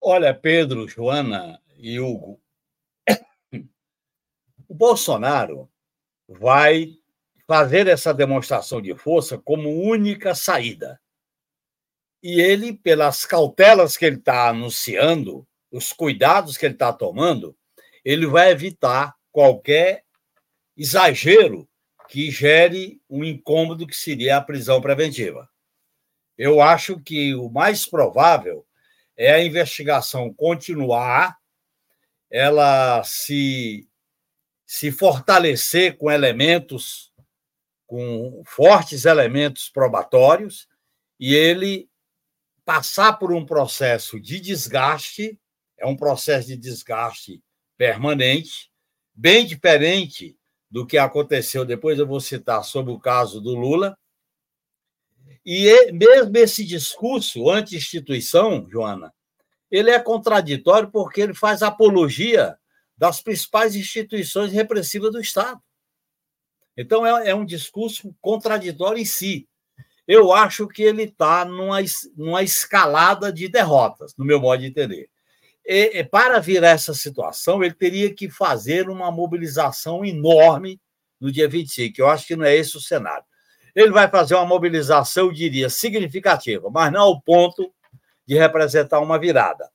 Olha, 0.00 0.34
Pedro, 0.34 0.86
Joana 0.86 1.60
e 1.78 1.98
Hugo, 1.98 2.40
o 4.68 4.74
Bolsonaro 4.74 5.70
vai 6.28 6.98
fazer 7.46 7.86
essa 7.86 8.12
demonstração 8.12 8.82
de 8.82 8.94
força 8.94 9.38
como 9.38 9.82
única 9.82 10.34
saída. 10.34 11.00
E 12.22 12.40
ele, 12.40 12.72
pelas 12.72 13.24
cautelas 13.24 13.96
que 13.96 14.04
ele 14.04 14.16
está 14.16 14.48
anunciando, 14.48 15.46
os 15.70 15.92
cuidados 15.92 16.56
que 16.56 16.66
ele 16.66 16.74
está 16.74 16.92
tomando, 16.92 17.56
ele 18.04 18.26
vai 18.26 18.50
evitar 18.50 19.14
qualquer 19.30 20.04
exagero 20.76 21.68
que 22.08 22.30
gere 22.30 23.00
um 23.08 23.24
incômodo 23.24 23.86
que 23.86 23.96
seria 23.96 24.36
a 24.36 24.42
prisão 24.42 24.80
preventiva. 24.80 25.48
Eu 26.36 26.60
acho 26.60 27.00
que 27.00 27.34
o 27.34 27.48
mais 27.48 27.86
provável 27.86 28.66
é 29.16 29.32
a 29.32 29.42
investigação 29.42 30.32
continuar, 30.32 31.38
ela 32.30 33.02
se, 33.02 33.88
se 34.66 34.92
fortalecer 34.92 35.96
com 35.96 36.10
elementos, 36.10 37.12
com 37.86 38.42
fortes 38.44 39.04
elementos 39.06 39.70
probatórios, 39.70 40.68
e 41.18 41.34
ele 41.34 41.88
passar 42.64 43.14
por 43.14 43.32
um 43.32 43.46
processo 43.46 44.20
de 44.20 44.38
desgaste, 44.38 45.40
é 45.78 45.86
um 45.86 45.96
processo 45.96 46.48
de 46.48 46.56
desgaste 46.56 47.42
permanente, 47.78 48.70
bem 49.14 49.46
diferente 49.46 50.36
do 50.70 50.86
que 50.86 50.98
aconteceu, 50.98 51.64
depois 51.64 51.98
eu 51.98 52.06
vou 52.06 52.20
citar 52.20 52.64
sobre 52.64 52.92
o 52.92 52.98
caso 52.98 53.40
do 53.40 53.54
Lula. 53.54 53.96
E 55.44 55.92
mesmo 55.92 56.36
esse 56.36 56.64
discurso 56.64 57.48
anti-instituição, 57.48 58.68
Joana, 58.68 59.14
ele 59.70 59.90
é 59.90 59.98
contraditório 59.98 60.90
porque 60.90 61.20
ele 61.20 61.34
faz 61.34 61.62
apologia 61.62 62.58
das 62.96 63.20
principais 63.20 63.76
instituições 63.76 64.52
repressivas 64.52 65.12
do 65.12 65.20
Estado. 65.20 65.60
Então, 66.76 67.06
é, 67.06 67.30
é 67.30 67.34
um 67.34 67.44
discurso 67.44 68.14
contraditório 68.20 69.00
em 69.00 69.04
si. 69.04 69.48
Eu 70.06 70.32
acho 70.32 70.68
que 70.68 70.82
ele 70.82 71.04
está 71.04 71.44
numa, 71.44 71.78
numa 72.16 72.42
escalada 72.42 73.32
de 73.32 73.48
derrotas, 73.48 74.14
no 74.16 74.24
meu 74.24 74.40
modo 74.40 74.60
de 74.60 74.66
entender. 74.66 75.10
E, 75.66 76.04
para 76.04 76.38
virar 76.38 76.70
essa 76.70 76.94
situação, 76.94 77.62
ele 77.64 77.74
teria 77.74 78.14
que 78.14 78.30
fazer 78.30 78.88
uma 78.88 79.10
mobilização 79.10 80.04
enorme 80.04 80.80
no 81.20 81.32
dia 81.32 81.48
25. 81.48 82.00
Eu 82.00 82.08
acho 82.08 82.26
que 82.26 82.36
não 82.36 82.44
é 82.44 82.54
esse 82.54 82.76
o 82.76 82.80
cenário. 82.80 83.24
Ele 83.74 83.90
vai 83.90 84.08
fazer 84.08 84.36
uma 84.36 84.46
mobilização, 84.46 85.26
eu 85.26 85.32
diria, 85.32 85.68
significativa, 85.68 86.70
mas 86.70 86.92
não 86.92 87.02
ao 87.02 87.20
ponto 87.20 87.74
de 88.24 88.36
representar 88.36 89.00
uma 89.00 89.18
virada. 89.18 89.68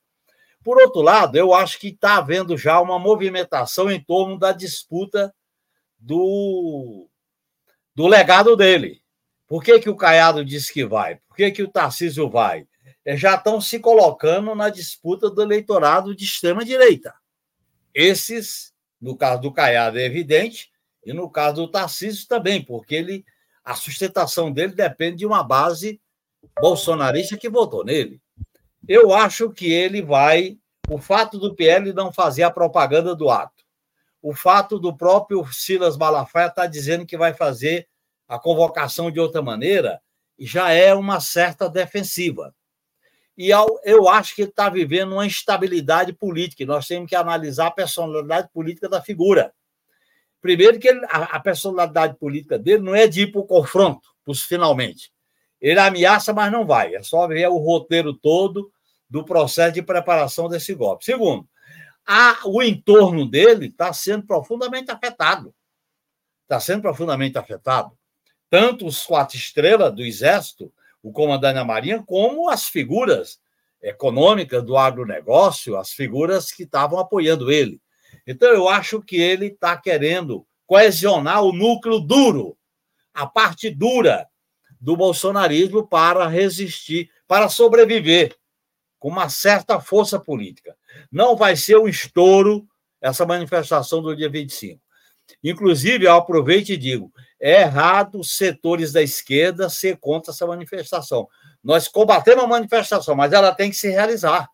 Por 0.64 0.82
outro 0.82 1.02
lado, 1.02 1.36
eu 1.36 1.54
acho 1.54 1.78
que 1.78 1.90
está 1.90 2.18
havendo 2.18 2.58
já 2.58 2.80
uma 2.80 2.98
movimentação 2.98 3.92
em 3.92 4.02
torno 4.02 4.38
da 4.38 4.52
disputa 4.52 5.34
do, 6.00 7.10
do 7.94 8.08
legado 8.08 8.56
dele. 8.56 9.02
Por 9.48 9.64
que, 9.64 9.80
que 9.80 9.90
o 9.90 9.96
Caiado 9.96 10.46
disse 10.46 10.72
que 10.72 10.86
vai? 10.86 11.18
Por 11.28 11.36
que, 11.36 11.52
que 11.52 11.64
o 11.64 11.70
Tarcísio 11.70 12.30
vai? 12.30 12.66
É, 13.06 13.18
já 13.18 13.36
estão 13.36 13.60
se 13.60 13.80
colocando 13.80 14.54
na 14.54 14.70
disputa 14.70 15.30
do 15.30 15.42
eleitorado 15.42 16.16
de 16.16 16.24
extrema-direita. 16.24 17.14
Esses, 17.94 18.74
no 19.00 19.18
caso 19.18 19.42
do 19.42 19.52
Caiado, 19.52 20.00
é 20.00 20.06
evidente, 20.06 20.72
e 21.04 21.12
no 21.14 21.30
caso 21.30 21.66
do 21.66 21.72
Tarcísio 21.72 22.28
também, 22.28 22.64
porque 22.64 22.96
ele, 22.96 23.26
a 23.64 23.74
sustentação 23.76 24.52
dele 24.52 24.74
depende 24.74 25.18
de 25.18 25.26
uma 25.26 25.44
base 25.44 26.00
bolsonarista 26.60 27.38
que 27.38 27.50
votou 27.50 27.84
nele. 27.84 28.22
Eu 28.88 29.14
acho 29.14 29.52
que 29.52 29.72
ele 29.72 30.02
vai. 30.02 30.58
O 30.90 30.98
fato 30.98 31.38
do 31.40 31.56
PL 31.56 31.94
não 31.94 32.12
fazer 32.12 32.44
a 32.44 32.52
propaganda 32.52 33.16
do 33.16 33.30
ato, 33.30 33.64
o 34.22 34.34
fato 34.34 34.78
do 34.78 34.96
próprio 34.96 35.46
Silas 35.52 35.98
Malafaia 35.98 36.48
estar 36.48 36.64
tá 36.64 36.68
dizendo 36.68 37.06
que 37.06 37.18
vai 37.18 37.34
fazer 37.34 37.88
a 38.28 38.38
convocação 38.38 39.10
de 39.10 39.20
outra 39.20 39.42
maneira, 39.42 40.02
já 40.38 40.72
é 40.72 40.94
uma 40.94 41.20
certa 41.20 41.70
defensiva. 41.70 42.54
E 43.38 43.50
eu 43.84 44.08
acho 44.08 44.36
que 44.36 44.42
ele 44.42 44.50
está 44.50 44.70
vivendo 44.70 45.14
uma 45.14 45.26
instabilidade 45.26 46.14
política, 46.14 46.66
nós 46.66 46.88
temos 46.88 47.10
que 47.10 47.16
analisar 47.16 47.68
a 47.68 47.72
personalidade 47.72 48.50
política 48.54 48.90
da 48.90 49.02
figura. 49.02 49.54
Primeiro, 50.42 50.80
que 50.80 50.88
ele, 50.88 51.06
a, 51.10 51.40
personalidade 51.40 52.18
política 52.18 52.58
dele 52.58 52.84
não 52.84 52.96
é 52.96 53.08
de 53.08 53.22
ir 53.22 53.32
para 53.32 53.42
o 53.42 53.46
confronto, 53.46 54.10
finalmente. 54.48 55.12
Ele 55.62 55.80
ameaça, 55.80 56.34
mas 56.34 56.52
não 56.52 56.66
vai. 56.66 56.96
É 56.96 57.04
só 57.04 57.28
ver 57.28 57.48
o 57.48 57.58
roteiro 57.58 58.14
todo 58.14 58.72
do 59.08 59.24
processo 59.24 59.74
de 59.74 59.84
preparação 59.84 60.50
desse 60.50 60.74
golpe. 60.74 61.06
Segundo, 61.06 61.48
a, 62.06 62.40
o 62.46 62.64
entorno 62.64 63.30
dele 63.30 63.68
está 63.68 63.94
sendo 63.94 64.26
profundamente 64.26 64.90
afetado. 64.90 65.54
Está 66.44 66.60
sendo 66.60 66.82
profundamente 66.82 67.38
afetado. 67.38 67.96
Tanto 68.50 68.86
os 68.88 69.06
quatro 69.06 69.38
estrelas 69.38 69.94
do 69.94 70.02
Exército, 70.02 70.74
o 71.02 71.12
comandante 71.12 71.56
da 71.56 71.66
Marinha, 71.66 72.04
como 72.06 72.50
as 72.50 72.66
figuras 72.66 73.40
econômicas 73.82 74.64
do 74.64 74.78
agronegócio, 74.78 75.78
as 75.78 75.92
figuras 75.92 76.52
que 76.52 76.64
estavam 76.64 77.00
apoiando 77.00 77.52
ele. 77.52 77.82
Então, 78.28 78.50
eu 78.50 78.70
acho 78.70 79.02
que 79.02 79.16
ele 79.16 79.48
está 79.48 79.76
querendo 79.76 80.46
coesionar 80.68 81.44
o 81.44 81.52
núcleo 81.52 82.00
duro, 82.00 82.58
a 83.14 83.26
parte 83.26 83.70
dura 83.70 84.28
do 84.80 84.96
bolsonarismo 84.96 85.88
para 85.88 86.28
resistir, 86.28 87.10
para 87.28 87.50
sobreviver 87.50 88.36
com 89.02 89.10
uma 89.10 89.30
certa 89.30 89.80
força 89.80 90.20
política. 90.20 90.78
Não 91.12 91.36
vai 91.36 91.56
ser 91.56 91.78
um 91.78 91.88
estouro 91.88 92.68
essa 93.02 93.26
manifestação 93.26 94.00
do 94.02 94.16
dia 94.16 94.30
25. 94.30 94.80
Inclusive, 95.44 96.06
eu 96.06 96.14
aproveito 96.14 96.70
e 96.70 96.78
digo: 96.78 97.12
é 97.42 97.62
errado 97.62 98.20
os 98.20 98.38
setores 98.38 98.94
da 98.94 99.02
esquerda 99.02 99.70
ser 99.70 99.98
contra 99.98 100.32
essa 100.32 100.46
manifestação. 100.46 101.28
Nós 101.64 101.88
combatemos 101.88 102.44
a 102.44 102.48
manifestação, 102.48 103.16
mas 103.16 103.34
ela 103.34 103.54
tem 103.54 103.70
que 103.70 103.76
se 103.76 103.90
realizar. 103.90 104.48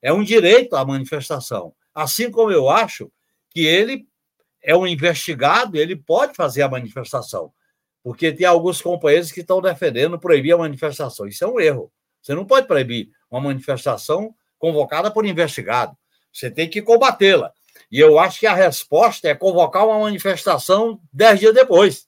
É 0.00 0.12
um 0.12 0.22
direito 0.22 0.76
à 0.76 0.84
manifestação. 0.84 1.74
Assim 1.94 2.30
como 2.30 2.52
eu 2.52 2.68
acho 2.68 3.10
que 3.50 3.66
ele 3.66 4.06
é 4.62 4.76
um 4.76 4.86
investigado, 4.86 5.76
ele 5.76 5.96
pode 5.96 6.34
fazer 6.34 6.62
a 6.62 6.68
manifestação 6.68 7.52
porque 8.08 8.32
tem 8.32 8.46
alguns 8.46 8.80
companheiros 8.80 9.30
que 9.30 9.40
estão 9.40 9.60
defendendo 9.60 10.18
proibir 10.18 10.54
a 10.54 10.56
manifestação. 10.56 11.26
Isso 11.26 11.44
é 11.44 11.46
um 11.46 11.60
erro. 11.60 11.92
Você 12.22 12.34
não 12.34 12.46
pode 12.46 12.66
proibir 12.66 13.10
uma 13.30 13.38
manifestação 13.38 14.34
convocada 14.58 15.10
por 15.10 15.26
investigado. 15.26 15.94
Você 16.32 16.50
tem 16.50 16.70
que 16.70 16.80
combatê-la. 16.80 17.52
E 17.92 18.00
eu 18.00 18.18
acho 18.18 18.40
que 18.40 18.46
a 18.46 18.54
resposta 18.54 19.28
é 19.28 19.34
convocar 19.34 19.86
uma 19.86 19.98
manifestação 19.98 20.98
dez 21.12 21.38
dias 21.38 21.52
depois. 21.52 22.07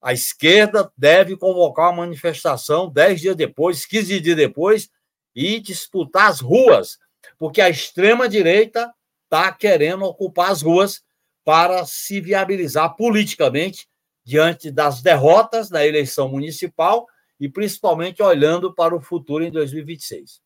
A 0.00 0.12
esquerda 0.12 0.90
deve 0.96 1.36
convocar 1.36 1.90
uma 1.90 2.02
manifestação 2.02 2.90
dez 2.90 3.20
dias 3.20 3.36
depois, 3.36 3.84
quinze 3.84 4.20
dias 4.20 4.36
depois, 4.36 4.88
e 5.34 5.60
disputar 5.60 6.28
as 6.28 6.40
ruas, 6.40 6.98
porque 7.38 7.60
a 7.60 7.68
extrema-direita 7.68 8.92
está 9.24 9.52
querendo 9.52 10.04
ocupar 10.04 10.50
as 10.50 10.62
ruas 10.62 11.02
para 11.44 11.84
se 11.84 12.20
viabilizar 12.20 12.96
politicamente 12.96 13.88
diante 14.24 14.70
das 14.70 15.02
derrotas 15.02 15.70
na 15.70 15.86
eleição 15.86 16.28
municipal 16.28 17.06
e 17.38 17.48
principalmente 17.48 18.22
olhando 18.22 18.74
para 18.74 18.94
o 18.94 19.00
futuro 19.00 19.44
em 19.44 19.50
2026. 19.50 20.40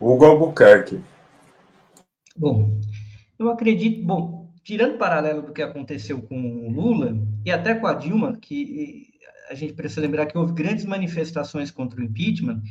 Hugo 0.00 0.24
Albuquerque. 0.24 1.00
Bom, 2.36 2.80
eu 3.38 3.50
acredito, 3.50 4.04
bom, 4.04 4.41
tirando 4.62 4.98
paralelo 4.98 5.42
do 5.42 5.52
que 5.52 5.62
aconteceu 5.62 6.22
com 6.22 6.66
o 6.66 6.70
Lula 6.70 7.16
e 7.44 7.50
até 7.50 7.74
com 7.74 7.86
a 7.86 7.94
Dilma, 7.94 8.36
que 8.36 9.08
a 9.50 9.54
gente 9.54 9.72
precisa 9.72 10.00
lembrar 10.00 10.26
que 10.26 10.38
houve 10.38 10.52
grandes 10.52 10.84
manifestações 10.84 11.70
contra 11.70 12.00
o 12.00 12.04
impeachment, 12.04 12.62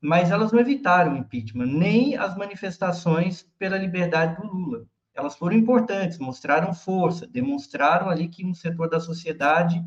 mas 0.00 0.30
elas 0.30 0.52
não 0.52 0.60
evitaram 0.60 1.14
o 1.14 1.16
impeachment, 1.16 1.66
nem 1.66 2.16
as 2.16 2.36
manifestações 2.36 3.46
pela 3.58 3.78
liberdade 3.78 4.40
do 4.40 4.46
Lula 4.46 4.86
elas 5.14 5.36
foram 5.36 5.56
importantes, 5.56 6.18
mostraram 6.18 6.74
força, 6.74 7.26
demonstraram 7.26 8.10
ali 8.10 8.28
que 8.28 8.44
um 8.44 8.52
setor 8.52 8.88
da 8.88 8.98
sociedade 8.98 9.82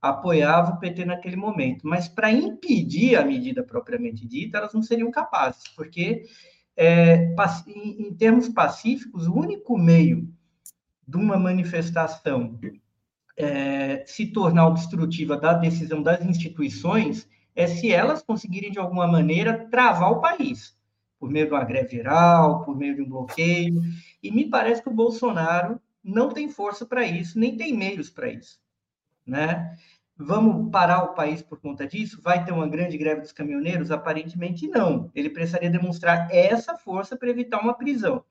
apoiava 0.00 0.72
o 0.72 0.78
PT 0.78 1.06
naquele 1.06 1.36
momento. 1.36 1.86
Mas 1.86 2.06
para 2.06 2.30
impedir 2.30 3.16
a 3.16 3.24
medida 3.24 3.64
propriamente 3.64 4.26
dita, 4.26 4.58
elas 4.58 4.74
não 4.74 4.82
seriam 4.82 5.10
capazes, 5.10 5.64
porque 5.74 6.24
é, 6.76 7.34
em, 7.66 8.14
termos 8.14 8.50
pacíficos, 8.50 9.26
o 9.26 9.34
único 9.34 9.78
meio 9.78 10.30
de 11.06 11.16
uma 11.16 11.36
manifestação 11.36 12.58
é, 13.36 14.04
se 14.06 14.26
tornar 14.26 14.66
obstrutiva 14.66 15.36
da 15.36 15.52
decisão 15.52 16.02
das 16.02 16.24
instituições 16.24 17.28
é 17.54 17.66
se 17.66 17.92
elas 17.92 18.22
conseguirem, 18.22 18.70
de 18.70 18.78
alguma 18.78 19.06
maneira, 19.06 19.66
travar 19.70 20.10
o 20.10 20.20
país 20.20 20.76
por 21.18 21.30
meio 21.30 21.46
de 21.46 21.52
uma 21.52 21.64
greve 21.64 21.96
geral, 21.96 22.62
por 22.64 22.76
meio 22.76 22.94
de 22.94 23.02
um 23.02 23.08
bloqueio. 23.08 23.80
E 24.22 24.30
me 24.30 24.48
parece 24.48 24.82
que 24.82 24.88
o 24.88 24.94
Bolsonaro 24.94 25.80
não 26.02 26.28
tem 26.28 26.48
força 26.48 26.84
para 26.84 27.04
isso, 27.04 27.38
nem 27.38 27.56
tem 27.56 27.76
meios 27.76 28.10
para 28.10 28.28
isso. 28.28 28.60
Né? 29.26 29.76
Vamos 30.16 30.70
parar 30.70 31.02
o 31.02 31.14
país 31.14 31.42
por 31.42 31.60
conta 31.60 31.86
disso? 31.86 32.20
Vai 32.22 32.44
ter 32.44 32.52
uma 32.52 32.68
grande 32.68 32.96
greve 32.96 33.22
dos 33.22 33.32
caminhoneiros? 33.32 33.90
Aparentemente 33.90 34.68
não. 34.68 35.10
Ele 35.14 35.30
precisaria 35.30 35.70
demonstrar 35.70 36.28
essa 36.30 36.76
força 36.76 37.16
para 37.16 37.30
evitar 37.30 37.60
uma 37.60 37.74
prisão. 37.74 38.24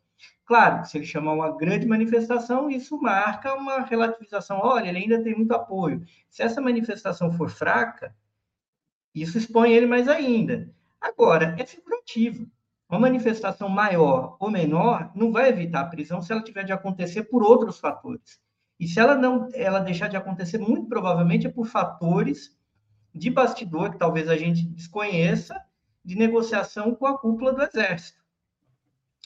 Claro 0.45 0.86
se 0.86 0.97
ele 0.97 1.06
chamar 1.06 1.34
uma 1.34 1.58
grande 1.58 1.88
manifestação, 1.88 2.69
isso 2.69 2.99
marca 3.01 3.54
uma 3.56 3.82
relativização. 3.82 4.60
Olha, 4.62 4.89
ele 4.89 4.99
ainda 4.99 5.23
tem 5.23 5.36
muito 5.36 5.54
apoio. 5.54 6.06
Se 6.30 6.43
essa 6.43 6.62
manifestação 6.62 7.32
for 7.32 7.49
fraca, 7.49 8.15
isso 9.13 9.38
expõe 9.38 9.71
ele 9.73 9.88
mais 9.88 10.08
ainda. 10.08 10.71
Agora, 11.01 11.56
é 11.58 11.65
figurativo. 11.65 12.47
Uma 12.88 12.99
manifestação 12.99 13.67
maior 13.67 14.38
ou 14.39 14.51
menor 14.51 15.12
não 15.15 15.32
vai 15.32 15.49
evitar 15.49 15.82
a 15.82 15.88
prisão 15.88 16.21
se 16.21 16.32
ela 16.32 16.43
tiver 16.43 16.63
de 16.63 16.71
acontecer 16.71 17.23
por 17.23 17.41
outros 17.41 17.80
fatores. 17.80 18.39
E 18.80 18.88
se 18.88 18.99
ela 18.99 19.15
não, 19.15 19.49
ela 19.54 19.80
deixar 19.80 20.08
de 20.08 20.17
acontecer, 20.17 20.58
muito 20.60 20.88
provavelmente 20.88 21.47
é 21.47 21.49
por 21.49 21.65
fatores 21.65 22.56
de 23.13 23.30
bastidor 23.30 23.91
que 23.91 23.97
talvez 23.97 24.28
a 24.28 24.36
gente 24.36 24.67
desconheça, 24.67 25.60
de 26.04 26.15
negociação 26.15 26.93
com 26.93 27.08
a 27.08 27.17
cúpula 27.17 27.54
do 27.54 27.63
Exército, 27.63 28.23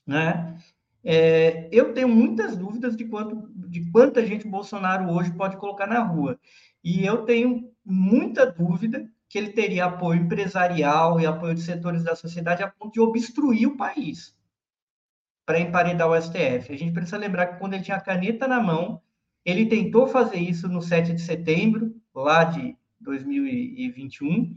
né? 0.07 0.57
É, 1.03 1.69
eu 1.71 1.93
tenho 1.93 2.09
muitas 2.09 2.57
dúvidas 2.57 2.95
de 2.95 3.05
quanto 3.05 3.49
de 3.55 3.89
quanta 3.91 4.25
gente 4.25 4.47
Bolsonaro 4.47 5.09
hoje 5.11 5.31
pode 5.31 5.57
colocar 5.57 5.87
na 5.87 5.99
rua. 6.03 6.39
E 6.83 7.05
eu 7.05 7.23
tenho 7.23 7.71
muita 7.85 8.45
dúvida 8.45 9.09
que 9.27 9.37
ele 9.37 9.51
teria 9.51 9.85
apoio 9.85 10.21
empresarial 10.21 11.19
e 11.19 11.25
apoio 11.25 11.53
de 11.53 11.61
setores 11.61 12.03
da 12.03 12.15
sociedade 12.15 12.63
a 12.63 12.67
ponto 12.67 12.93
de 12.93 12.99
obstruir 12.99 13.67
o 13.67 13.77
país 13.77 14.35
para 15.45 15.59
emparedar 15.59 16.09
o 16.09 16.19
STF. 16.19 16.73
A 16.73 16.77
gente 16.77 16.93
precisa 16.93 17.17
lembrar 17.17 17.47
que 17.47 17.59
quando 17.59 17.73
ele 17.73 17.83
tinha 17.83 17.97
a 17.97 18.01
caneta 18.01 18.47
na 18.47 18.59
mão, 18.59 19.01
ele 19.45 19.65
tentou 19.67 20.07
fazer 20.07 20.37
isso 20.37 20.67
no 20.67 20.81
7 20.81 21.13
de 21.13 21.21
setembro, 21.21 21.95
lá 22.13 22.43
de 22.43 22.75
2021, 22.99 24.55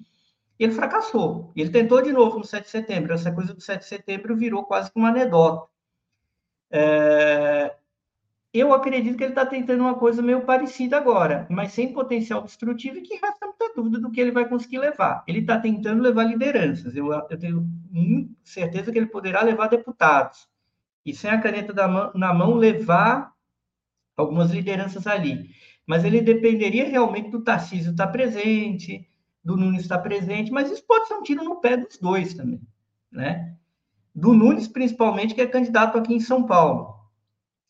e 0.59 0.65
ele 0.65 0.73
fracassou. 0.73 1.53
Ele 1.57 1.71
tentou 1.71 2.03
de 2.03 2.13
novo 2.13 2.39
no 2.39 2.45
7 2.45 2.65
de 2.65 2.71
setembro. 2.71 3.13
Essa 3.13 3.33
coisa 3.33 3.55
do 3.55 3.61
7 3.61 3.81
de 3.81 3.87
setembro 3.87 4.37
virou 4.37 4.65
quase 4.65 4.93
que 4.93 4.99
uma 4.99 5.09
anedota. 5.09 5.72
É... 6.73 7.77
Eu 8.53 8.75
acredito 8.75 9.17
que 9.17 9.25
ele 9.25 9.33
está 9.33 9.47
tentando 9.47 9.81
uma 9.81 9.95
coisa 9.95 10.21
meio 10.21 10.43
parecida 10.43 10.99
agora, 10.99 11.47
mas 11.49 11.73
sem 11.73 11.93
potencial 11.93 12.43
destrutivo 12.43 12.99
e 12.99 13.03
que 13.03 13.15
resta 13.15 13.47
muita 13.47 13.73
dúvida 13.75 13.99
do 13.99 14.11
que 14.11 14.21
ele 14.21 14.31
vai 14.31 14.47
conseguir 14.47 14.79
levar. 14.79 15.25
Ele 15.27 15.39
está 15.39 15.59
tentando 15.59 16.03
levar 16.03 16.25
lideranças. 16.25 16.95
Eu, 16.95 17.11
eu 17.13 17.39
tenho 17.39 17.67
certeza 18.45 18.93
que 18.93 18.99
ele 18.99 19.07
poderá 19.07 19.43
levar 19.43 19.69
deputados. 19.69 20.47
E 21.05 21.15
sem 21.15 21.31
a 21.31 21.41
caneta 21.41 21.89
mão, 21.89 22.13
na 22.15 22.35
mão, 22.35 22.55
levar 22.55 23.33
algumas 24.17 24.51
lideranças 24.51 25.07
ali. 25.07 25.49
Mas 25.87 26.05
ele 26.05 26.21
dependeria 26.21 26.87
realmente 26.87 27.31
do 27.31 27.43
Tarcísio 27.43 27.93
estar 27.93 28.09
presente, 28.09 29.09
do 29.43 29.57
Nunes 29.57 29.83
estar 29.83 29.99
presente, 29.99 30.53
mas 30.53 30.71
isso 30.71 30.85
pode 30.87 31.09
ser 31.09 31.15
um 31.15 31.23
tiro 31.23 31.43
no 31.43 31.61
pé 31.61 31.77
dos 31.77 31.99
dois 31.99 32.35
também, 32.35 32.61
né? 33.11 33.57
Do 34.14 34.35
Nunes, 34.35 34.68
principalmente, 34.68 35.35
que 35.35 35.40
é 35.40 35.46
candidato 35.46 35.96
aqui 35.96 36.14
em 36.14 36.20
São 36.20 36.44
Paulo. 36.44 36.94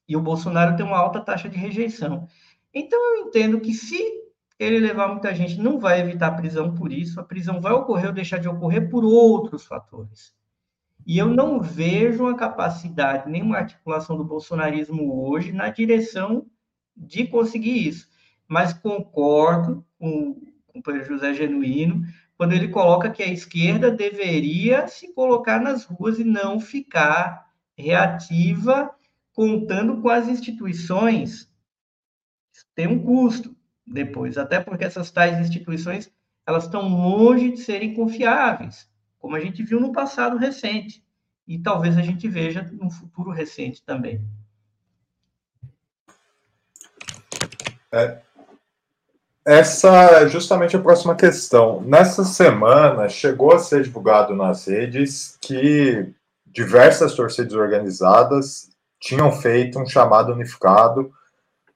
E 0.08 0.16
o 0.16 0.20
Bolsonaro 0.20 0.76
tem 0.76 0.84
uma 0.84 0.98
alta 0.98 1.20
taxa 1.20 1.48
de 1.48 1.56
rejeição. 1.56 2.26
Então, 2.74 2.98
eu 2.98 3.26
entendo 3.26 3.60
que 3.60 3.72
se 3.72 4.22
ele 4.58 4.78
levar 4.78 5.08
muita 5.08 5.34
gente, 5.34 5.60
não 5.60 5.78
vai 5.78 6.00
evitar 6.00 6.28
a 6.28 6.34
prisão 6.34 6.74
por 6.74 6.92
isso, 6.92 7.20
a 7.20 7.24
prisão 7.24 7.60
vai 7.60 7.72
ocorrer 7.72 8.06
ou 8.06 8.12
deixar 8.12 8.38
de 8.38 8.48
ocorrer 8.48 8.88
por 8.88 9.04
outros 9.04 9.64
fatores. 9.64 10.34
E 11.04 11.18
eu 11.18 11.26
não 11.26 11.60
vejo 11.60 12.26
a 12.26 12.36
capacidade, 12.36 13.30
nenhuma 13.30 13.58
articulação 13.58 14.16
do 14.16 14.24
bolsonarismo 14.24 15.28
hoje 15.28 15.52
na 15.52 15.68
direção 15.68 16.46
de 16.96 17.26
conseguir 17.26 17.88
isso. 17.88 18.08
Mas 18.46 18.72
concordo 18.72 19.84
com 19.98 20.30
o 20.30 20.72
companheiro 20.72 21.08
José 21.08 21.34
Genuíno, 21.34 22.04
quando 22.42 22.54
ele 22.54 22.66
coloca 22.66 23.08
que 23.08 23.22
a 23.22 23.32
esquerda 23.32 23.88
deveria 23.88 24.88
se 24.88 25.14
colocar 25.14 25.60
nas 25.60 25.84
ruas 25.84 26.18
e 26.18 26.24
não 26.24 26.58
ficar 26.58 27.48
reativa, 27.78 28.92
contando 29.32 30.02
com 30.02 30.08
as 30.08 30.26
instituições. 30.26 31.48
Tem 32.74 32.88
um 32.88 32.98
custo 32.98 33.54
depois, 33.86 34.36
até 34.36 34.58
porque 34.58 34.82
essas 34.82 35.08
tais 35.12 35.38
instituições 35.38 36.12
elas 36.44 36.64
estão 36.64 36.88
longe 36.88 37.52
de 37.52 37.58
serem 37.58 37.94
confiáveis 37.94 38.90
como 39.20 39.36
a 39.36 39.40
gente 39.40 39.62
viu 39.62 39.78
no 39.78 39.92
passado 39.92 40.36
recente, 40.36 41.00
e 41.46 41.60
talvez 41.60 41.96
a 41.96 42.02
gente 42.02 42.26
veja 42.26 42.68
no 42.72 42.90
futuro 42.90 43.30
recente 43.30 43.84
também. 43.84 44.20
É, 47.92 48.20
essa 49.44 49.88
é 50.22 50.28
justamente 50.28 50.76
a 50.76 50.80
próxima 50.80 51.14
questão. 51.14 51.80
Nessa 51.82 52.24
semana, 52.24 53.08
chegou 53.08 53.52
a 53.52 53.58
ser 53.58 53.82
divulgado 53.82 54.34
nas 54.34 54.66
redes 54.66 55.36
que 55.40 56.12
diversas 56.46 57.14
torcidas 57.14 57.54
organizadas 57.54 58.68
tinham 59.00 59.32
feito 59.32 59.80
um 59.80 59.86
chamado 59.86 60.32
unificado 60.32 61.10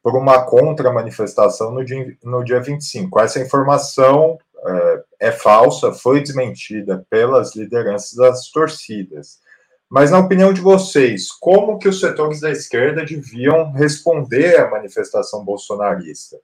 por 0.02 0.14
uma 0.14 0.44
contra-manifestação 0.44 1.72
no 1.72 1.84
dia, 1.84 2.16
no 2.22 2.44
dia 2.44 2.60
25. 2.60 3.18
Essa 3.18 3.40
informação 3.40 4.38
é, 4.64 5.28
é 5.28 5.32
falsa, 5.32 5.92
foi 5.92 6.22
desmentida 6.22 7.04
pelas 7.10 7.56
lideranças 7.56 8.14
das 8.14 8.48
torcidas. 8.50 9.40
Mas, 9.88 10.10
na 10.12 10.18
opinião 10.18 10.52
de 10.52 10.60
vocês, 10.60 11.32
como 11.32 11.78
que 11.78 11.88
os 11.88 11.98
setores 11.98 12.40
da 12.40 12.50
esquerda 12.50 13.04
deviam 13.04 13.72
responder 13.72 14.60
à 14.60 14.70
manifestação 14.70 15.44
bolsonarista? 15.44 16.36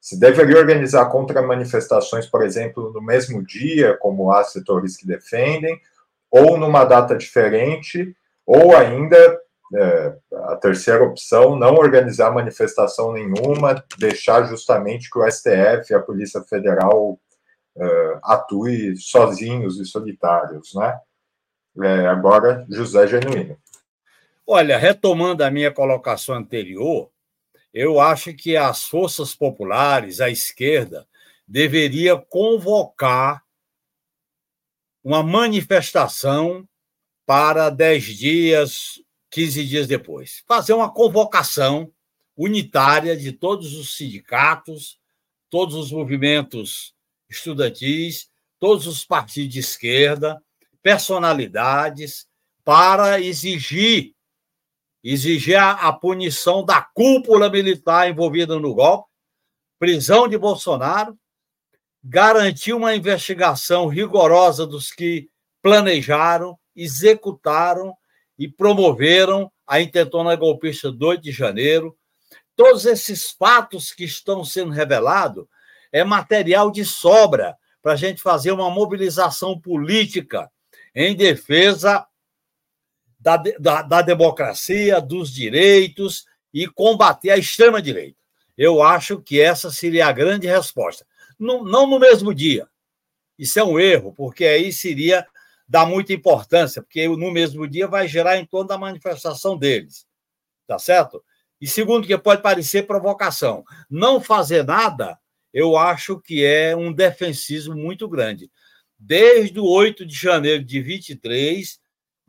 Se 0.00 0.18
deveria 0.18 0.56
organizar 0.56 1.06
contra-manifestações, 1.06 2.26
por 2.26 2.42
exemplo, 2.42 2.90
no 2.92 3.02
mesmo 3.02 3.44
dia, 3.44 3.96
como 3.98 4.32
há 4.32 4.42
setores 4.44 4.96
que 4.96 5.06
defendem, 5.06 5.78
ou 6.30 6.56
numa 6.56 6.84
data 6.84 7.16
diferente, 7.16 8.16
ou 8.46 8.74
ainda, 8.74 9.38
é, 9.74 10.14
a 10.46 10.56
terceira 10.56 11.04
opção, 11.04 11.54
não 11.56 11.74
organizar 11.74 12.32
manifestação 12.32 13.12
nenhuma, 13.12 13.84
deixar 13.98 14.44
justamente 14.44 15.10
que 15.10 15.18
o 15.18 15.30
STF 15.30 15.90
e 15.90 15.94
a 15.94 16.00
Polícia 16.00 16.40
Federal 16.42 17.18
uh, 17.76 18.18
atue 18.22 18.96
sozinhos 18.96 19.78
e 19.78 19.84
solitários, 19.84 20.74
né? 20.74 20.98
É, 21.82 22.06
agora, 22.06 22.66
José 22.68 23.06
Genuíno. 23.06 23.56
Olha, 24.46 24.76
retomando 24.76 25.44
a 25.44 25.50
minha 25.50 25.70
colocação 25.70 26.34
anterior, 26.34 27.10
eu 27.72 28.00
acho 28.00 28.34
que 28.34 28.56
as 28.56 28.84
forças 28.84 29.34
populares, 29.34 30.20
a 30.20 30.28
esquerda, 30.28 31.06
deveria 31.46 32.16
convocar 32.16 33.44
uma 35.02 35.22
manifestação 35.22 36.68
para 37.24 37.70
10 37.70 38.04
dias, 38.04 39.02
15 39.30 39.66
dias 39.66 39.86
depois. 39.86 40.42
Fazer 40.46 40.72
uma 40.72 40.92
convocação 40.92 41.92
unitária 42.36 43.16
de 43.16 43.32
todos 43.32 43.74
os 43.74 43.96
sindicatos, 43.96 44.98
todos 45.48 45.74
os 45.74 45.92
movimentos 45.92 46.94
estudantis, 47.28 48.30
todos 48.58 48.86
os 48.86 49.04
partidos 49.04 49.52
de 49.52 49.60
esquerda, 49.60 50.42
personalidades, 50.82 52.26
para 52.64 53.20
exigir 53.20 54.14
exigir 55.02 55.56
a, 55.56 55.72
a 55.72 55.92
punição 55.92 56.64
da 56.64 56.82
cúpula 56.82 57.48
militar 57.48 58.08
envolvida 58.08 58.58
no 58.58 58.74
golpe, 58.74 59.08
prisão 59.78 60.28
de 60.28 60.36
Bolsonaro, 60.36 61.18
garantir 62.02 62.72
uma 62.72 62.94
investigação 62.94 63.88
rigorosa 63.88 64.66
dos 64.66 64.90
que 64.90 65.28
planejaram, 65.62 66.58
executaram 66.74 67.94
e 68.38 68.48
promoveram 68.48 69.50
a 69.66 69.80
intentona 69.80 70.34
golpista 70.34 70.90
2 70.90 71.20
de 71.20 71.30
janeiro. 71.30 71.96
Todos 72.56 72.86
esses 72.86 73.30
fatos 73.30 73.92
que 73.92 74.04
estão 74.04 74.44
sendo 74.44 74.70
revelados 74.70 75.46
é 75.92 76.04
material 76.04 76.70
de 76.70 76.84
sobra 76.84 77.56
para 77.82 77.92
a 77.92 77.96
gente 77.96 78.22
fazer 78.22 78.52
uma 78.52 78.70
mobilização 78.70 79.58
política 79.58 80.50
em 80.94 81.14
defesa 81.14 82.06
da, 83.20 83.36
da, 83.36 83.82
da 83.82 84.02
democracia, 84.02 85.00
dos 85.00 85.32
direitos 85.32 86.24
e 86.52 86.66
combater 86.66 87.30
a 87.30 87.36
extrema-direita. 87.36 88.18
Eu 88.56 88.82
acho 88.82 89.20
que 89.20 89.40
essa 89.40 89.70
seria 89.70 90.06
a 90.06 90.12
grande 90.12 90.46
resposta. 90.46 91.06
Não, 91.38 91.62
não 91.62 91.86
no 91.86 91.98
mesmo 91.98 92.34
dia. 92.34 92.66
Isso 93.38 93.58
é 93.58 93.64
um 93.64 93.78
erro, 93.78 94.12
porque 94.12 94.44
aí 94.44 94.72
seria 94.72 95.26
dar 95.68 95.86
muita 95.86 96.12
importância, 96.12 96.82
porque 96.82 97.06
no 97.06 97.30
mesmo 97.30 97.68
dia 97.68 97.86
vai 97.86 98.08
gerar 98.08 98.38
em 98.38 98.44
torno 98.44 98.68
da 98.68 98.78
manifestação 98.78 99.56
deles. 99.56 100.06
Tá 100.66 100.78
certo? 100.78 101.22
E 101.60 101.66
segundo, 101.66 102.06
que 102.06 102.16
pode 102.18 102.42
parecer 102.42 102.86
provocação. 102.86 103.64
Não 103.88 104.20
fazer 104.20 104.64
nada 104.64 105.18
eu 105.52 105.76
acho 105.76 106.20
que 106.20 106.44
é 106.44 106.76
um 106.76 106.92
defensismo 106.92 107.74
muito 107.74 108.08
grande. 108.08 108.50
Desde 108.98 109.58
o 109.58 109.64
8 109.64 110.06
de 110.06 110.14
janeiro 110.14 110.64
de 110.64 110.80
23, 110.80 111.80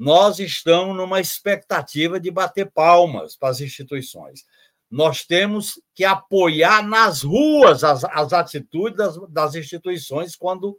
nós 0.02 0.40
estamos 0.40 0.98
numa 0.98 1.22
expectativa 1.22 2.20
de 2.20 2.32
bater 2.32 2.72
palmas 2.72 3.36
para 3.36 3.50
as 3.50 3.62
instituições. 3.62 4.44
Nós 4.90 5.24
temos 5.24 5.80
que 5.94 6.04
apoiar 6.04 6.82
nas 6.82 7.22
ruas 7.22 7.84
as, 7.84 8.04
as 8.06 8.34
atitudes 8.34 8.98
das, 8.98 9.16
das 9.30 9.54
instituições 9.54 10.36
quando 10.36 10.76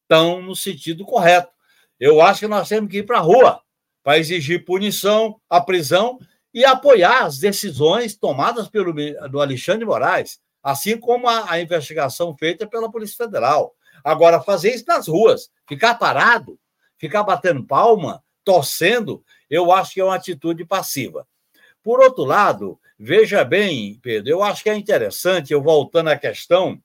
estão 0.00 0.40
no 0.40 0.56
sentido 0.56 1.04
correto. 1.04 1.52
Eu 2.00 2.22
acho 2.22 2.40
que 2.40 2.48
nós 2.48 2.66
temos 2.66 2.90
que 2.90 3.00
ir 3.00 3.02
para 3.02 3.18
a 3.18 3.20
rua 3.20 3.60
para 4.02 4.18
exigir 4.18 4.64
punição, 4.64 5.38
a 5.50 5.60
prisão 5.60 6.18
e 6.54 6.64
apoiar 6.64 7.24
as 7.24 7.38
decisões 7.38 8.16
tomadas 8.16 8.68
pelo 8.68 8.94
do 9.28 9.38
Alexandre 9.38 9.84
Moraes 9.84 10.40
assim 10.62 10.96
como 10.96 11.28
a, 11.28 11.50
a 11.50 11.60
investigação 11.60 12.34
feita 12.38 12.66
pela 12.66 12.90
Polícia 12.90 13.26
Federal. 13.26 13.74
Agora, 14.02 14.40
fazer 14.40 14.74
isso 14.74 14.86
nas 14.88 15.08
ruas, 15.08 15.50
ficar 15.68 15.96
parado, 15.96 16.58
ficar 16.96 17.22
batendo 17.22 17.66
palma, 17.66 18.22
torcendo, 18.44 19.24
eu 19.48 19.70
acho 19.72 19.94
que 19.94 20.00
é 20.00 20.04
uma 20.04 20.14
atitude 20.14 20.64
passiva. 20.64 21.26
Por 21.82 22.00
outro 22.00 22.24
lado, 22.24 22.78
veja 22.98 23.44
bem, 23.44 23.98
Pedro, 24.00 24.30
eu 24.30 24.42
acho 24.42 24.62
que 24.62 24.70
é 24.70 24.76
interessante, 24.76 25.52
eu 25.52 25.62
voltando 25.62 26.08
à 26.10 26.16
questão, 26.16 26.80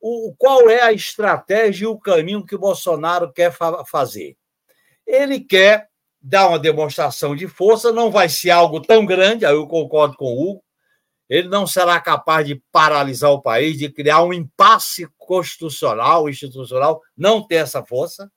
o, 0.00 0.34
qual 0.38 0.70
é 0.70 0.80
a 0.80 0.92
estratégia 0.92 1.84
e 1.84 1.86
o 1.86 1.98
caminho 1.98 2.46
que 2.46 2.54
o 2.54 2.58
Bolsonaro 2.58 3.32
quer 3.32 3.52
fa 3.52 3.84
fazer? 3.84 4.36
Ele 5.06 5.40
quer 5.40 5.88
dar 6.22 6.48
uma 6.48 6.58
demonstração 6.58 7.34
de 7.34 7.48
força, 7.48 7.92
não 7.92 8.10
vai 8.10 8.28
ser 8.28 8.50
algo 8.50 8.80
tão 8.80 9.04
grande, 9.04 9.44
aí 9.44 9.54
eu 9.54 9.66
concordo 9.66 10.16
com 10.16 10.26
o 10.26 10.50
Hugo, 10.50 10.64
ele 11.28 11.48
não 11.48 11.66
será 11.66 12.00
capaz 12.00 12.46
de 12.46 12.60
paralisar 12.72 13.30
o 13.30 13.40
país, 13.40 13.78
de 13.78 13.88
criar 13.88 14.22
um 14.22 14.32
impasse 14.32 15.08
constitucional, 15.16 16.28
institucional, 16.28 17.00
não 17.16 17.46
tem 17.46 17.58
essa 17.58 17.84
força, 17.84 18.30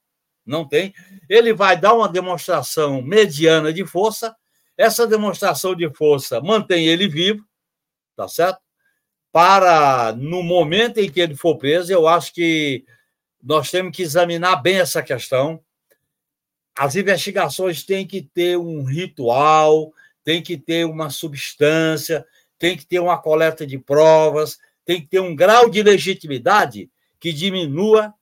não 0.45 0.67
tem. 0.67 0.93
Ele 1.29 1.53
vai 1.53 1.79
dar 1.79 1.93
uma 1.93 2.09
demonstração 2.09 3.01
mediana 3.01 3.71
de 3.71 3.85
força, 3.85 4.35
essa 4.77 5.05
demonstração 5.05 5.75
de 5.75 5.89
força 5.93 6.41
mantém 6.41 6.87
ele 6.87 7.07
vivo, 7.07 7.45
tá 8.15 8.27
certo? 8.27 8.59
Para, 9.31 10.13
no 10.13 10.43
momento 10.43 10.99
em 10.99 11.09
que 11.09 11.19
ele 11.19 11.35
for 11.35 11.57
preso, 11.57 11.91
eu 11.91 12.07
acho 12.07 12.33
que 12.33 12.85
nós 13.41 13.69
temos 13.69 13.95
que 13.95 14.03
examinar 14.03 14.57
bem 14.57 14.79
essa 14.79 15.01
questão. 15.01 15.61
As 16.75 16.95
investigações 16.95 17.83
têm 17.83 18.05
que 18.05 18.21
ter 18.21 18.57
um 18.57 18.83
ritual, 18.83 19.91
tem 20.23 20.41
que 20.41 20.57
ter 20.57 20.85
uma 20.85 21.09
substância, 21.09 22.25
tem 22.57 22.77
que 22.77 22.85
ter 22.85 22.99
uma 22.99 23.17
coleta 23.17 23.65
de 23.65 23.77
provas, 23.77 24.57
tem 24.85 25.01
que 25.01 25.07
ter 25.07 25.19
um 25.19 25.35
grau 25.35 25.69
de 25.69 25.83
legitimidade 25.83 26.89
que 27.19 27.33
diminua 27.33 28.13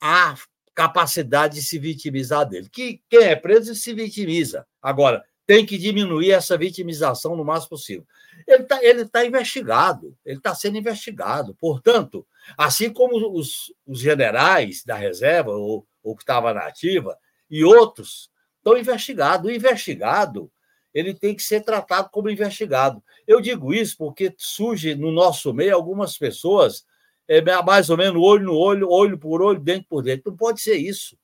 a 0.00 0.36
capacidade 0.76 1.54
de 1.54 1.62
se 1.62 1.78
vitimizar 1.78 2.46
dele. 2.46 2.68
Que 2.70 3.00
quem 3.08 3.24
é 3.24 3.34
preso 3.34 3.74
se 3.74 3.94
vitimiza. 3.94 4.66
Agora, 4.80 5.24
tem 5.46 5.64
que 5.64 5.78
diminuir 5.78 6.32
essa 6.32 6.56
vitimização 6.58 7.34
no 7.34 7.44
máximo 7.44 7.70
possível. 7.70 8.06
Ele 8.46 8.62
está 8.62 8.84
ele 8.84 9.04
tá 9.06 9.24
investigado, 9.24 10.14
ele 10.24 10.36
está 10.36 10.54
sendo 10.54 10.76
investigado. 10.76 11.56
Portanto, 11.58 12.26
assim 12.58 12.92
como 12.92 13.16
os, 13.32 13.72
os 13.86 14.00
generais 14.00 14.84
da 14.84 14.96
reserva, 14.96 15.52
ou, 15.52 15.86
ou 16.02 16.14
que 16.14 16.22
estava 16.22 16.52
na 16.52 16.66
ativa, 16.66 17.16
e 17.50 17.64
outros, 17.64 18.30
estão 18.58 18.76
investigados. 18.76 19.50
O 19.50 19.54
investigado 19.54 20.52
ele 20.92 21.14
tem 21.14 21.34
que 21.34 21.42
ser 21.42 21.62
tratado 21.62 22.10
como 22.10 22.28
investigado. 22.28 23.02
Eu 23.26 23.40
digo 23.40 23.72
isso 23.72 23.96
porque 23.96 24.34
surge 24.36 24.94
no 24.94 25.10
nosso 25.10 25.54
meio 25.54 25.74
algumas 25.74 26.18
pessoas 26.18 26.84
é 27.28 27.40
mais 27.62 27.90
ou 27.90 27.96
menos 27.96 28.22
olho 28.22 28.44
no 28.44 28.54
olho, 28.54 28.90
olho 28.90 29.18
por 29.18 29.42
olho, 29.42 29.58
dente 29.58 29.86
por 29.88 30.02
dente. 30.02 30.22
Não 30.26 30.36
pode 30.36 30.60
ser 30.60 30.76
isso. 30.76 31.16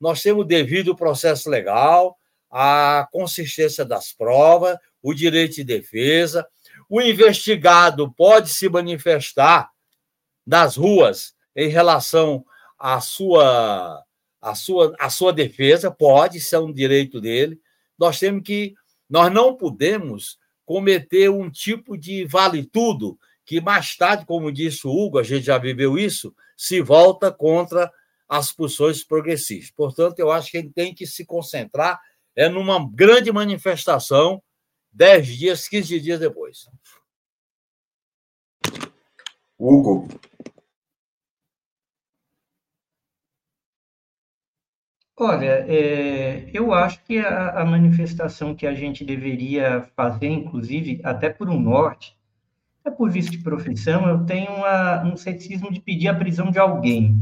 Nós 0.00 0.22
temos 0.22 0.44
o 0.44 0.48
devido 0.48 0.96
processo 0.96 1.48
legal, 1.48 2.18
a 2.50 3.06
consistência 3.10 3.84
das 3.84 4.12
provas, 4.12 4.78
o 5.02 5.12
direito 5.12 5.56
de 5.56 5.64
defesa. 5.64 6.46
O 6.88 7.00
investigado 7.00 8.12
pode 8.12 8.50
se 8.50 8.68
manifestar 8.68 9.70
nas 10.46 10.76
ruas 10.76 11.34
em 11.56 11.68
relação 11.68 12.44
à 12.78 13.00
sua, 13.00 14.02
à 14.40 14.54
sua, 14.54 14.94
à 14.98 15.08
sua 15.08 15.32
defesa, 15.32 15.90
pode, 15.90 16.38
isso 16.38 16.54
é 16.54 16.58
um 16.58 16.72
direito 16.72 17.20
dele. 17.20 17.60
Nós 17.98 18.18
temos 18.18 18.42
que, 18.42 18.74
nós 19.08 19.32
não 19.32 19.56
podemos 19.56 20.38
cometer 20.66 21.30
um 21.30 21.50
tipo 21.50 21.96
de 21.96 22.24
vale-tudo 22.24 23.18
que 23.44 23.60
mais 23.60 23.96
tarde, 23.96 24.24
como 24.26 24.52
disse 24.52 24.86
o 24.86 24.90
Hugo, 24.90 25.18
a 25.18 25.22
gente 25.22 25.46
já 25.46 25.58
viveu 25.58 25.98
isso, 25.98 26.34
se 26.56 26.80
volta 26.80 27.30
contra 27.30 27.90
as 28.28 28.50
posições 28.50 29.04
progressistas. 29.04 29.70
Portanto, 29.70 30.18
eu 30.18 30.30
acho 30.30 30.50
que 30.50 30.56
ele 30.56 30.70
tem 30.70 30.94
que 30.94 31.06
se 31.06 31.24
concentrar 31.24 32.00
é 32.36 32.48
numa 32.48 32.90
grande 32.92 33.30
manifestação, 33.30 34.42
10 34.92 35.26
dias, 35.26 35.68
15 35.68 36.00
dias 36.00 36.18
depois. 36.20 36.68
Hugo. 39.58 40.08
Olha, 45.16 45.64
é, 45.68 46.50
eu 46.52 46.72
acho 46.74 47.00
que 47.04 47.18
a, 47.18 47.60
a 47.60 47.64
manifestação 47.64 48.52
que 48.52 48.66
a 48.66 48.74
gente 48.74 49.04
deveria 49.04 49.88
fazer, 49.94 50.26
inclusive, 50.26 51.00
até 51.04 51.30
por 51.30 51.48
um 51.48 51.60
norte, 51.60 52.13
é 52.84 52.90
por 52.90 53.10
visto 53.10 53.32
de 53.32 53.38
profissão, 53.38 54.06
eu 54.06 54.24
tenho 54.26 54.50
uma, 54.52 55.02
um 55.04 55.16
ceticismo 55.16 55.72
de 55.72 55.80
pedir 55.80 56.08
a 56.08 56.14
prisão 56.14 56.50
de 56.50 56.58
alguém. 56.58 57.16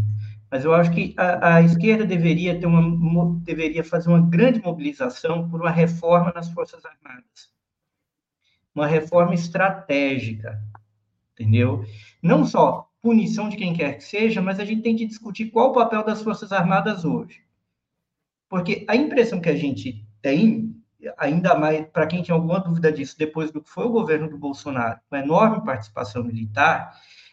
Mas 0.50 0.64
eu 0.64 0.74
acho 0.74 0.90
que 0.90 1.14
a, 1.16 1.56
a, 1.56 1.62
esquerda 1.62 2.04
deveria 2.04 2.58
ter 2.58 2.66
uma 2.66 3.40
deveria 3.40 3.82
fazer 3.82 4.10
uma 4.10 4.20
grande 4.20 4.60
mobilização 4.60 5.48
por 5.48 5.60
uma 5.60 5.70
reforma 5.70 6.32
nas 6.34 6.50
Forças 6.50 6.84
Armadas. 6.84 7.50
Uma 8.74 8.86
reforma 8.86 9.34
estratégica, 9.34 10.60
entendeu? 11.32 11.86
Não 12.22 12.44
só 12.44 12.90
punição 13.00 13.48
de 13.48 13.56
quem 13.56 13.72
quer 13.72 13.94
que 13.94 14.04
seja, 14.04 14.42
mas 14.42 14.60
a 14.60 14.64
gente 14.64 14.82
tem 14.82 14.96
que 14.96 15.06
discutir 15.06 15.46
qual 15.46 15.70
o 15.70 15.74
papel 15.74 16.04
das 16.04 16.22
Forças 16.22 16.52
Armadas 16.52 17.04
hoje. 17.04 17.42
Porque 18.48 18.84
a 18.88 18.94
impressão 18.94 19.40
que 19.40 19.48
a 19.48 19.56
gente 19.56 20.06
tem 20.20 20.71
ainda 21.16 21.54
mais 21.54 21.86
para 21.88 22.06
quem 22.06 22.22
tinha 22.22 22.34
alguma 22.34 22.60
dúvida 22.60 22.92
disso, 22.92 23.16
depois 23.18 23.50
do 23.50 23.62
que 23.62 23.70
foi 23.70 23.84
o 23.84 23.90
governo 23.92 24.28
do 24.28 24.38
Bolsonaro, 24.38 25.00
com 25.08 25.16
enorme 25.16 25.64
participação 25.64 26.22
militar, 26.22 26.92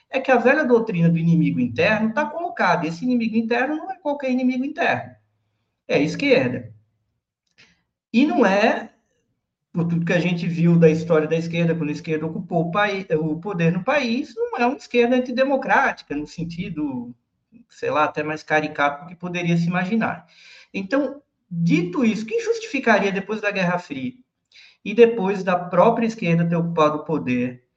é 0.10 0.20
que 0.20 0.32
a 0.32 0.38
velha 0.38 0.66
doutrina 0.66 1.10
do 1.10 1.18
inimigo 1.18 1.60
interno 1.60 2.10
está 2.10 2.26
colocada. 2.26 2.88
Esse 2.88 3.06
inimigo 3.06 3.36
interno 3.36 3.76
não 3.76 3.92
é 3.92 3.98
qualquer 3.98 4.32
inimigo 4.32 4.66
interno, 4.66 5.16
é 5.88 5.96
a 5.96 6.00
esquerda. 6.00 6.74
E 8.12 8.26
não 8.26 8.46
é, 8.46 8.92
por 9.72 9.88
tudo 9.88 10.06
que 10.06 10.14
a 10.14 10.20
gente 10.20 10.48
viu 10.48 10.78
da 10.78 10.90
história 10.90 11.28
da 11.28 11.36
esquerda, 11.36 11.76
quando 11.76 11.90
a 11.90 11.94
esquerda 11.94 12.26
ocupou 12.26 12.68
o, 12.68 12.72
país, 12.72 13.06
o 13.12 13.40
poder 13.40 13.72
no 13.72 13.84
país, 13.84 14.34
não 14.36 14.58
é 14.58 14.66
uma 14.66 14.78
esquerda 14.78 15.16
antidemocrática, 15.16 16.16
no 16.16 16.26
sentido, 16.26 17.16
sei 17.70 17.92
lá, 17.92 18.06
até 18.06 18.24
mais 18.24 18.42
caricato 18.42 19.04
do 19.04 19.10
que 19.10 19.16
poderia 19.16 19.56
se 19.56 19.68
imaginar. 19.68 20.26
Então, 20.74 21.22
Dito 21.50 22.06
isso, 22.06 22.26
que 22.26 22.40
justificaria 22.42 23.12
depois 23.12 23.42
da 23.42 23.50
Guerra 23.50 23.80
Fria 23.80 24.14
e 24.86 24.94
depois 24.94 25.44
da 25.44 25.58
própria 25.58 26.06
esquerda 26.06 26.48
ter 26.48 26.56
ocupado 26.56 27.00
o 27.00 27.04
poder 27.04 27.68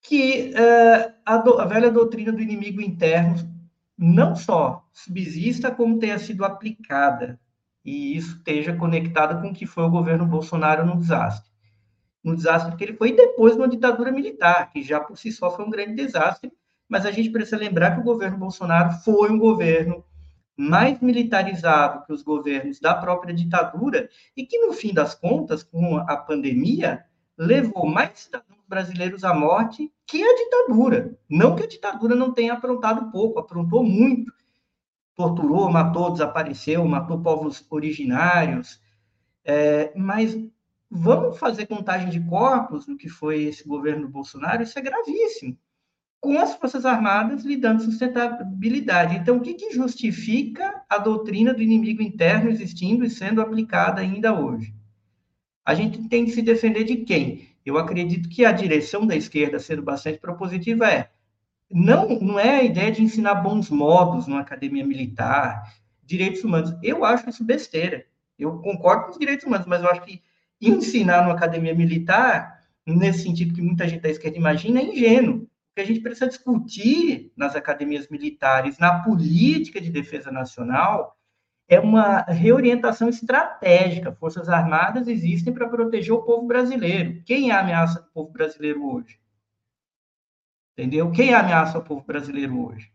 que 0.00 0.52
uh, 0.54 1.12
a, 1.26 1.36
do, 1.38 1.58
a, 1.58 1.64
velha 1.64 1.90
doutrina 1.90 2.32
do 2.32 2.40
inimigo 2.40 2.80
interno 2.80 3.36
não 3.96 4.36
só 4.36 4.86
subsista, 4.92 5.70
como 5.70 5.98
tenha 5.98 6.18
sido 6.18 6.44
aplicada 6.44 7.40
e 7.84 8.16
isso 8.16 8.36
esteja 8.36 8.76
conectado 8.76 9.40
com 9.40 9.48
o 9.48 9.52
que 9.52 9.66
foi 9.66 9.84
o 9.84 9.90
governo 9.90 10.26
Bolsonaro 10.26 10.86
no 10.86 10.96
desastre. 10.96 11.50
No 12.22 12.36
desastre 12.36 12.76
que 12.76 12.84
ele 12.84 12.96
foi 12.96 13.12
depois 13.12 13.54
de 13.54 13.60
uma 13.60 13.68
ditadura 13.68 14.12
militar, 14.12 14.70
que 14.70 14.82
já 14.82 15.00
por 15.00 15.16
si 15.16 15.32
só 15.32 15.50
foi 15.50 15.64
um 15.64 15.70
grande 15.70 15.94
desastre, 15.94 16.52
mas 16.88 17.06
a 17.06 17.10
gente 17.10 17.30
precisa 17.30 17.56
lembrar 17.56 17.92
que 17.92 18.00
o 18.00 18.04
governo 18.04 18.36
Bolsonaro 18.36 18.92
foi 19.04 19.30
um 19.30 19.38
governo 19.38 20.04
mais 20.58 21.00
militarizado 21.00 22.04
que 22.04 22.12
os 22.12 22.20
governos 22.20 22.80
da 22.80 22.92
própria 22.92 23.32
ditadura 23.32 24.10
e 24.36 24.44
que, 24.44 24.58
no 24.58 24.72
fim 24.72 24.92
das 24.92 25.14
contas, 25.14 25.62
com 25.62 25.98
a 25.98 26.16
pandemia, 26.16 27.04
levou 27.36 27.86
mais 27.86 28.18
cidadãos 28.18 28.58
brasileiros 28.66 29.22
à 29.22 29.32
morte 29.32 29.92
que 30.04 30.20
a 30.20 30.34
ditadura. 30.34 31.16
Não 31.30 31.54
que 31.54 31.62
a 31.62 31.68
ditadura 31.68 32.16
não 32.16 32.32
tenha 32.32 32.54
aprontado 32.54 33.08
pouco, 33.12 33.38
aprontou 33.38 33.84
muito. 33.84 34.32
Torturou, 35.14 35.70
matou, 35.70 36.10
desapareceu, 36.10 36.84
matou 36.84 37.22
povos 37.22 37.64
originários. 37.70 38.80
É, 39.44 39.92
mas 39.96 40.36
vamos 40.90 41.38
fazer 41.38 41.66
contagem 41.66 42.10
de 42.10 42.20
corpos 42.28 42.88
no 42.88 42.96
que 42.96 43.08
foi 43.08 43.44
esse 43.44 43.66
governo 43.66 44.08
Bolsonaro? 44.08 44.64
Isso 44.64 44.76
é 44.76 44.82
gravíssimo 44.82 45.56
com 46.20 46.38
as 46.38 46.54
Forças 46.54 46.84
Armadas 46.84 47.44
lhe 47.44 47.56
dando 47.56 47.82
sustentabilidade. 47.82 49.16
Então, 49.16 49.36
o 49.36 49.40
que, 49.40 49.54
que 49.54 49.72
justifica 49.72 50.82
a 50.88 50.98
doutrina 50.98 51.54
do 51.54 51.62
inimigo 51.62 52.02
interno 52.02 52.50
existindo 52.50 53.04
e 53.04 53.10
sendo 53.10 53.40
aplicada 53.40 54.00
ainda 54.00 54.38
hoje? 54.38 54.74
A 55.64 55.74
gente 55.74 56.08
tem 56.08 56.24
que 56.24 56.32
se 56.32 56.42
defender 56.42 56.84
de 56.84 56.96
quem? 56.98 57.48
Eu 57.64 57.78
acredito 57.78 58.28
que 58.28 58.44
a 58.44 58.52
direção 58.52 59.06
da 59.06 59.14
esquerda, 59.14 59.58
sendo 59.58 59.82
bastante 59.82 60.18
propositiva, 60.18 60.90
é 60.90 61.10
não, 61.70 62.08
não 62.20 62.38
é 62.38 62.60
a 62.60 62.64
ideia 62.64 62.90
de 62.90 63.02
ensinar 63.02 63.36
bons 63.36 63.68
modos 63.68 64.26
numa 64.26 64.40
academia 64.40 64.84
militar, 64.86 65.74
direitos 66.02 66.42
humanos. 66.42 66.74
Eu 66.82 67.04
acho 67.04 67.28
isso 67.28 67.44
besteira. 67.44 68.06
Eu 68.38 68.58
concordo 68.58 69.04
com 69.04 69.10
os 69.10 69.18
direitos 69.18 69.46
humanos, 69.46 69.66
mas 69.66 69.82
eu 69.82 69.90
acho 69.90 70.00
que 70.02 70.22
ensinar 70.60 71.22
numa 71.22 71.34
academia 71.34 71.74
militar, 71.74 72.62
nesse 72.86 73.24
sentido 73.24 73.54
que 73.54 73.60
muita 73.60 73.86
gente 73.86 74.00
da 74.00 74.08
esquerda 74.08 74.38
imagina, 74.38 74.80
é 74.80 74.84
ingênuo 74.84 75.46
que 75.78 75.82
a 75.82 75.86
gente 75.86 76.00
precisa 76.00 76.26
discutir 76.26 77.32
nas 77.36 77.54
academias 77.54 78.08
militares, 78.08 78.80
na 78.80 79.00
política 79.04 79.80
de 79.80 79.90
defesa 79.90 80.32
nacional, 80.32 81.16
é 81.68 81.78
uma 81.78 82.22
reorientação 82.22 83.08
estratégica. 83.08 84.10
Forças 84.10 84.48
Armadas 84.48 85.06
existem 85.06 85.54
para 85.54 85.68
proteger 85.68 86.12
o 86.12 86.24
povo 86.24 86.48
brasileiro. 86.48 87.22
Quem 87.24 87.50
é 87.50 87.54
a 87.54 87.60
ameaça 87.60 88.00
do 88.00 88.10
povo 88.10 88.32
brasileiro 88.32 88.92
hoje? 88.92 89.20
Entendeu? 90.76 91.12
Quem 91.12 91.30
é 91.30 91.34
a 91.34 91.40
ameaça 91.40 91.78
ao 91.78 91.84
povo 91.84 92.04
brasileiro 92.04 92.60
hoje? 92.66 92.90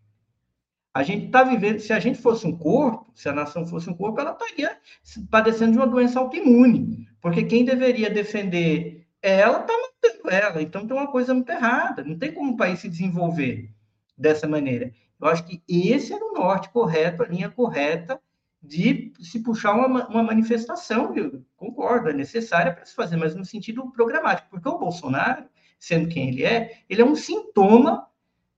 A 0.93 1.03
gente 1.03 1.27
está 1.27 1.41
vivendo, 1.45 1.79
se 1.79 1.93
a 1.93 2.01
gente 2.01 2.21
fosse 2.21 2.45
um 2.45 2.57
corpo, 2.57 3.09
se 3.15 3.29
a 3.29 3.33
nação 3.33 3.65
fosse 3.65 3.89
um 3.89 3.95
corpo, 3.95 4.19
ela 4.19 4.31
estaria 4.33 4.77
padecendo 5.31 5.71
de 5.71 5.77
uma 5.77 5.87
doença 5.87 6.19
autoimune. 6.19 7.07
Porque 7.21 7.43
quem 7.45 7.63
deveria 7.63 8.09
defender 8.09 9.07
ela 9.21 9.61
está 9.61 9.73
ela. 10.25 10.61
Então 10.61 10.85
tem 10.85 10.95
uma 10.95 11.11
coisa 11.11 11.33
muito 11.33 11.49
errada. 11.49 12.03
Não 12.03 12.17
tem 12.17 12.31
como 12.31 12.53
o 12.53 12.57
país 12.57 12.79
se 12.79 12.89
desenvolver 12.89 13.69
dessa 14.17 14.47
maneira. 14.47 14.93
Eu 15.19 15.27
acho 15.27 15.45
que 15.45 15.63
esse 15.67 16.13
era 16.13 16.23
o 16.23 16.33
norte 16.33 16.69
correto, 16.69 17.23
a 17.23 17.27
linha 17.27 17.49
correta 17.49 18.19
de 18.61 19.13
se 19.19 19.39
puxar 19.39 19.73
uma, 19.73 20.07
uma 20.07 20.23
manifestação, 20.23 21.15
eu 21.15 21.43
concordo, 21.57 22.09
é 22.09 22.13
necessária 22.13 22.73
para 22.73 22.85
se 22.85 22.95
fazer, 22.95 23.17
mas 23.17 23.35
no 23.35 23.43
sentido 23.43 23.91
programático, 23.91 24.49
porque 24.49 24.69
o 24.69 24.77
Bolsonaro, 24.77 25.45
sendo 25.77 26.07
quem 26.07 26.29
ele 26.29 26.45
é, 26.45 26.79
ele 26.89 27.01
é 27.01 27.05
um 27.05 27.15
sintoma 27.15 28.07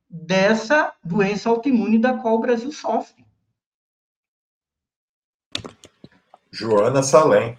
dessa 0.07 0.93
doença 1.03 1.49
autoimune 1.49 1.97
da 1.97 2.17
qual 2.17 2.35
o 2.35 2.39
Brasil 2.39 2.71
sofre. 2.71 3.25
Joana 6.51 7.01
Salem. 7.01 7.57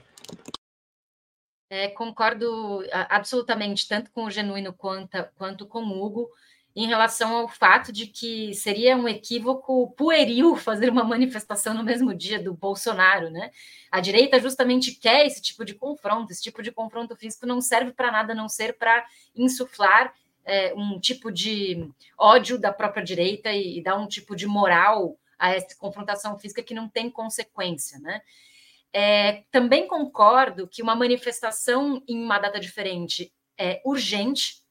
É, 1.69 1.89
concordo 1.89 2.85
absolutamente, 2.93 3.89
tanto 3.89 4.11
com 4.13 4.25
o 4.25 4.31
Genuíno 4.31 4.73
quanto, 4.73 5.11
quanto 5.37 5.67
com 5.67 5.83
o 5.83 6.05
Hugo, 6.05 6.31
em 6.77 6.87
relação 6.87 7.35
ao 7.35 7.49
fato 7.49 7.91
de 7.91 8.07
que 8.07 8.53
seria 8.55 8.95
um 8.97 9.09
equívoco 9.09 9.91
pueril 9.97 10.55
fazer 10.57 10.91
uma 10.91 11.03
manifestação 11.03 11.73
no 11.73 11.83
mesmo 11.83 12.15
dia 12.15 12.39
do 12.39 12.53
Bolsonaro, 12.53 13.31
né? 13.31 13.51
A 13.91 13.99
direita 13.99 14.39
justamente 14.39 14.93
quer 14.93 15.27
esse 15.27 15.41
tipo 15.41 15.65
de 15.65 15.75
confronto, 15.75 16.31
esse 16.31 16.43
tipo 16.43 16.63
de 16.63 16.71
confronto 16.71 17.17
físico 17.17 17.47
não 17.47 17.63
serve 17.63 17.93
para 17.93 18.13
nada 18.13 18.33
a 18.35 18.37
não 18.37 18.49
ser 18.49 18.77
para 18.77 19.07
insuflar 19.35 20.13
é, 20.45 20.75
um 20.75 21.01
tipo 21.01 21.33
de 21.33 21.91
ódio 22.19 22.59
da 22.59 22.73
própria 22.73 23.03
direita 23.03 23.51
e, 23.51 23.79
e 23.79 23.83
dá 23.83 23.97
um 23.97 24.07
tipo 24.07 24.37
de 24.37 24.47
moral 24.47 25.19
a 25.39 25.55
essa 25.55 25.75
confrontação 25.77 26.39
física 26.39 26.63
que 26.63 26.75
não 26.75 26.89
tem 26.89 27.11
consequência, 27.11 27.99
né? 27.99 28.21
É, 28.99 29.45
também 29.51 29.87
concordo 29.87 30.67
que 30.67 30.81
uma 30.81 30.95
manifestação 30.95 32.03
em 32.09 32.19
uma 32.19 32.39
data 32.39 32.59
diferente 32.59 33.31
é 33.59 33.83
urgente 33.85 34.63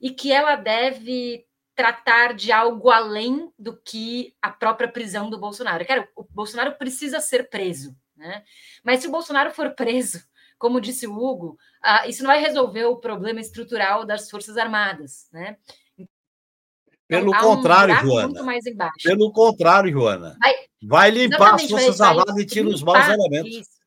e 0.00 0.12
que 0.12 0.30
ela 0.30 0.54
deve 0.54 1.44
tratar 1.74 2.32
de 2.32 2.52
algo 2.52 2.90
além 2.90 3.52
do 3.58 3.76
que 3.76 4.36
a 4.40 4.52
própria 4.52 4.86
prisão 4.86 5.28
do 5.28 5.36
Bolsonaro. 5.36 5.84
Quero, 5.84 6.06
o 6.14 6.22
Bolsonaro 6.22 6.76
precisa 6.78 7.18
ser 7.18 7.50
preso, 7.50 7.96
né? 8.14 8.44
Mas 8.84 9.00
se 9.00 9.08
o 9.08 9.10
Bolsonaro 9.10 9.50
for 9.50 9.74
preso, 9.74 10.22
como 10.56 10.80
disse 10.80 11.08
o 11.08 11.18
Hugo, 11.18 11.58
ah, 11.82 12.06
isso 12.06 12.22
não 12.22 12.30
vai 12.30 12.38
resolver 12.38 12.84
o 12.84 13.00
problema 13.00 13.40
estrutural 13.40 14.04
das 14.04 14.30
Forças 14.30 14.56
Armadas, 14.56 15.28
né? 15.32 15.56
Pelo 17.10 17.34
então, 17.34 17.56
contrário, 17.56 17.94
um 17.96 17.98
Joana. 17.98 18.40
Pelo 19.02 19.32
contrário, 19.32 19.90
Joana. 19.90 20.36
Vai, 20.40 20.54
vai 20.80 21.10
limpar 21.10 21.54
as 21.54 21.68
Forças 21.68 22.00
Armadas 22.00 22.36
e 22.36 22.46
tira 22.46 22.68
os 22.68 22.84
maus 22.84 23.08
elementos. 23.08 23.50
Isso. 23.50 23.80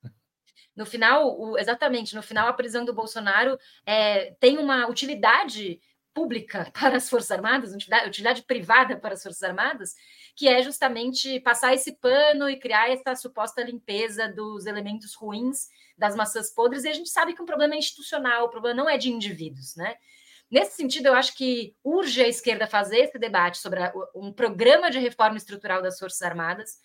No 0.76 0.86
final, 0.86 1.40
o, 1.40 1.58
exatamente, 1.58 2.14
no 2.16 2.22
final, 2.22 2.50
a 2.50 2.54
prisão 2.54 2.84
do 2.84 2.94
Bolsonaro 2.94 3.58
é, 3.86 4.36
tem 4.42 4.58
uma 4.58 4.90
utilidade 4.90 5.80
pública 6.14 6.70
para 6.78 6.98
as 6.98 7.10
Forças 7.10 7.32
Armadas, 7.32 7.74
utilidade, 7.74 8.10
utilidade 8.10 8.42
privada 8.44 8.98
para 8.98 9.14
as 9.14 9.24
Forças 9.24 9.42
Armadas, 9.42 9.94
que 10.36 10.50
é 10.50 10.62
justamente 10.62 11.40
passar 11.40 11.74
esse 11.74 11.94
pano 11.94 12.50
e 12.50 12.60
criar 12.60 12.92
essa 12.92 13.16
suposta 13.16 13.64
limpeza 13.64 14.28
dos 14.28 14.66
elementos 14.66 15.14
ruins 15.16 15.70
das 15.98 16.14
maçãs 16.14 16.50
podres, 16.50 16.84
e 16.84 16.90
a 16.90 16.94
gente 16.94 17.10
sabe 17.10 17.34
que 17.34 17.42
o 17.42 17.46
problema 17.46 17.76
é 17.76 17.78
institucional, 17.78 18.46
o 18.46 18.50
problema 18.50 18.76
não 18.76 18.90
é 18.90 18.98
de 18.98 19.10
indivíduos, 19.10 19.78
né? 19.78 19.96
Nesse 20.54 20.76
sentido, 20.76 21.08
eu 21.08 21.16
acho 21.16 21.36
que 21.36 21.76
urge 21.84 22.22
a 22.22 22.28
esquerda 22.28 22.68
fazer 22.68 23.00
esse 23.00 23.18
debate 23.18 23.58
sobre 23.58 23.80
um 24.14 24.32
programa 24.32 24.92
de 24.92 25.00
reforma 25.00 25.36
estrutural 25.36 25.82
das 25.82 25.98
Forças 25.98 26.22
Armadas. 26.22 26.78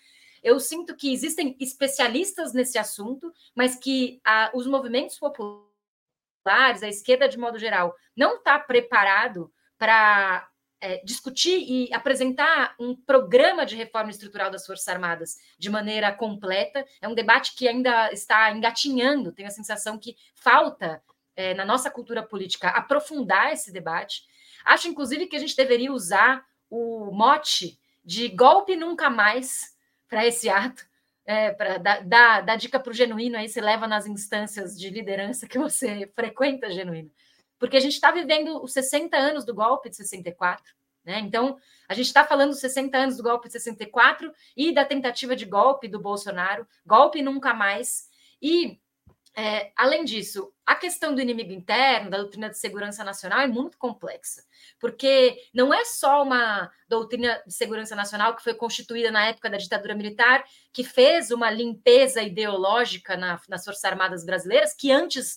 Eu 0.43 0.59
sinto 0.59 0.97
que 0.97 1.13
existem 1.13 1.55
especialistas 1.61 2.55
nesse 2.55 2.79
assunto, 2.79 3.31
mas 3.55 3.77
que 3.77 4.23
a, 4.25 4.51
os 4.55 4.67
movimentos 4.67 5.19
populares, 5.19 6.83
a 6.83 6.89
esquerda 6.89 7.29
de 7.29 7.37
modo 7.37 7.59
geral, 7.59 7.95
não 8.17 8.37
está 8.37 8.59
preparado 8.59 9.53
para 9.77 10.49
é, 10.81 11.05
discutir 11.05 11.59
e 11.61 11.93
apresentar 11.93 12.75
um 12.81 12.97
programa 12.97 13.67
de 13.67 13.77
reforma 13.77 14.11
estrutural 14.11 14.51
das 14.51 14.65
Forças 14.65 14.89
Armadas 14.89 15.37
de 15.59 15.69
maneira 15.69 16.11
completa. 16.11 16.87
É 17.03 17.07
um 17.07 17.15
debate 17.15 17.55
que 17.55 17.69
ainda 17.69 18.11
está 18.15 18.51
engatinhando, 18.51 19.31
tenho 19.31 19.49
a 19.49 19.51
sensação 19.51 19.99
que 19.99 20.17
falta 20.35 21.03
é, 21.39 21.55
na 21.55 21.65
nossa 21.65 21.91
cultura 21.91 22.23
política 22.23 22.69
aprofundar 22.69 23.53
esse 23.53 23.73
debate. 23.73 24.25
Acho, 24.65 24.89
inclusive, 24.89 25.27
que 25.27 25.37
a 25.37 25.39
gente 25.39 25.57
deveria 25.57 25.93
usar 25.93 26.45
o 26.69 27.11
mote 27.13 27.79
de 28.05 28.29
golpe 28.29 28.75
nunca 28.77 29.09
mais 29.09 29.77
para 30.09 30.27
esse 30.27 30.49
ato, 30.49 30.87
é, 31.25 31.51
para 31.53 31.79
dar, 31.79 32.05
dar, 32.05 32.41
dar 32.41 32.57
dica 32.57 32.81
para 32.81 32.91
o 32.91 32.95
genuíno 32.95 33.37
aí, 33.37 33.49
se 33.49 33.61
leva 33.61 33.87
nas 33.87 34.07
instâncias 34.07 34.79
de 34.79 34.91
liderança 34.91 35.47
que 35.47 35.59
você 35.59 36.11
frequenta, 36.17 36.71
genuíno 36.71 37.11
porque 37.59 37.77
a 37.77 37.81
gente 37.81 37.95
está 37.95 38.11
vivendo 38.11 38.63
os 38.63 38.73
60 38.73 39.17
anos 39.17 39.45
do 39.45 39.55
golpe 39.55 39.91
de 39.91 39.97
64. 39.97 40.75
Né? 41.05 41.21
Então, 41.21 41.59
a 41.89 41.95
gente 41.95 42.07
está 42.07 42.25
falando 42.25 42.51
dos 42.51 42.61
60 42.61 42.97
anos 42.97 43.17
do 43.17 43.23
golpe 43.23 43.49
de 43.49 43.55
64 43.55 44.33
e 44.57 44.73
da 44.73 44.85
tentativa 44.85 45.35
de 45.35 45.45
golpe 45.45 45.89
do 45.89 46.01
Bolsonaro, 46.01 46.67
golpe 46.87 47.21
nunca 47.23 47.53
mais. 47.53 48.09
E, 48.41 48.79
é, 49.37 49.73
além 49.77 50.05
disso, 50.05 50.53
a 50.67 50.75
questão 50.75 51.15
do 51.15 51.21
inimigo 51.21 51.53
interno, 51.53 52.11
da 52.11 52.19
doutrina 52.19 52.51
de 52.51 52.59
segurança 52.59 53.05
nacional, 53.05 53.41
é 53.41 53.47
muito 53.47 53.79
complexa, 53.79 54.43
porque 54.79 55.37
não 55.55 55.73
é 55.73 55.85
só 55.85 56.23
uma 56.23 56.71
doutrina 56.89 57.43
de 57.47 57.55
segurança 57.55 57.95
nacional 57.95 58.35
que 58.35 58.43
foi 58.43 58.55
constituída 58.55 59.11
na 59.11 59.27
época 59.27 59.49
da 59.49 59.57
ditadura 59.57 59.95
militar, 59.95 60.45
que 60.73 60.85
fez 60.85 61.31
uma 61.31 61.51
limpeza 61.51 62.23
ideológica 62.23 63.17
na, 63.17 63.41
nas 63.49 63.65
Forças 63.65 63.85
Armadas 63.85 64.25
brasileiras, 64.25 64.75
que 64.75 64.91
antes 64.91 65.37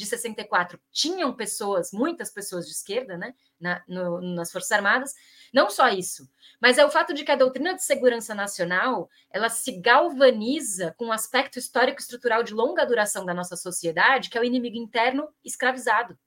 de 0.00 0.06
64 0.06 0.80
tinham 0.90 1.34
pessoas, 1.34 1.92
muitas 1.92 2.30
pessoas 2.30 2.64
de 2.64 2.72
esquerda, 2.72 3.18
né, 3.18 3.34
na, 3.60 3.82
no, 3.86 4.18
nas 4.34 4.50
Forças 4.50 4.72
Armadas. 4.72 5.14
Não 5.52 5.68
só 5.68 5.90
isso, 5.90 6.26
mas 6.58 6.78
é 6.78 6.84
o 6.86 6.90
fato 6.90 7.12
de 7.12 7.22
que 7.22 7.30
a 7.30 7.36
doutrina 7.36 7.74
de 7.74 7.84
segurança 7.84 8.34
nacional 8.34 9.10
ela 9.30 9.50
se 9.50 9.72
galvaniza 9.72 10.94
com 10.96 11.06
um 11.06 11.12
aspecto 11.12 11.58
histórico 11.58 12.00
estrutural 12.00 12.42
de 12.42 12.54
longa 12.54 12.86
duração 12.86 13.26
da 13.26 13.34
nossa 13.34 13.56
sociedade, 13.56 14.30
que 14.30 14.38
é 14.38 14.40
o 14.40 14.44
inimigo 14.44 14.78
interno 14.78 15.28
escravizado. 15.44 16.18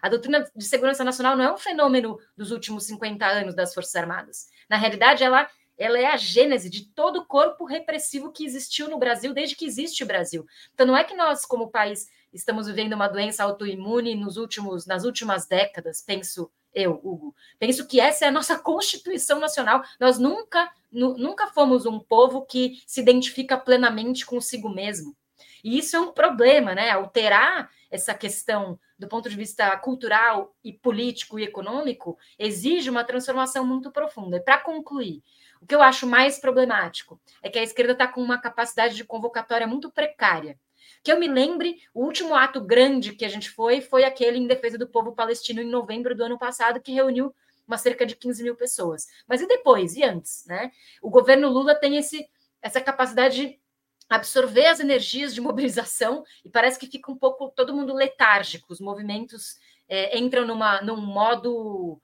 A 0.00 0.08
doutrina 0.08 0.48
de 0.54 0.64
segurança 0.64 1.02
nacional 1.02 1.36
não 1.36 1.44
é 1.44 1.52
um 1.52 1.58
fenômeno 1.58 2.20
dos 2.36 2.52
últimos 2.52 2.84
50 2.84 3.26
anos 3.26 3.56
das 3.56 3.74
Forças 3.74 3.96
Armadas. 3.96 4.46
Na 4.68 4.76
realidade, 4.76 5.24
ela 5.24 5.50
ela 5.78 5.98
é 5.98 6.06
a 6.06 6.16
gênese 6.16 6.70
de 6.70 6.86
todo 6.86 7.20
o 7.20 7.26
corpo 7.26 7.64
repressivo 7.64 8.32
que 8.32 8.44
existiu 8.44 8.88
no 8.88 8.98
Brasil 8.98 9.34
desde 9.34 9.54
que 9.54 9.66
existe 9.66 10.02
o 10.02 10.06
Brasil. 10.06 10.46
Então 10.72 10.86
não 10.86 10.96
é 10.96 11.04
que 11.04 11.14
nós, 11.14 11.44
como 11.44 11.70
país, 11.70 12.08
estamos 12.36 12.66
vivendo 12.66 12.92
uma 12.92 13.08
doença 13.08 13.42
autoimune 13.42 14.14
nos 14.14 14.36
últimos, 14.36 14.86
nas 14.86 15.04
últimas 15.04 15.46
décadas, 15.46 16.02
penso 16.02 16.50
eu, 16.72 17.00
Hugo. 17.02 17.34
Penso 17.58 17.86
que 17.86 17.98
essa 17.98 18.26
é 18.26 18.28
a 18.28 18.32
nossa 18.32 18.58
Constituição 18.60 19.40
Nacional. 19.40 19.82
Nós 19.98 20.18
nunca, 20.18 20.70
nu, 20.92 21.16
nunca 21.16 21.46
fomos 21.48 21.86
um 21.86 21.98
povo 21.98 22.44
que 22.44 22.82
se 22.86 23.00
identifica 23.00 23.56
plenamente 23.56 24.26
consigo 24.26 24.68
mesmo. 24.68 25.16
E 25.64 25.78
isso 25.78 25.96
é 25.96 26.00
um 26.00 26.12
problema, 26.12 26.74
né? 26.74 26.90
Alterar 26.90 27.70
essa 27.90 28.14
questão 28.14 28.78
do 28.98 29.08
ponto 29.08 29.28
de 29.28 29.36
vista 29.36 29.76
cultural 29.78 30.54
e 30.62 30.72
político 30.72 31.38
e 31.38 31.44
econômico 31.44 32.18
exige 32.38 32.90
uma 32.90 33.04
transformação 33.04 33.64
muito 33.66 33.90
profunda. 33.90 34.36
E 34.36 34.40
para 34.40 34.58
concluir, 34.58 35.22
o 35.60 35.66
que 35.66 35.74
eu 35.74 35.82
acho 35.82 36.06
mais 36.06 36.38
problemático 36.38 37.20
é 37.42 37.48
que 37.48 37.58
a 37.58 37.62
esquerda 37.62 37.92
está 37.92 38.06
com 38.06 38.22
uma 38.22 38.40
capacidade 38.40 38.94
de 38.94 39.04
convocatória 39.04 39.66
muito 39.66 39.90
precária. 39.90 40.58
Que 41.02 41.12
eu 41.12 41.18
me 41.18 41.28
lembre, 41.28 41.76
o 41.94 42.04
último 42.04 42.34
ato 42.34 42.60
grande 42.60 43.14
que 43.14 43.24
a 43.24 43.28
gente 43.28 43.50
foi 43.50 43.80
foi 43.80 44.04
aquele 44.04 44.38
em 44.38 44.46
defesa 44.46 44.78
do 44.78 44.88
povo 44.88 45.12
palestino 45.12 45.60
em 45.60 45.68
novembro 45.68 46.14
do 46.14 46.24
ano 46.24 46.38
passado, 46.38 46.80
que 46.80 46.92
reuniu 46.92 47.34
uma 47.66 47.78
cerca 47.78 48.06
de 48.06 48.14
15 48.14 48.42
mil 48.42 48.54
pessoas. 48.54 49.06
Mas 49.26 49.40
e 49.40 49.46
depois? 49.46 49.96
E 49.96 50.04
antes? 50.04 50.44
Né? 50.46 50.70
O 51.02 51.10
governo 51.10 51.48
Lula 51.48 51.74
tem 51.74 51.96
esse, 51.96 52.28
essa 52.62 52.80
capacidade 52.80 53.36
de 53.36 53.60
absorver 54.08 54.66
as 54.66 54.80
energias 54.80 55.34
de 55.34 55.40
mobilização 55.40 56.24
e 56.44 56.48
parece 56.48 56.78
que 56.78 56.86
fica 56.86 57.10
um 57.10 57.16
pouco 57.16 57.50
todo 57.50 57.74
mundo 57.74 57.92
letárgico. 57.92 58.72
Os 58.72 58.80
movimentos 58.80 59.58
é, 59.88 60.16
entram 60.18 60.46
numa, 60.46 60.80
num 60.82 60.96
modo 60.96 62.00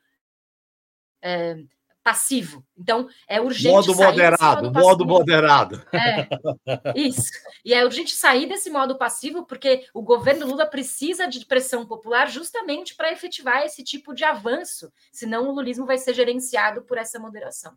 é, 1.20 1.62
passivo. 2.02 2.64
Então, 2.76 3.08
é 3.28 3.40
urgente 3.40 3.72
modo 3.72 3.94
sair 3.94 4.06
moderado, 4.06 4.64
modo, 4.64 4.80
modo 4.80 5.06
moderado. 5.06 5.82
É, 5.92 6.28
isso. 6.96 7.30
E 7.64 7.72
é 7.72 7.84
urgente 7.84 8.14
sair 8.14 8.46
desse 8.46 8.70
modo 8.70 8.96
passivo, 8.96 9.46
porque 9.46 9.86
o 9.94 10.02
governo 10.02 10.46
Lula 10.46 10.66
precisa 10.66 11.26
de 11.26 11.44
pressão 11.46 11.86
popular 11.86 12.28
justamente 12.28 12.94
para 12.94 13.12
efetivar 13.12 13.62
esse 13.62 13.84
tipo 13.84 14.14
de 14.14 14.24
avanço, 14.24 14.92
senão 15.12 15.48
o 15.48 15.54
lulismo 15.54 15.86
vai 15.86 15.98
ser 15.98 16.14
gerenciado 16.14 16.82
por 16.82 16.98
essa 16.98 17.18
moderação. 17.18 17.72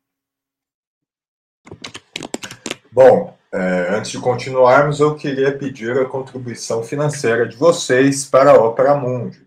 Bom, 2.91 3.37
é, 3.51 3.95
antes 3.95 4.11
de 4.11 4.19
continuarmos, 4.19 4.99
eu 4.99 5.15
queria 5.15 5.55
pedir 5.57 5.97
a 5.99 6.05
contribuição 6.05 6.83
financeira 6.83 7.47
de 7.47 7.55
vocês 7.55 8.25
para 8.25 8.51
a 8.51 8.63
Opera 8.63 8.95
Mundi. 8.95 9.44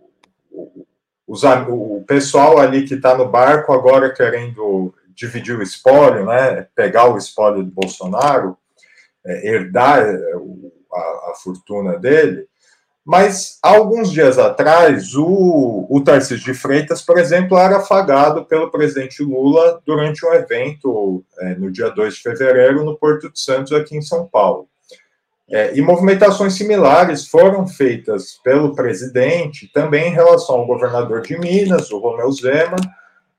o, 0.50 0.88
os, 1.28 1.44
o 1.44 2.04
pessoal 2.08 2.58
ali 2.58 2.88
que 2.88 2.96
está 2.96 3.16
no 3.16 3.30
barco 3.30 3.72
agora 3.72 4.12
querendo 4.12 4.92
dividir 5.14 5.56
o 5.56 5.62
espólio, 5.62 6.26
né, 6.26 6.68
pegar 6.74 7.14
o 7.14 7.18
espólio 7.18 7.64
do 7.64 7.72
Bolsonaro, 7.72 8.58
é, 9.24 9.50
herdar 9.50 10.00
é, 10.00 10.16
a, 10.92 11.32
a 11.32 11.34
fortuna 11.44 12.00
dele. 12.00 12.50
Mas, 13.04 13.58
alguns 13.64 14.12
dias 14.12 14.38
atrás, 14.38 15.16
o, 15.16 15.88
o 15.90 16.02
Tarcísio 16.02 16.46
de 16.46 16.54
Freitas, 16.54 17.02
por 17.02 17.18
exemplo, 17.18 17.58
era 17.58 17.78
afagado 17.78 18.46
pelo 18.46 18.70
presidente 18.70 19.24
Lula 19.24 19.82
durante 19.86 20.24
um 20.26 20.34
evento 20.34 21.24
é, 21.40 21.56
no 21.56 21.72
dia 21.72 21.90
2 21.90 22.14
de 22.14 22.22
fevereiro 22.22 22.86
no 22.86 22.96
Porto 22.96 23.32
de 23.32 23.40
Santos, 23.40 23.72
aqui 23.72 23.98
em 23.98 24.02
São 24.02 24.28
Paulo. 24.28 24.68
É, 25.50 25.76
e 25.76 25.82
movimentações 25.82 26.54
similares 26.54 27.28
foram 27.28 27.68
feitas 27.68 28.40
pelo 28.44 28.74
presidente 28.74 29.70
também 29.74 30.10
em 30.10 30.14
relação 30.14 30.56
ao 30.56 30.68
governador 30.68 31.22
de 31.22 31.38
Minas, 31.38 31.92
o 31.92 32.00
Romeu 32.00 32.32
Zema, 32.32 32.78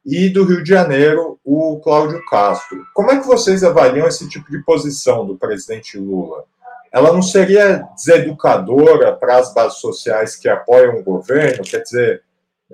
e 0.04 0.28
do 0.28 0.44
Rio 0.44 0.62
de 0.62 0.68
Janeiro, 0.68 1.38
o 1.44 1.80
Cláudio 1.80 2.20
Castro. 2.28 2.84
Como 2.92 3.10
é 3.12 3.20
que 3.20 3.26
vocês 3.26 3.62
avaliam 3.62 4.06
esse 4.06 4.28
tipo 4.28 4.50
de 4.50 4.62
posição 4.64 5.24
do 5.24 5.38
presidente 5.38 5.96
Lula? 5.96 6.44
Ela 6.92 7.12
não 7.12 7.22
seria 7.22 7.88
deseducadora 7.94 9.16
para 9.16 9.38
as 9.38 9.54
bases 9.54 9.78
sociais 9.78 10.36
que 10.36 10.48
apoiam 10.48 10.96
o 10.96 11.02
governo? 11.02 11.64
Quer 11.64 11.82
dizer, 11.82 12.22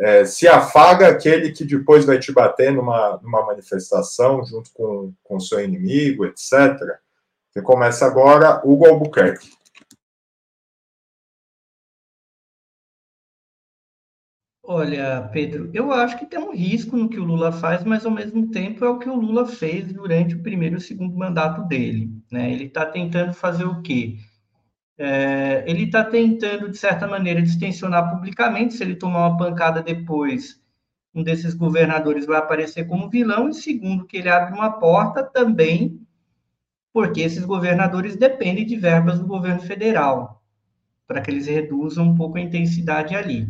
é, 0.00 0.24
se 0.24 0.48
afaga 0.48 1.08
aquele 1.08 1.52
que 1.52 1.64
depois 1.64 2.04
vai 2.04 2.18
te 2.18 2.32
bater 2.32 2.72
numa, 2.72 3.18
numa 3.22 3.46
manifestação 3.46 4.44
junto 4.44 4.70
com 4.74 5.36
o 5.36 5.40
seu 5.40 5.62
inimigo, 5.62 6.24
etc. 6.24 6.76
Que 7.52 7.62
começa 7.62 8.06
agora 8.06 8.60
Hugo 8.64 8.86
Albuquerque. 8.86 9.50
Olha, 14.70 15.26
Pedro, 15.32 15.70
eu 15.72 15.90
acho 15.90 16.18
que 16.18 16.26
tem 16.26 16.38
um 16.38 16.52
risco 16.54 16.94
no 16.94 17.08
que 17.08 17.18
o 17.18 17.24
Lula 17.24 17.50
faz, 17.50 17.82
mas 17.84 18.04
ao 18.04 18.12
mesmo 18.12 18.50
tempo 18.50 18.84
é 18.84 18.88
o 18.90 18.98
que 18.98 19.08
o 19.08 19.14
Lula 19.14 19.46
fez 19.46 19.90
durante 19.90 20.34
o 20.34 20.42
primeiro 20.42 20.74
e 20.74 20.76
o 20.76 20.80
segundo 20.80 21.16
mandato 21.16 21.66
dele. 21.66 22.12
Né? 22.30 22.52
Ele 22.52 22.64
está 22.64 22.84
tentando 22.84 23.32
fazer 23.32 23.64
o 23.64 23.80
quê? 23.80 24.18
É, 24.98 25.64
ele 25.66 25.84
está 25.84 26.04
tentando, 26.04 26.68
de 26.68 26.76
certa 26.76 27.06
maneira, 27.06 27.40
distensionar 27.40 28.10
publicamente. 28.10 28.74
Se 28.74 28.82
ele 28.82 28.94
tomar 28.94 29.28
uma 29.28 29.38
pancada 29.38 29.82
depois, 29.82 30.60
um 31.14 31.22
desses 31.22 31.54
governadores 31.54 32.26
vai 32.26 32.36
aparecer 32.36 32.86
como 32.86 33.08
vilão. 33.08 33.48
E 33.48 33.54
segundo, 33.54 34.04
que 34.04 34.18
ele 34.18 34.28
abre 34.28 34.54
uma 34.54 34.72
porta 34.72 35.22
também, 35.22 35.98
porque 36.92 37.22
esses 37.22 37.46
governadores 37.46 38.16
dependem 38.16 38.66
de 38.66 38.76
verbas 38.76 39.18
do 39.18 39.26
governo 39.26 39.62
federal, 39.62 40.42
para 41.06 41.22
que 41.22 41.30
eles 41.30 41.46
reduzam 41.46 42.04
um 42.08 42.14
pouco 42.14 42.36
a 42.36 42.42
intensidade 42.42 43.16
ali. 43.16 43.48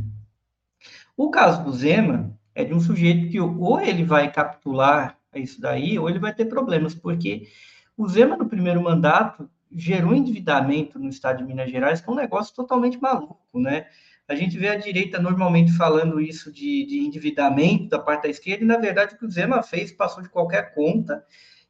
O 1.18 1.30
caso 1.30 1.64
do 1.64 1.72
Zema 1.72 2.32
é 2.54 2.62
de 2.62 2.72
um 2.72 2.78
sujeito 2.78 3.28
que 3.28 3.40
ou 3.40 3.80
ele 3.80 4.04
vai 4.04 4.30
capitular 4.30 5.18
isso 5.34 5.60
daí, 5.60 5.98
ou 5.98 6.08
ele 6.08 6.20
vai 6.20 6.32
ter 6.32 6.44
problemas, 6.44 6.94
porque 6.94 7.48
o 7.96 8.06
Zema, 8.06 8.36
no 8.36 8.48
primeiro 8.48 8.80
mandato, 8.80 9.50
gerou 9.72 10.14
endividamento 10.14 10.96
no 10.96 11.08
estado 11.08 11.38
de 11.38 11.44
Minas 11.44 11.72
Gerais, 11.72 12.00
que 12.00 12.08
é 12.08 12.12
um 12.12 12.16
negócio 12.16 12.54
totalmente 12.54 13.00
maluco, 13.00 13.36
né? 13.52 13.86
A 14.28 14.34
gente 14.36 14.56
vê 14.56 14.68
a 14.68 14.76
direita 14.76 15.20
normalmente 15.20 15.72
falando 15.72 16.20
isso 16.20 16.52
de, 16.52 16.86
de 16.86 17.00
endividamento 17.00 17.88
da 17.88 17.98
parte 17.98 18.22
da 18.22 18.28
esquerda, 18.28 18.62
e 18.62 18.68
na 18.68 18.76
verdade 18.76 19.16
o 19.16 19.18
que 19.18 19.26
o 19.26 19.30
Zema 19.30 19.60
fez 19.60 19.90
passou 19.90 20.22
de 20.22 20.28
qualquer 20.28 20.72
conta, 20.72 21.24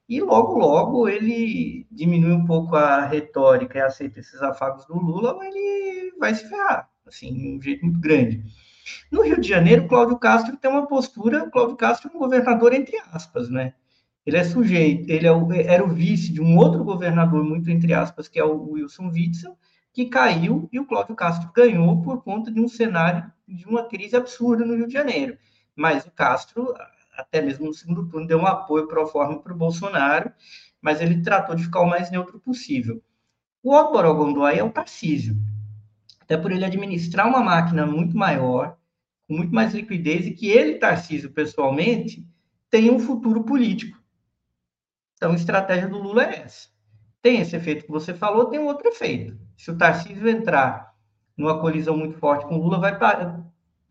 e 0.07 0.21
logo, 0.21 0.59
logo 0.59 1.09
ele 1.09 1.87
diminui 1.91 2.33
um 2.33 2.45
pouco 2.45 2.77
a 2.77 3.07
retórica 3.07 3.79
e 3.79 3.81
aceita 3.81 4.21
esses 4.21 4.43
afagos 4.43 4.85
do 4.85 4.99
Lula, 4.99 5.33
ou 5.33 5.43
ele 5.43 6.13
vai 6.21 6.35
se 6.35 6.47
ferrar, 6.47 6.91
assim, 7.07 7.33
de 7.33 7.49
um 7.49 7.63
jeito 7.63 7.87
muito 7.87 7.99
grande. 7.99 8.45
No 9.11 9.23
Rio 9.23 9.41
de 9.41 9.49
Janeiro, 9.49 9.89
Cláudio 9.89 10.19
Castro 10.19 10.57
tem 10.57 10.71
uma 10.71 10.87
postura, 10.87 11.51
Cláudio 11.51 11.77
Castro 11.77 12.11
é 12.13 12.17
um 12.17 12.19
governador 12.19 12.73
entre 12.73 12.97
aspas, 13.13 13.49
né? 13.49 13.75
Ele 14.25 14.37
é 14.37 14.45
sujeito, 14.45 15.09
ele 15.11 15.27
é 15.27 15.33
o, 15.33 15.53
era 15.53 15.83
o 15.83 15.89
vice 15.89 16.33
de 16.33 16.41
um 16.41 16.57
outro 16.57 16.85
governador, 16.85 17.43
muito 17.43 17.71
entre 17.71 17.95
aspas, 17.95 18.29
que 18.29 18.39
é 18.39 18.45
o 18.45 18.73
Wilson 18.73 19.09
Witzel, 19.09 19.57
que 19.93 20.07
caiu 20.07 20.69
e 20.73 20.79
o 20.79 20.85
Cláudio 20.85 21.15
Castro 21.17 21.51
ganhou 21.53 22.03
por 22.03 22.23
conta 22.23 22.51
de 22.51 22.61
um 22.61 22.69
cenário 22.69 23.31
de 23.49 23.67
uma 23.67 23.89
crise 23.89 24.15
absurda 24.17 24.65
no 24.65 24.77
Rio 24.77 24.87
de 24.87 24.93
Janeiro. 24.93 25.37
Mas 25.75 26.05
o 26.07 26.11
Castro, 26.11 26.75
até 27.17 27.41
mesmo 27.41 27.67
no 27.67 27.75
segundo 27.75 28.07
turno, 28.09 28.27
deu 28.27 28.39
um 28.39 28.47
apoio 28.47 28.87
pro 28.87 29.07
forma 29.07 29.41
para 29.41 29.53
o 29.53 29.57
Bolsonaro, 29.57 30.31
mas 30.81 31.01
ele 31.01 31.23
tratou 31.23 31.57
de 31.57 31.65
ficar 31.65 31.81
o 31.81 31.89
mais 31.89 32.11
neutro 32.11 32.39
possível. 32.39 33.03
O 33.63 33.75
Álvaro 33.75 34.15
Gondói 34.15 34.59
é 34.59 34.63
o 34.63 34.71
Tarcísio, 34.71 35.37
até 36.21 36.37
por 36.37 36.53
ele 36.53 36.65
administrar 36.65 37.27
uma 37.27 37.41
máquina 37.41 37.85
muito 37.85 38.17
maior, 38.17 38.78
com 39.29 39.37
muito 39.37 39.55
mais 39.55 39.75
liquidez, 39.75 40.27
e 40.27 40.33
que 40.33 40.49
ele, 40.49 40.79
Tarcísio, 40.79 41.31
pessoalmente, 41.31 42.27
tem 42.71 42.91
um 42.91 42.99
futuro 42.99 43.45
político. 43.45 44.03
Então, 45.15 45.33
a 45.33 45.37
estratégia 45.37 45.89
do 45.89 45.99
Lula 45.99 46.25
é 46.25 46.41
essa. 46.41 46.69
Tem 47.21 47.41
esse 47.41 47.55
efeito 47.55 47.85
que 47.85 47.91
você 47.91 48.15
falou, 48.15 48.47
tem 48.47 48.59
um 48.59 48.67
outro 48.67 48.89
efeito. 48.89 49.39
Se 49.57 49.71
o 49.71 49.77
Tarcísio 49.77 50.29
entrar 50.29 50.95
numa 51.37 51.61
colisão 51.61 51.97
muito 51.97 52.19
forte 52.19 52.47
com 52.47 52.57
o 52.57 52.63
Lula, 52.63 52.79
vai, 52.79 52.99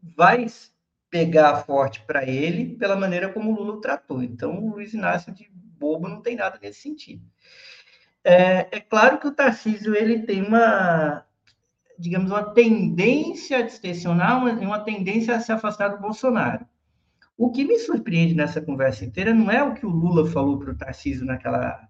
vai 0.02 0.48
pegar 1.10 1.64
forte 1.64 2.02
para 2.02 2.28
ele 2.28 2.76
pela 2.76 2.96
maneira 2.96 3.30
como 3.30 3.52
o 3.52 3.56
Lula 3.56 3.74
o 3.74 3.82
tratou. 3.82 4.24
Então, 4.24 4.58
o 4.58 4.72
Luiz 4.72 4.94
Inácio 4.94 5.32
de 5.32 5.50
bobo 5.52 6.08
não 6.08 6.22
tem 6.22 6.36
nada 6.36 6.58
nesse 6.62 6.82
sentido. 6.82 7.24
É, 8.24 8.68
é 8.72 8.80
claro 8.80 9.20
que 9.20 9.28
o 9.28 9.34
Tarcísio 9.34 9.96
ele 9.96 10.24
tem 10.24 10.42
uma 10.42 11.27
digamos, 11.98 12.32
uma 12.32 12.44
tendência 12.44 13.60
a 13.60 13.62
distensionar, 13.62 14.38
uma, 14.38 14.52
uma 14.52 14.80
tendência 14.80 15.36
a 15.36 15.40
se 15.40 15.52
afastar 15.52 15.90
do 15.90 16.02
Bolsonaro. 16.02 16.66
O 17.38 17.52
que 17.52 17.66
me 17.66 17.78
surpreende 17.80 18.34
nessa 18.34 18.62
conversa 18.62 19.06
inteira 19.06 19.34
não 19.34 19.52
é 19.52 19.64
o 19.64 19.74
que 19.74 19.86
o 19.86 19.90
Lula 19.90 20.30
falou 20.30 20.58
para 20.58 20.72
o 20.72 20.76
Tarcísio 20.76 21.26
naquela, 21.26 21.88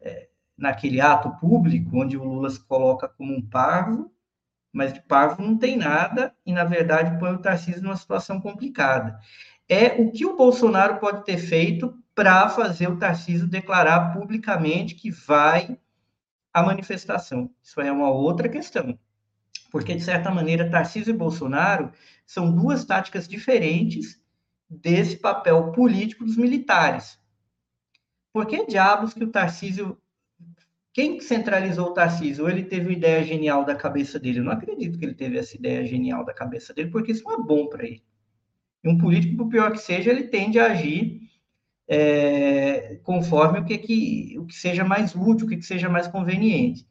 é, 0.00 0.28
naquele 0.56 1.00
ato 1.00 1.30
público, 1.38 1.90
onde 1.98 2.16
o 2.16 2.24
Lula 2.24 2.50
se 2.50 2.60
coloca 2.60 3.08
como 3.08 3.34
um 3.34 3.42
parvo, 3.42 4.10
mas 4.72 4.92
de 4.92 5.00
parvo 5.00 5.42
não 5.42 5.56
tem 5.56 5.76
nada, 5.76 6.34
e 6.44 6.52
na 6.52 6.64
verdade 6.64 7.18
põe 7.18 7.32
o 7.32 7.38
Tarcísio 7.38 7.82
numa 7.82 7.96
situação 7.96 8.40
complicada. 8.40 9.18
É 9.68 10.00
o 10.00 10.10
que 10.10 10.26
o 10.26 10.36
Bolsonaro 10.36 10.98
pode 10.98 11.24
ter 11.24 11.38
feito 11.38 11.94
para 12.14 12.48
fazer 12.48 12.88
o 12.88 12.98
Tarcísio 12.98 13.46
declarar 13.46 14.12
publicamente 14.12 14.94
que 14.94 15.10
vai 15.10 15.78
à 16.52 16.62
manifestação. 16.62 17.50
Isso 17.62 17.80
é 17.80 17.90
uma 17.90 18.10
outra 18.10 18.48
questão 18.48 18.98
porque, 19.70 19.94
de 19.94 20.02
certa 20.02 20.30
maneira, 20.30 20.70
Tarcísio 20.70 21.10
e 21.10 21.16
Bolsonaro 21.16 21.92
são 22.26 22.54
duas 22.54 22.84
táticas 22.84 23.28
diferentes 23.28 24.20
desse 24.68 25.16
papel 25.16 25.72
político 25.72 26.24
dos 26.24 26.36
militares. 26.36 27.18
Por 28.32 28.46
que 28.46 28.66
diabos 28.66 29.14
que 29.14 29.24
o 29.24 29.30
Tarcísio. 29.30 29.98
Quem 30.92 31.20
centralizou 31.20 31.88
o 31.88 31.94
Tarcísio? 31.94 32.44
Ou 32.44 32.50
ele 32.50 32.64
teve 32.64 32.86
uma 32.86 32.92
ideia 32.92 33.22
genial 33.22 33.64
da 33.64 33.74
cabeça 33.74 34.18
dele? 34.18 34.40
Eu 34.40 34.44
não 34.44 34.52
acredito 34.52 34.98
que 34.98 35.04
ele 35.04 35.14
teve 35.14 35.38
essa 35.38 35.56
ideia 35.56 35.86
genial 35.86 36.24
da 36.24 36.34
cabeça 36.34 36.74
dele, 36.74 36.90
porque 36.90 37.12
isso 37.12 37.24
não 37.24 37.34
é 37.34 37.42
bom 37.42 37.68
para 37.68 37.84
ele. 37.84 38.02
E 38.82 38.88
um 38.88 38.98
político, 38.98 39.36
por 39.36 39.48
pior 39.48 39.70
que 39.72 39.78
seja, 39.78 40.10
ele 40.10 40.24
tende 40.24 40.58
a 40.58 40.66
agir 40.66 41.20
é, 41.86 42.96
conforme 43.02 43.60
o 43.60 43.64
que, 43.64 43.78
que, 43.78 44.38
o 44.38 44.44
que 44.44 44.54
seja 44.54 44.84
mais 44.84 45.14
útil, 45.14 45.46
o 45.46 45.48
que, 45.48 45.56
que 45.56 45.66
seja 45.66 45.88
mais 45.88 46.06
conveniente. 46.06 46.86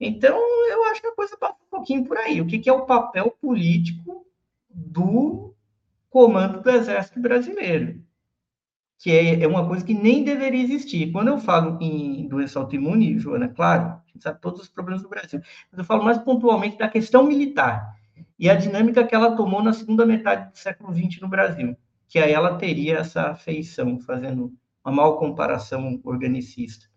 Então, 0.00 0.38
eu 0.70 0.84
acho 0.86 1.00
que 1.00 1.06
a 1.06 1.14
coisa 1.14 1.36
passa 1.36 1.58
um 1.62 1.70
pouquinho 1.70 2.04
por 2.04 2.16
aí. 2.16 2.40
O 2.40 2.46
que, 2.46 2.58
que 2.58 2.70
é 2.70 2.72
o 2.72 2.86
papel 2.86 3.36
político 3.40 4.26
do 4.68 5.54
comando 6.08 6.62
do 6.62 6.70
Exército 6.70 7.20
Brasileiro? 7.20 8.02
Que 8.98 9.10
é, 9.10 9.42
é 9.42 9.46
uma 9.46 9.66
coisa 9.66 9.84
que 9.84 9.94
nem 9.94 10.24
deveria 10.24 10.62
existir. 10.62 11.12
Quando 11.12 11.28
eu 11.28 11.38
falo 11.38 11.78
em 11.82 12.26
doença 12.28 12.58
autoimune, 12.58 13.18
Joana, 13.18 13.48
claro, 13.48 13.88
a 13.88 14.02
gente 14.06 14.22
sabe 14.22 14.40
todos 14.40 14.60
os 14.62 14.68
problemas 14.68 15.02
do 15.02 15.08
Brasil, 15.08 15.40
mas 15.70 15.78
eu 15.78 15.84
falo 15.84 16.02
mais 16.02 16.18
pontualmente 16.18 16.78
da 16.78 16.88
questão 16.88 17.24
militar 17.24 17.94
e 18.38 18.48
a 18.48 18.54
dinâmica 18.54 19.06
que 19.06 19.14
ela 19.14 19.36
tomou 19.36 19.62
na 19.62 19.74
segunda 19.74 20.06
metade 20.06 20.50
do 20.50 20.56
século 20.56 20.94
XX 20.94 21.20
no 21.20 21.28
Brasil, 21.28 21.76
que 22.08 22.18
aí 22.18 22.32
ela 22.32 22.56
teria 22.56 22.96
essa 22.96 23.34
feição, 23.34 24.00
fazendo 24.00 24.52
uma 24.82 24.94
mal 24.94 25.18
comparação 25.18 26.00
organicista. 26.02 26.89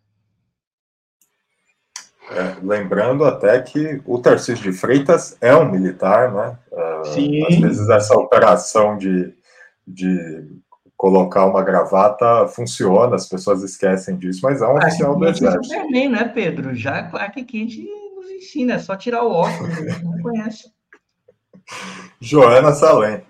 É, 2.32 2.56
lembrando 2.64 3.26
até 3.26 3.62
que 3.62 4.02
o 4.06 4.20
Tarcísio 4.20 4.72
de 4.72 4.78
Freitas 4.78 5.38
é 5.42 5.56
um 5.56 5.70
militar, 5.70 6.34
né? 6.34 6.58
Uh, 6.72 7.06
Sim. 7.06 7.46
Às 7.46 7.56
vezes 7.58 7.90
essa 7.90 8.18
operação 8.18 8.98
de, 8.98 9.34
de 9.86 10.48
colocar 10.96 11.46
uma 11.46 11.62
gravata 11.62 12.48
funciona, 12.48 13.16
as 13.16 13.28
pessoas 13.28 13.62
esquecem 13.62 14.18
disso, 14.18 14.40
mas 14.42 14.62
é 14.62 14.68
um 14.68 14.78
oficial 14.78 15.18
do 15.18 15.28
exército. 15.28 15.68
Também, 15.68 16.08
né, 16.08 16.24
Pedro? 16.24 16.74
Já 16.74 17.04
Clark 17.04 17.44
Kent 17.44 17.78
nos 18.16 18.30
ensina, 18.30 18.76
é 18.76 18.80
só 18.80 18.96
tirar 18.96 19.24
o 19.24 19.32
óculos, 19.32 20.02
não 20.02 20.22
conhece. 20.22 20.72
Joana 22.22 22.72
Salem. 22.72 23.22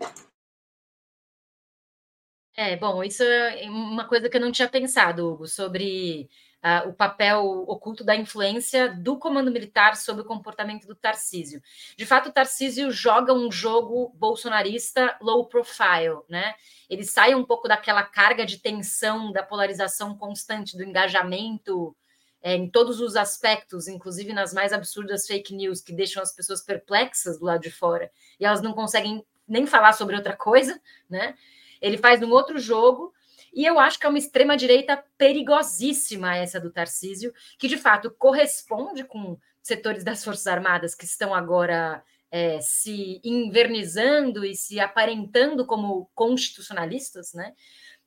É, 2.55 2.77
bom, 2.77 3.03
isso 3.03 3.23
é 3.23 3.67
uma 3.67 4.07
coisa 4.07 4.29
que 4.29 4.37
eu 4.37 4.41
não 4.41 4.51
tinha 4.51 4.69
pensado, 4.69 5.27
Hugo, 5.27 5.47
sobre 5.47 6.29
uh, 6.63 6.87
o 6.87 6.93
papel 6.93 7.65
oculto 7.67 8.03
da 8.03 8.15
influência 8.15 8.89
do 8.89 9.17
comando 9.17 9.51
militar 9.51 9.97
sobre 9.97 10.21
o 10.21 10.25
comportamento 10.25 10.87
do 10.87 10.95
Tarcísio. 10.95 11.61
De 11.97 12.05
fato, 12.05 12.29
o 12.29 12.31
Tarcísio 12.31 12.89
joga 12.89 13.33
um 13.33 13.51
jogo 13.51 14.13
bolsonarista 14.15 15.17
low 15.21 15.45
profile, 15.45 16.21
né? 16.29 16.55
Ele 16.89 17.03
sai 17.03 17.35
um 17.35 17.43
pouco 17.43 17.67
daquela 17.67 18.03
carga 18.03 18.45
de 18.45 18.59
tensão, 18.59 19.31
da 19.31 19.43
polarização 19.43 20.17
constante, 20.17 20.77
do 20.77 20.83
engajamento 20.83 21.95
é, 22.41 22.55
em 22.55 22.69
todos 22.69 22.99
os 22.99 23.15
aspectos, 23.15 23.87
inclusive 23.87 24.33
nas 24.33 24.53
mais 24.53 24.73
absurdas 24.73 25.25
fake 25.25 25.53
news 25.55 25.81
que 25.81 25.93
deixam 25.93 26.21
as 26.21 26.33
pessoas 26.33 26.61
perplexas 26.61 27.39
do 27.39 27.45
lado 27.45 27.61
de 27.61 27.71
fora 27.71 28.11
e 28.39 28.45
elas 28.45 28.61
não 28.61 28.73
conseguem 28.73 29.25
nem 29.47 29.65
falar 29.65 29.93
sobre 29.93 30.15
outra 30.15 30.35
coisa, 30.35 30.79
né? 31.09 31.35
Ele 31.81 31.97
faz 31.97 32.21
um 32.21 32.31
outro 32.31 32.59
jogo 32.59 33.13
e 33.53 33.65
eu 33.65 33.79
acho 33.79 33.99
que 33.99 34.05
é 34.05 34.09
uma 34.09 34.17
extrema-direita 34.17 35.03
perigosíssima 35.17 36.35
essa 36.35 36.59
do 36.59 36.71
Tarcísio, 36.71 37.33
que 37.57 37.67
de 37.67 37.77
fato 37.77 38.09
corresponde 38.11 39.03
com 39.03 39.37
setores 39.61 40.03
das 40.03 40.23
Forças 40.23 40.47
Armadas 40.47 40.95
que 40.95 41.05
estão 41.05 41.33
agora 41.33 42.03
é, 42.31 42.59
se 42.61 43.21
invernizando 43.23 44.43
e 44.43 44.55
se 44.55 44.79
aparentando 44.79 45.65
como 45.67 46.09
constitucionalistas, 46.15 47.33
né? 47.33 47.53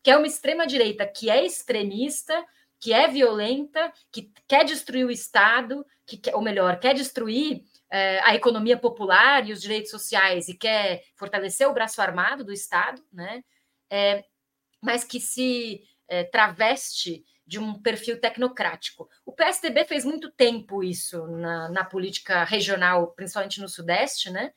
Que 0.03 0.11
é 0.11 0.17
uma 0.17 0.27
extrema-direita 0.27 1.07
que 1.07 1.31
é 1.31 1.45
extremista, 1.47 2.45
que 2.81 2.93
é 2.93 3.07
violenta, 3.07 3.93
que 4.11 4.33
quer 4.49 4.65
destruir 4.65 5.07
o 5.07 5.11
Estado, 5.11 5.87
que 6.05 6.17
quer, 6.17 6.35
ou 6.35 6.43
melhor, 6.43 6.79
quer 6.81 6.95
destruir 6.95 7.63
é, 7.89 8.21
a 8.25 8.35
economia 8.35 8.77
popular 8.77 9.49
e 9.49 9.53
os 9.53 9.63
direitos 9.63 9.91
sociais 9.91 10.49
e 10.49 10.55
quer 10.55 11.05
fortalecer 11.15 11.69
o 11.69 11.73
braço 11.73 12.03
armado 12.03 12.45
do 12.45 12.53
Estado, 12.53 13.03
né? 13.13 13.45
É, 13.89 14.25
mas 14.87 15.03
que 15.03 15.21
se 15.21 15.83
é, 16.09 16.23
traveste 16.23 17.25
de 17.45 17.59
um 17.59 17.75
perfil 17.75 18.21
tecnocrático. 18.21 19.09
O 19.25 19.33
PSDB 19.33 19.85
fez 19.85 20.05
muito 20.05 20.31
tempo 20.31 20.83
isso 20.83 21.27
na, 21.27 21.69
na, 21.69 21.85
política 21.85 22.45
regional, 22.45 23.09
principalmente 23.09 23.61
no 23.61 23.69
Sudeste, 23.69 24.31
né? 24.31 24.53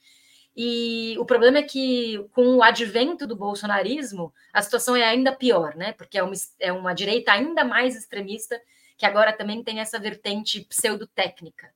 E 0.55 1.15
o 1.19 1.25
problema 1.25 1.59
é 1.59 1.63
que, 1.63 2.17
com 2.31 2.57
o 2.57 2.63
advento 2.63 3.25
do 3.25 3.35
bolsonarismo, 3.35 4.33
a 4.53 4.61
situação 4.61 4.95
é 4.95 5.03
ainda 5.03 5.35
pior, 5.35 5.75
né? 5.75 5.93
Porque 5.93 6.17
é 6.17 6.23
uma, 6.23 6.33
é 6.59 6.71
uma 6.71 6.93
direita 6.93 7.31
ainda 7.31 7.63
mais 7.63 7.95
extremista, 7.95 8.59
que 8.97 9.05
agora 9.05 9.33
também 9.33 9.63
tem 9.63 9.79
essa 9.79 9.99
vertente 9.99 10.61
pseudotécnica. 10.61 11.71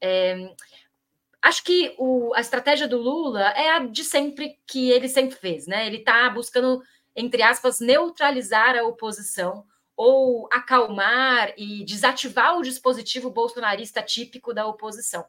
É, 0.00 0.52
acho 1.42 1.62
que 1.64 1.94
o, 1.98 2.32
a 2.34 2.40
estratégia 2.40 2.86
do 2.88 2.98
Lula 2.98 3.50
é 3.50 3.70
a 3.70 3.78
de 3.80 4.04
sempre 4.04 4.58
que 4.66 4.90
ele 4.90 5.08
sempre 5.08 5.36
fez, 5.36 5.66
né? 5.66 5.86
Ele 5.86 5.98
está 5.98 6.28
buscando 6.28 6.82
entre 7.14 7.42
aspas, 7.42 7.80
neutralizar 7.80 8.76
a 8.76 8.84
oposição 8.84 9.64
ou 9.96 10.48
acalmar 10.52 11.52
e 11.56 11.84
desativar 11.84 12.56
o 12.56 12.62
dispositivo 12.62 13.30
bolsonarista 13.30 14.02
típico 14.02 14.54
da 14.54 14.66
oposição. 14.66 15.24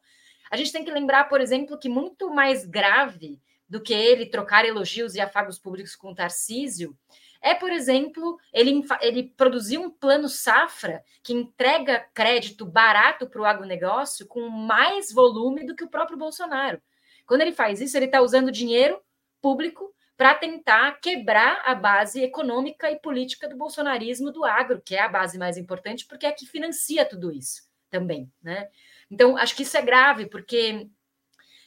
A 0.49 0.57
gente 0.57 0.71
tem 0.71 0.83
que 0.83 0.91
lembrar, 0.91 1.25
por 1.25 1.41
exemplo, 1.41 1.77
que 1.77 1.89
muito 1.89 2.29
mais 2.29 2.65
grave 2.65 3.39
do 3.67 3.81
que 3.81 3.93
ele 3.93 4.25
trocar 4.25 4.65
elogios 4.65 5.15
e 5.15 5.21
afagos 5.21 5.57
públicos 5.57 5.95
com 5.95 6.13
Tarcísio 6.13 6.97
é, 7.41 7.55
por 7.55 7.71
exemplo, 7.71 8.37
ele, 8.53 8.85
ele 9.01 9.23
produzir 9.35 9.79
um 9.79 9.89
plano 9.89 10.29
safra 10.29 11.03
que 11.23 11.33
entrega 11.33 12.05
crédito 12.13 12.65
barato 12.65 13.27
para 13.27 13.41
o 13.41 13.45
agronegócio 13.45 14.27
com 14.27 14.47
mais 14.47 15.11
volume 15.11 15.65
do 15.65 15.75
que 15.75 15.83
o 15.83 15.89
próprio 15.89 16.17
Bolsonaro. 16.17 16.79
Quando 17.25 17.41
ele 17.41 17.51
faz 17.51 17.81
isso, 17.81 17.97
ele 17.97 18.05
está 18.05 18.21
usando 18.21 18.51
dinheiro 18.51 19.01
público 19.41 19.91
para 20.21 20.35
tentar 20.35 20.99
quebrar 21.01 21.63
a 21.65 21.73
base 21.73 22.21
econômica 22.21 22.91
e 22.91 22.99
política 22.99 23.49
do 23.49 23.57
bolsonarismo 23.57 24.31
do 24.31 24.45
agro, 24.45 24.79
que 24.79 24.93
é 24.93 25.01
a 25.01 25.09
base 25.09 25.35
mais 25.35 25.57
importante, 25.57 26.05
porque 26.05 26.27
é 26.27 26.31
que 26.31 26.45
financia 26.45 27.03
tudo 27.03 27.31
isso 27.31 27.63
também, 27.89 28.31
né? 28.39 28.69
Então, 29.09 29.35
acho 29.35 29.55
que 29.55 29.63
isso 29.63 29.75
é 29.75 29.81
grave, 29.81 30.27
porque 30.27 30.87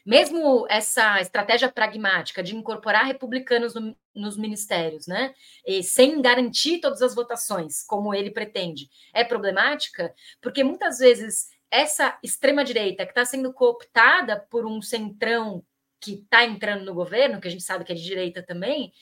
mesmo 0.06 0.68
essa 0.70 1.20
estratégia 1.20 1.68
pragmática 1.68 2.44
de 2.44 2.54
incorporar 2.54 3.04
republicanos 3.04 3.74
no, 3.74 3.96
nos 4.14 4.36
ministérios, 4.36 5.08
né, 5.08 5.34
e 5.66 5.82
sem 5.82 6.22
garantir 6.22 6.78
todas 6.78 7.02
as 7.02 7.12
votações, 7.12 7.82
como 7.84 8.14
ele 8.14 8.30
pretende, 8.30 8.88
é 9.12 9.24
problemática, 9.24 10.14
porque 10.40 10.62
muitas 10.62 10.98
vezes 10.98 11.48
essa 11.72 12.16
extrema-direita 12.22 13.04
que 13.04 13.10
está 13.10 13.24
sendo 13.24 13.52
cooptada 13.52 14.46
por 14.48 14.64
um 14.64 14.80
centrão 14.80 15.64
que 16.04 16.14
está 16.14 16.44
entrando 16.44 16.84
no 16.84 16.94
governo, 16.94 17.40
que 17.40 17.48
a 17.48 17.50
gente 17.50 17.62
sabe 17.62 17.84
que 17.84 17.92
é 17.92 17.94
de 17.94 18.04
direita 18.04 18.42
também, 18.42 18.92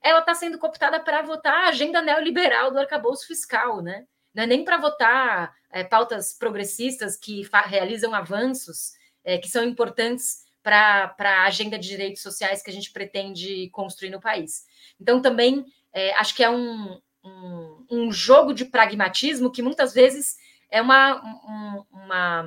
ela 0.00 0.20
está 0.20 0.34
sendo 0.34 0.58
cooptada 0.58 1.00
para 1.00 1.22
votar 1.22 1.64
a 1.64 1.68
agenda 1.68 2.00
neoliberal 2.00 2.70
do 2.70 2.78
arcabouço 2.78 3.26
fiscal, 3.26 3.82
né? 3.82 4.06
Não 4.32 4.44
é 4.44 4.46
nem 4.46 4.64
para 4.64 4.76
votar 4.76 5.52
é, 5.70 5.82
pautas 5.82 6.32
progressistas 6.32 7.16
que 7.16 7.42
realizam 7.66 8.14
avanços 8.14 8.92
é, 9.24 9.38
que 9.38 9.48
são 9.48 9.64
importantes 9.64 10.44
para 10.62 11.14
a 11.18 11.44
agenda 11.44 11.78
de 11.78 11.88
direitos 11.88 12.22
sociais 12.22 12.62
que 12.62 12.70
a 12.70 12.72
gente 12.72 12.92
pretende 12.92 13.68
construir 13.70 14.10
no 14.10 14.20
país. 14.20 14.64
Então, 15.00 15.20
também 15.20 15.64
é, 15.92 16.14
acho 16.14 16.34
que 16.34 16.44
é 16.44 16.50
um, 16.50 17.00
um, 17.24 17.86
um, 17.90 18.12
jogo 18.12 18.52
de 18.52 18.64
pragmatismo 18.64 19.50
que 19.50 19.62
muitas 19.62 19.92
vezes 19.92 20.36
é 20.70 20.80
uma, 20.80 21.16
um, 21.24 21.84
uma 21.90 22.42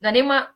não 0.00 0.10
é 0.10 0.12
nem 0.12 0.22
uma 0.22 0.54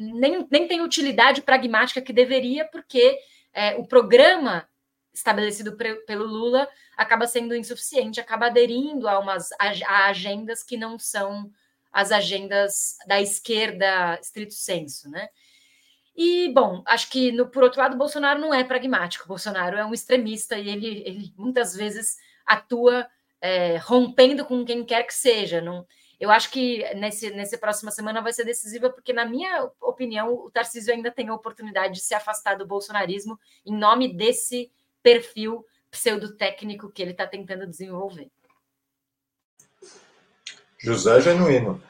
nem, 0.00 0.46
nem 0.50 0.66
tem 0.66 0.80
utilidade 0.80 1.42
pragmática 1.42 2.00
que 2.00 2.12
deveria, 2.12 2.64
porque 2.64 3.18
é, 3.52 3.76
o 3.76 3.86
programa 3.86 4.66
estabelecido 5.12 5.76
pelo 6.06 6.24
Lula 6.24 6.68
acaba 6.96 7.26
sendo 7.26 7.54
insuficiente, 7.54 8.20
acaba 8.20 8.46
aderindo 8.46 9.08
a 9.08 9.18
umas 9.18 9.50
a 9.58 10.06
agendas 10.06 10.62
que 10.62 10.76
não 10.76 10.98
são 10.98 11.50
as 11.92 12.12
agendas 12.12 12.96
da 13.06 13.20
esquerda 13.20 14.18
estrito 14.20 14.54
senso, 14.54 15.10
né? 15.10 15.28
E, 16.16 16.52
bom, 16.52 16.82
acho 16.86 17.08
que, 17.08 17.32
no, 17.32 17.48
por 17.48 17.62
outro 17.62 17.80
lado, 17.80 17.96
Bolsonaro 17.96 18.40
não 18.40 18.52
é 18.52 18.62
pragmático. 18.62 19.26
Bolsonaro 19.26 19.76
é 19.76 19.84
um 19.84 19.94
extremista 19.94 20.58
e 20.58 20.68
ele, 20.68 21.02
ele 21.06 21.32
muitas 21.36 21.74
vezes 21.74 22.16
atua 22.44 23.08
é, 23.40 23.76
rompendo 23.78 24.44
com 24.44 24.64
quem 24.64 24.84
quer 24.84 25.04
que 25.04 25.14
seja. 25.14 25.60
Não, 25.60 25.86
eu 26.20 26.30
acho 26.30 26.50
que 26.50 26.84
nesse, 26.96 27.30
nessa 27.30 27.56
próxima 27.56 27.90
semana 27.90 28.20
vai 28.20 28.30
ser 28.30 28.44
decisiva, 28.44 28.90
porque, 28.90 29.10
na 29.10 29.24
minha 29.24 29.70
opinião, 29.80 30.34
o 30.34 30.50
Tarcísio 30.50 30.92
ainda 30.92 31.10
tem 31.10 31.28
a 31.28 31.34
oportunidade 31.34 31.94
de 31.94 32.00
se 32.00 32.14
afastar 32.14 32.58
do 32.58 32.66
bolsonarismo 32.66 33.40
em 33.64 33.74
nome 33.74 34.12
desse 34.14 34.70
perfil 35.02 35.64
pseudo-técnico 35.90 36.92
que 36.92 37.00
ele 37.00 37.12
está 37.12 37.26
tentando 37.26 37.66
desenvolver. 37.66 38.30
José 40.78 41.22
Genuíno. 41.22 41.82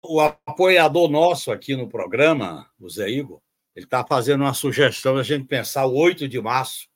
O 0.00 0.20
apoiador 0.20 1.10
nosso 1.10 1.50
aqui 1.50 1.74
no 1.74 1.88
programa, 1.88 2.70
o 2.78 2.88
Zé 2.88 3.08
Igor, 3.08 3.40
ele 3.74 3.86
está 3.86 4.06
fazendo 4.06 4.42
uma 4.42 4.54
sugestão 4.54 5.14
de 5.14 5.20
a 5.20 5.24
gente 5.24 5.46
pensar 5.46 5.86
o 5.86 5.96
8 5.96 6.28
de 6.28 6.40
março 6.40 6.88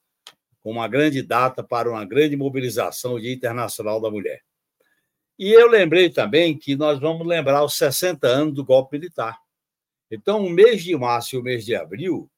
como 0.61 0.79
uma 0.79 0.87
grande 0.87 1.21
data 1.21 1.63
para 1.63 1.89
uma 1.89 2.05
grande 2.05 2.35
mobilização 2.35 3.19
Dia 3.19 3.33
Internacional 3.33 4.01
da 4.01 4.09
Mulher. 4.09 4.41
E 5.37 5.51
eu 5.51 5.69
lembrei 5.69 6.09
também 6.09 6.57
que 6.57 6.75
nós 6.75 6.99
vamos 6.99 7.25
lembrar 7.25 7.63
os 7.63 7.75
60 7.75 8.27
anos 8.27 8.53
do 8.53 8.65
golpe 8.65 8.97
militar. 8.97 9.39
Então, 10.11 10.45
o 10.45 10.49
mês 10.49 10.83
de 10.83 10.95
março 10.97 11.35
e 11.35 11.39
o 11.39 11.43
mês 11.43 11.63
de 11.63 11.75
abril 11.75 12.29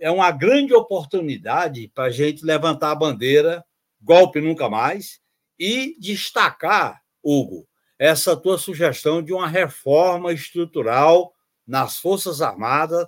é 0.00 0.10
uma 0.10 0.30
grande 0.30 0.74
oportunidade 0.74 1.88
para 1.94 2.04
a 2.04 2.10
gente 2.10 2.44
levantar 2.44 2.90
a 2.90 2.96
bandeira, 2.96 3.64
golpe 4.00 4.40
nunca 4.40 4.68
mais, 4.68 5.20
e 5.58 5.96
destacar, 5.98 7.00
Hugo, 7.22 7.66
essa 7.98 8.36
tua 8.36 8.58
sugestão 8.58 9.22
de 9.22 9.32
uma 9.32 9.48
reforma 9.48 10.32
estrutural 10.32 11.32
nas 11.66 11.98
Forças 11.98 12.40
Armadas, 12.42 13.06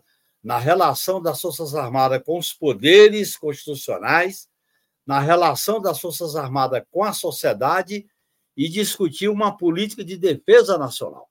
na 0.49 0.57
relação 0.57 1.21
das 1.21 1.43
Forças 1.43 1.75
Armadas 1.75 2.23
com 2.25 2.39
os 2.39 2.55
poderes 2.55 3.37
constitucionais, 3.37 4.49
na 5.07 5.21
relação 5.21 5.79
das 5.79 6.01
Forças 6.01 6.35
Armadas 6.37 6.83
com 6.91 7.05
a 7.05 7.13
sociedade 7.13 8.07
e 8.57 8.67
discutir 8.67 9.29
uma 9.29 9.55
política 9.55 10.03
de 10.03 10.17
defesa 10.17 10.79
nacional. 10.79 11.29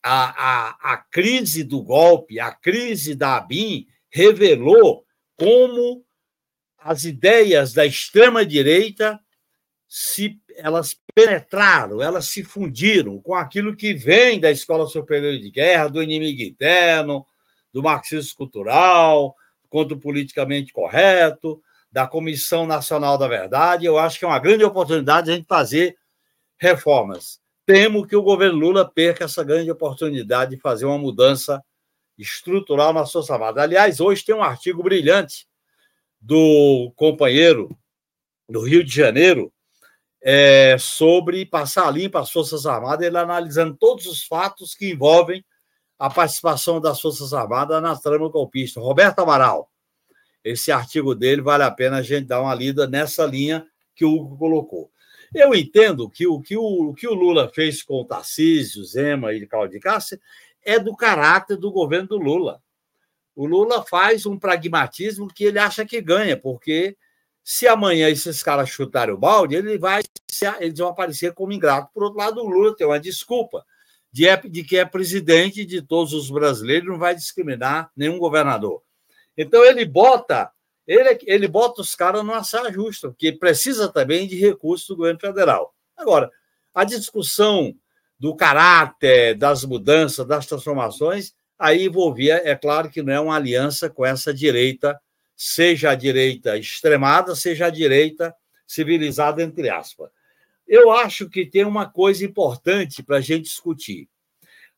A, 0.00 0.28
a, 0.28 0.92
a 0.92 0.96
crise 0.96 1.64
do 1.64 1.82
golpe, 1.82 2.38
a 2.38 2.52
crise 2.52 3.16
da 3.16 3.36
ABIN, 3.36 3.88
revelou 4.08 5.04
como 5.36 6.04
as 6.78 7.02
ideias 7.02 7.72
da 7.72 7.84
extrema-direita 7.84 9.18
se 9.88 10.40
elas 10.54 10.96
penetraram, 11.12 12.00
elas 12.00 12.28
se 12.28 12.44
fundiram 12.44 13.20
com 13.20 13.34
aquilo 13.34 13.74
que 13.74 13.92
vem 13.92 14.38
da 14.38 14.52
Escola 14.52 14.86
Superior 14.86 15.36
de 15.36 15.50
Guerra, 15.50 15.88
do 15.88 16.00
inimigo 16.00 16.42
interno, 16.42 17.26
do 17.78 17.82
marxismo 17.82 18.36
cultural, 18.36 19.36
contra 19.70 19.94
o 19.94 20.00
politicamente 20.00 20.72
correto, 20.72 21.62
da 21.92 22.08
Comissão 22.08 22.66
Nacional 22.66 23.16
da 23.16 23.28
Verdade. 23.28 23.86
Eu 23.86 23.96
acho 23.96 24.18
que 24.18 24.24
é 24.24 24.28
uma 24.28 24.40
grande 24.40 24.64
oportunidade 24.64 25.26
de 25.26 25.32
a 25.32 25.36
gente 25.36 25.46
fazer 25.46 25.96
reformas, 26.58 27.40
temo 27.64 28.04
que 28.04 28.16
o 28.16 28.22
governo 28.22 28.58
Lula 28.58 28.90
perca 28.90 29.26
essa 29.26 29.44
grande 29.44 29.70
oportunidade 29.70 30.56
de 30.56 30.60
fazer 30.60 30.86
uma 30.86 30.98
mudança 30.98 31.62
estrutural 32.18 32.92
nas 32.92 33.12
Forças 33.12 33.30
Armadas. 33.30 33.62
Aliás, 33.62 34.00
hoje 34.00 34.24
tem 34.24 34.34
um 34.34 34.42
artigo 34.42 34.82
brilhante 34.82 35.46
do 36.20 36.92
companheiro 36.96 37.78
do 38.48 38.60
Rio 38.60 38.82
de 38.82 38.92
Janeiro 38.92 39.52
é, 40.20 40.76
sobre 40.80 41.46
passar 41.46 41.88
limpa 41.92 42.18
as 42.18 42.32
Forças 42.32 42.66
Armadas, 42.66 43.06
ele 43.06 43.16
analisando 43.16 43.76
todos 43.76 44.06
os 44.06 44.24
fatos 44.24 44.74
que 44.74 44.90
envolvem 44.90 45.44
a 45.98 46.08
participação 46.08 46.80
das 46.80 47.00
Forças 47.00 47.32
Armadas 47.34 47.82
na 47.82 47.96
trama 47.96 48.28
golpista. 48.28 48.80
Roberto 48.80 49.18
Amaral, 49.18 49.70
esse 50.44 50.70
artigo 50.70 51.14
dele 51.14 51.42
vale 51.42 51.64
a 51.64 51.70
pena 51.70 51.98
a 51.98 52.02
gente 52.02 52.26
dar 52.26 52.40
uma 52.40 52.54
lida 52.54 52.86
nessa 52.86 53.26
linha 53.26 53.66
que 53.94 54.04
o 54.04 54.14
Hugo 54.14 54.38
colocou. 54.38 54.90
Eu 55.34 55.54
entendo 55.54 56.08
que 56.08 56.26
o 56.26 56.40
que 56.40 56.56
o, 56.56 56.94
que 56.94 57.06
o 57.06 57.14
Lula 57.14 57.50
fez 57.52 57.82
com 57.82 58.00
o 58.00 58.04
Tarcísio, 58.04 58.84
Zema 58.84 59.34
e 59.34 59.46
Claudio 59.46 59.80
Castro 59.80 60.18
é 60.64 60.78
do 60.78 60.96
caráter 60.96 61.56
do 61.56 61.70
governo 61.70 62.08
do 62.08 62.16
Lula. 62.16 62.62
O 63.34 63.46
Lula 63.46 63.84
faz 63.84 64.24
um 64.24 64.38
pragmatismo 64.38 65.28
que 65.28 65.44
ele 65.44 65.58
acha 65.58 65.84
que 65.84 66.00
ganha, 66.00 66.36
porque 66.36 66.96
se 67.42 67.66
amanhã 67.66 68.08
esses 68.08 68.42
caras 68.42 68.68
chutarem 68.68 69.14
o 69.14 69.18
balde, 69.18 69.54
ele 69.54 69.78
vai, 69.78 70.02
eles 70.60 70.78
vão 70.78 70.88
aparecer 70.88 71.32
como 71.34 71.52
ingrato. 71.52 71.90
Por 71.92 72.04
outro 72.04 72.18
lado, 72.18 72.40
o 72.40 72.48
Lula 72.48 72.74
tem 72.74 72.86
uma 72.86 73.00
desculpa 73.00 73.64
de, 74.12 74.24
de 74.48 74.64
que 74.64 74.76
é 74.76 74.84
presidente 74.84 75.64
de 75.64 75.82
todos 75.82 76.12
os 76.12 76.30
brasileiros, 76.30 76.88
não 76.88 76.98
vai 76.98 77.14
discriminar 77.14 77.90
nenhum 77.96 78.18
governador. 78.18 78.82
Então 79.36 79.64
ele 79.64 79.84
bota 79.84 80.50
ele, 80.88 81.18
ele 81.26 81.46
bota 81.46 81.82
os 81.82 81.94
caras 81.94 82.24
numa 82.24 82.42
saia 82.42 82.72
justa, 82.72 83.10
porque 83.10 83.30
precisa 83.30 83.88
também 83.88 84.26
de 84.26 84.36
recursos 84.36 84.88
do 84.88 84.96
governo 84.96 85.20
federal. 85.20 85.74
Agora, 85.94 86.30
a 86.74 86.82
discussão 86.82 87.74
do 88.18 88.34
caráter, 88.34 89.34
das 89.36 89.64
mudanças, 89.64 90.26
das 90.26 90.46
transformações, 90.46 91.34
aí 91.58 91.84
envolvia, 91.84 92.40
é 92.42 92.56
claro 92.56 92.88
que 92.88 93.02
não 93.02 93.12
é 93.12 93.20
uma 93.20 93.36
aliança 93.36 93.90
com 93.90 94.04
essa 94.06 94.32
direita, 94.32 94.98
seja 95.36 95.90
a 95.90 95.94
direita 95.94 96.56
extremada, 96.56 97.36
seja 97.36 97.66
a 97.66 97.70
direita 97.70 98.34
civilizada, 98.66 99.42
entre 99.42 99.68
aspas. 99.68 100.08
Eu 100.68 100.90
acho 100.90 101.30
que 101.30 101.46
tem 101.46 101.64
uma 101.64 101.88
coisa 101.88 102.24
importante 102.24 103.02
para 103.02 103.16
a 103.16 103.20
gente 103.22 103.44
discutir. 103.44 104.06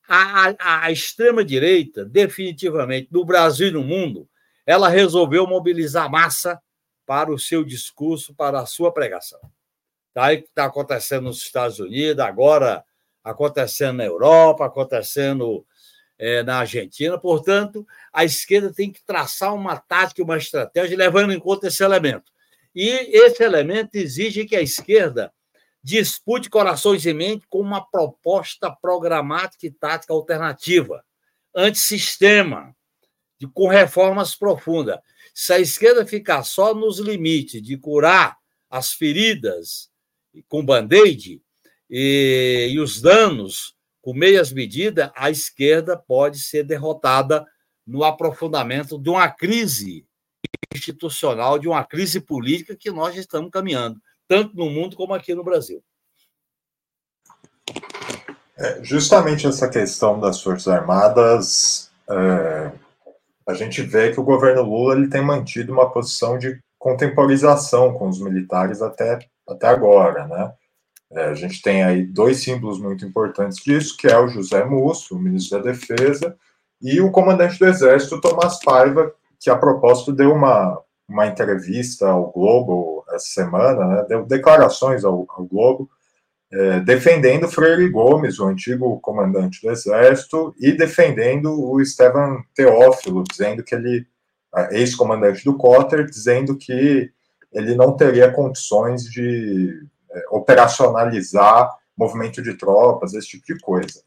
A, 0.09 0.51
a, 0.51 0.84
a 0.84 0.93
extrema-direita, 0.93 2.05
definitivamente, 2.05 3.09
no 3.11 3.24
Brasil 3.24 3.68
e 3.68 3.72
no 3.72 3.82
mundo, 3.82 4.28
ela 4.64 4.88
resolveu 4.88 5.47
mobilizar 5.47 6.09
massa 6.09 6.61
para 7.05 7.32
o 7.32 7.38
seu 7.38 7.64
discurso, 7.64 8.32
para 8.34 8.61
a 8.61 8.66
sua 8.66 8.93
pregação. 8.93 9.41
Tá 10.14 10.32
está 10.32 10.64
acontecendo 10.64 11.24
nos 11.24 11.43
Estados 11.43 11.80
Unidos, 11.80 12.22
agora 12.24 12.84
acontecendo 13.22 13.97
na 13.99 14.05
Europa, 14.05 14.64
acontecendo 14.64 15.66
é, 16.16 16.43
na 16.43 16.59
Argentina. 16.59 17.18
Portanto, 17.18 17.86
a 18.12 18.24
esquerda 18.24 18.72
tem 18.72 18.93
que 18.93 19.03
traçar 19.05 19.55
uma 19.55 19.76
tática, 19.76 20.22
uma 20.22 20.36
estratégia, 20.36 20.97
levando 20.97 21.32
em 21.32 21.41
conta 21.41 21.66
esse 21.66 21.82
elemento. 21.82 22.30
E 22.74 22.88
esse 22.88 23.43
elemento 23.43 23.97
exige 23.97 24.45
que 24.45 24.55
a 24.55 24.62
esquerda 24.62 25.32
dispute 25.83 26.51
corações 26.51 27.05
e 27.07 27.12
mente 27.12 27.47
com 27.49 27.61
uma 27.61 27.85
proposta 27.85 28.70
programática 28.70 29.66
e 29.66 29.70
tática 29.70 30.12
alternativa, 30.12 31.03
antissistema, 31.55 32.74
com 33.55 33.68
reformas 33.68 34.35
profundas. 34.35 34.99
Se 35.35 35.53
a 35.53 35.59
esquerda 35.59 36.05
ficar 36.05 36.43
só 36.43 36.74
nos 36.74 36.99
limites 36.99 37.62
de 37.62 37.76
curar 37.76 38.37
as 38.68 38.93
feridas 38.93 39.91
com 40.49 40.64
band-aid 40.64 41.43
e, 41.89 42.68
e 42.70 42.78
os 42.78 43.01
danos 43.01 43.74
com 44.03 44.14
meias 44.14 44.53
medidas, 44.53 45.11
a 45.14 45.31
esquerda 45.31 45.97
pode 45.97 46.39
ser 46.39 46.64
derrotada 46.64 47.45
no 47.87 48.05
aprofundamento 48.05 48.99
de 48.99 49.11
uma 49.11 49.28
crise 49.28 50.07
institucional, 50.74 51.59
de 51.59 51.68
uma 51.68 51.85
crise 51.85 52.20
política 52.20 52.76
que 52.76 52.91
nós 52.91 53.16
estamos 53.16 53.51
caminhando, 53.51 54.01
tanto 54.31 54.57
no 54.57 54.70
mundo 54.70 54.95
como 54.95 55.12
aqui 55.12 55.35
no 55.35 55.43
Brasil. 55.43 55.83
É, 58.57 58.78
justamente 58.81 59.45
essa 59.45 59.68
questão 59.68 60.20
das 60.20 60.41
Forças 60.41 60.68
Armadas 60.68 61.91
é, 62.09 62.70
a 63.45 63.55
gente 63.55 63.83
vê 63.83 64.12
que 64.12 64.20
o 64.20 64.24
governo 64.24 64.62
Lula 64.62 64.95
ele 64.95 65.09
tem 65.09 65.20
mantido 65.20 65.72
uma 65.72 65.91
posição 65.91 66.39
de 66.39 66.62
contemporização 66.78 67.93
com 67.95 68.09
os 68.09 68.20
militares 68.20 68.81
até, 68.81 69.18
até 69.49 69.66
agora, 69.66 70.28
né? 70.28 70.53
É, 71.11 71.24
a 71.24 71.35
gente 71.35 71.61
tem 71.61 71.83
aí 71.83 72.05
dois 72.05 72.41
símbolos 72.45 72.81
muito 72.81 73.05
importantes 73.05 73.59
disso, 73.59 73.97
que 73.97 74.07
é 74.07 74.16
o 74.16 74.28
José 74.28 74.64
Múcio, 74.64 75.16
o 75.16 75.20
ministro 75.20 75.59
da 75.59 75.72
Defesa, 75.72 76.37
e 76.81 77.01
o 77.01 77.11
comandante 77.11 77.59
do 77.59 77.66
Exército, 77.66 78.20
Tomás 78.20 78.61
Paiva, 78.61 79.12
que 79.41 79.51
a 79.51 79.57
propósito 79.57 80.12
deu 80.12 80.33
uma, 80.33 80.81
uma 81.11 81.26
entrevista 81.26 82.08
ao 82.08 82.30
Globo 82.30 83.04
essa 83.11 83.26
semana, 83.26 83.84
né? 83.84 84.04
deu 84.08 84.24
declarações 84.24 85.04
ao, 85.04 85.26
ao 85.28 85.44
Globo, 85.44 85.90
é, 86.52 86.80
defendendo 86.80 87.48
Freire 87.48 87.88
Gomes, 87.88 88.38
o 88.38 88.46
antigo 88.46 88.98
comandante 89.00 89.61
do 89.61 89.70
Exército, 89.70 90.54
e 90.58 90.72
defendendo 90.72 91.52
o 91.61 91.80
Estevam 91.80 92.42
Teófilo, 92.54 93.24
dizendo 93.28 93.62
que 93.62 93.74
ele, 93.74 94.06
ex-comandante 94.70 95.44
do 95.44 95.56
Cotter, 95.56 96.04
dizendo 96.04 96.56
que 96.56 97.11
ele 97.52 97.74
não 97.74 97.96
teria 97.96 98.32
condições 98.32 99.04
de 99.04 99.82
é, 100.12 100.24
operacionalizar 100.30 101.70
movimento 101.96 102.40
de 102.40 102.54
tropas, 102.54 103.14
esse 103.14 103.28
tipo 103.28 103.46
de 103.46 103.58
coisa. 103.61 104.00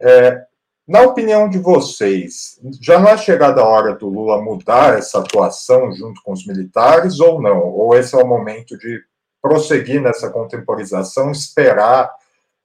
É, 0.00 0.44
na 0.86 1.02
opinião 1.02 1.48
de 1.48 1.58
vocês, 1.58 2.60
já 2.80 2.98
não 2.98 3.08
é 3.08 3.16
chegada 3.16 3.60
a 3.60 3.66
hora 3.66 3.94
do 3.94 4.08
Lula 4.08 4.42
mudar 4.42 4.98
essa 4.98 5.18
atuação 5.18 5.92
junto 5.92 6.20
com 6.22 6.32
os 6.32 6.46
militares 6.46 7.20
ou 7.20 7.40
não? 7.40 7.68
Ou 7.68 7.96
esse 7.96 8.14
é 8.14 8.18
o 8.18 8.26
momento 8.26 8.76
de 8.76 9.00
prosseguir 9.40 10.00
nessa 10.00 10.30
contemporização, 10.30 11.30
esperar, 11.30 12.10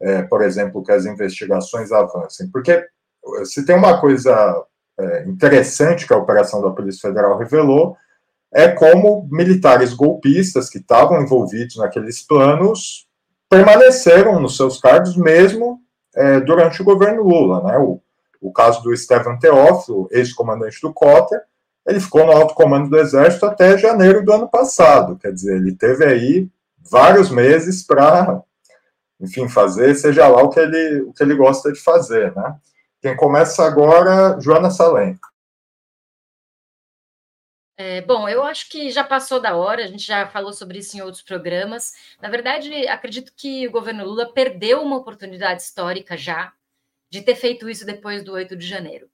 é, 0.02 0.22
por 0.24 0.42
exemplo, 0.42 0.84
que 0.84 0.92
as 0.92 1.06
investigações 1.06 1.92
avancem. 1.92 2.50
Porque 2.50 2.72
eh, 2.72 3.46
se 3.46 3.66
tem 3.66 3.76
uma 3.76 4.00
coisa 4.00 4.66
é, 5.00 5.24
interessante 5.24 6.06
que 6.06 6.14
a 6.14 6.18
operação 6.18 6.62
da 6.62 6.72
Polícia 6.72 7.08
Federal 7.08 7.38
revelou, 7.38 7.96
é 8.54 8.68
como 8.68 9.28
militares 9.32 9.94
golpistas 9.94 10.70
que 10.70 10.80
estavam 10.80 11.22
envolvidos 11.22 11.78
naqueles 11.78 12.22
planos 12.22 13.08
permaneceram 13.50 14.40
nos 14.40 14.58
seus 14.58 14.80
cargos 14.80 15.16
mesmo 15.16 15.80
é, 16.16 16.40
durante 16.40 16.82
o 16.82 16.86
governo 16.86 17.24
Lula. 17.24 17.64
Né? 17.64 17.78
O, 17.78 18.02
o 18.42 18.52
caso 18.52 18.82
do 18.82 18.94
Estevam 18.94 19.38
Teófilo, 19.38 20.08
ex-comandante 20.12 20.80
do 20.82 20.94
COTA, 20.94 21.44
ele 21.86 22.00
ficou 22.00 22.26
no 22.26 22.32
alto 22.32 22.54
comando 22.54 22.90
do 22.90 22.98
Exército 22.98 23.46
até 23.46 23.78
janeiro 23.78 24.24
do 24.24 24.32
ano 24.32 24.48
passado. 24.48 25.18
Quer 25.18 25.34
dizer, 25.34 25.58
ele 25.58 25.76
teve 25.76 26.06
aí 26.06 26.48
vários 26.78 27.30
meses 27.30 27.84
para, 27.84 28.42
enfim, 29.20 29.50
fazer 29.50 29.96
seja 29.96 30.28
lá 30.28 30.42
o 30.44 30.50
que 30.50 30.60
ele, 30.60 31.02
o 31.02 31.14
que 31.14 31.24
ele 31.24 31.36
gosta 31.36 31.72
de 31.72 31.80
fazer, 31.80 32.36
né? 32.36 32.56
Quem 33.02 33.16
começa 33.16 33.64
agora, 33.64 34.40
Joana 34.40 34.70
Salem. 34.70 35.18
É, 37.78 38.02
bom, 38.02 38.28
eu 38.28 38.44
acho 38.44 38.70
que 38.70 38.92
já 38.92 39.06
passou 39.06 39.40
da 39.40 39.56
hora, 39.56 39.82
a 39.82 39.88
gente 39.88 40.06
já 40.06 40.28
falou 40.28 40.52
sobre 40.52 40.80
isso 40.80 40.98
em 40.98 41.02
outros 41.02 41.24
programas. 41.24 41.94
Na 42.22 42.30
verdade, 42.30 42.88
acredito 42.90 43.32
que 43.36 43.66
o 43.70 43.72
governo 43.72 44.04
Lula 44.04 44.34
perdeu 44.34 44.82
uma 44.82 44.98
oportunidade 44.98 45.62
histórica 45.62 46.18
já 46.18 46.52
de 47.10 47.22
ter 47.22 47.36
feito 47.36 47.70
isso 47.70 47.86
depois 47.86 48.24
do 48.24 48.34
8 48.34 48.56
de 48.56 48.66
janeiro. 48.66 49.10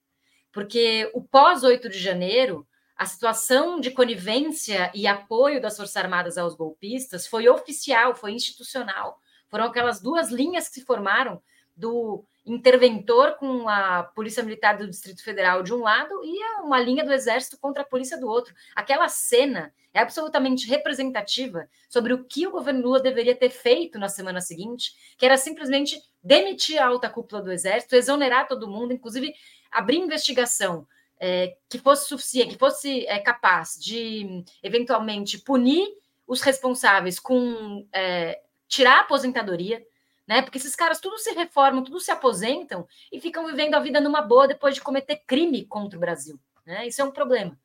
Porque 0.52 1.10
o 1.14 1.22
pós 1.22 1.64
8 1.64 1.90
de 1.90 2.00
janeiro, 2.00 2.68
a 2.96 3.06
situação 3.06 3.80
de 3.80 3.92
conivência 3.92 4.92
e 4.94 5.06
apoio 5.06 5.62
das 5.62 5.76
Forças 5.76 5.98
Armadas 5.98 6.38
aos 6.38 6.56
golpistas 6.56 7.28
foi 7.28 7.48
oficial, 7.48 8.16
foi 8.16 8.32
institucional. 8.32 9.20
Foram 9.50 9.66
aquelas 9.66 10.02
duas 10.02 10.30
linhas 10.30 10.68
que 10.68 10.76
se 10.76 10.86
formaram 10.86 11.42
do 11.76 12.26
interventor 12.46 13.38
com 13.38 13.68
a 13.68 14.04
Polícia 14.04 14.44
Militar 14.44 14.78
do 14.78 14.88
Distrito 14.88 15.24
Federal 15.24 15.64
de 15.64 15.74
um 15.74 15.80
lado 15.80 16.22
e 16.24 16.62
uma 16.62 16.80
linha 16.80 17.04
do 17.04 17.12
Exército 17.12 17.58
contra 17.58 17.82
a 17.82 17.86
polícia 17.86 18.20
do 18.20 18.28
outro. 18.28 18.54
Aquela 18.76 19.10
cena 19.10 19.74
é 19.94 20.00
absolutamente 20.00 20.68
representativa 20.68 21.68
sobre 21.90 22.14
o 22.14 22.24
que 22.24 22.46
o 22.46 22.52
governo 22.52 22.82
Lula 22.82 23.00
deveria 23.00 23.36
ter 23.36 23.50
feito 23.50 23.98
na 23.98 24.10
semana 24.10 24.42
seguinte, 24.42 24.94
que 25.18 25.26
era 25.26 25.38
simplesmente 25.38 26.00
demitir 26.22 26.78
a 26.78 26.88
alta 26.88 27.10
cúpula 27.10 27.42
do 27.42 27.52
Exército, 27.52 27.96
exonerar 27.96 28.48
todo 28.48 28.70
mundo, 28.70 28.94
inclusive 28.94 29.34
abrir 29.72 29.98
investigação 29.98 30.88
é, 31.20 31.56
que 31.70 31.80
fosse 31.80 32.08
suficiente, 32.08 32.54
que 32.54 32.60
fosse 32.60 33.08
é, 33.08 33.20
capaz 33.20 33.78
de 33.80 34.44
eventualmente 34.62 35.40
punir 35.40 35.88
os 36.28 36.42
responsáveis 36.42 37.20
com 37.20 37.88
é, 37.94 38.42
tirar 38.68 38.98
a 38.98 39.02
aposentadoria, 39.02 39.86
né? 40.28 40.42
Porque 40.42 40.58
esses 40.58 40.76
caras 40.76 41.00
tudo 41.00 41.18
se 41.18 41.32
reformam, 41.34 41.84
tudo 41.84 42.00
se 42.00 42.12
aposentam 42.12 42.88
e 43.12 43.20
ficam 43.20 43.46
vivendo 43.46 43.76
a 43.76 43.80
vida 43.80 44.00
numa 44.00 44.22
boa 44.22 44.48
depois 44.48 44.76
de 44.76 44.82
cometer 44.82 45.22
crime 45.28 45.66
contra 45.66 45.98
o 45.98 46.00
Brasil. 46.00 46.40
Né? 46.66 46.88
Isso 46.88 47.02
é 47.02 47.06
um 47.06 47.12
problema. 47.12 47.58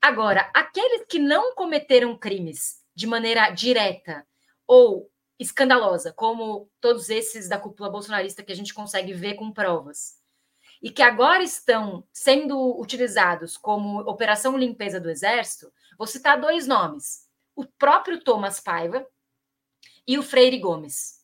Agora, 0.00 0.50
aqueles 0.54 1.06
que 1.08 1.18
não 1.18 1.54
cometeram 1.54 2.16
crimes 2.16 2.82
de 2.94 3.06
maneira 3.06 3.50
direta 3.50 4.26
ou 4.66 5.10
escandalosa, 5.38 6.12
como 6.12 6.70
todos 6.80 7.10
esses 7.10 7.48
da 7.48 7.58
cúpula 7.58 7.90
bolsonarista 7.90 8.42
que 8.42 8.52
a 8.52 8.56
gente 8.56 8.72
consegue 8.72 9.12
ver 9.12 9.34
com 9.34 9.52
provas, 9.52 10.16
e 10.82 10.90
que 10.90 11.02
agora 11.02 11.42
estão 11.42 12.04
sendo 12.12 12.78
utilizados 12.78 13.56
como 13.56 14.00
operação 14.00 14.56
limpeza 14.56 15.00
do 15.00 15.10
Exército, 15.10 15.72
vou 15.98 16.06
citar 16.06 16.40
dois 16.40 16.66
nomes: 16.66 17.28
o 17.54 17.64
próprio 17.64 18.22
Thomas 18.22 18.60
Paiva 18.60 19.06
e 20.06 20.18
o 20.18 20.22
Freire 20.22 20.58
Gomes. 20.58 21.15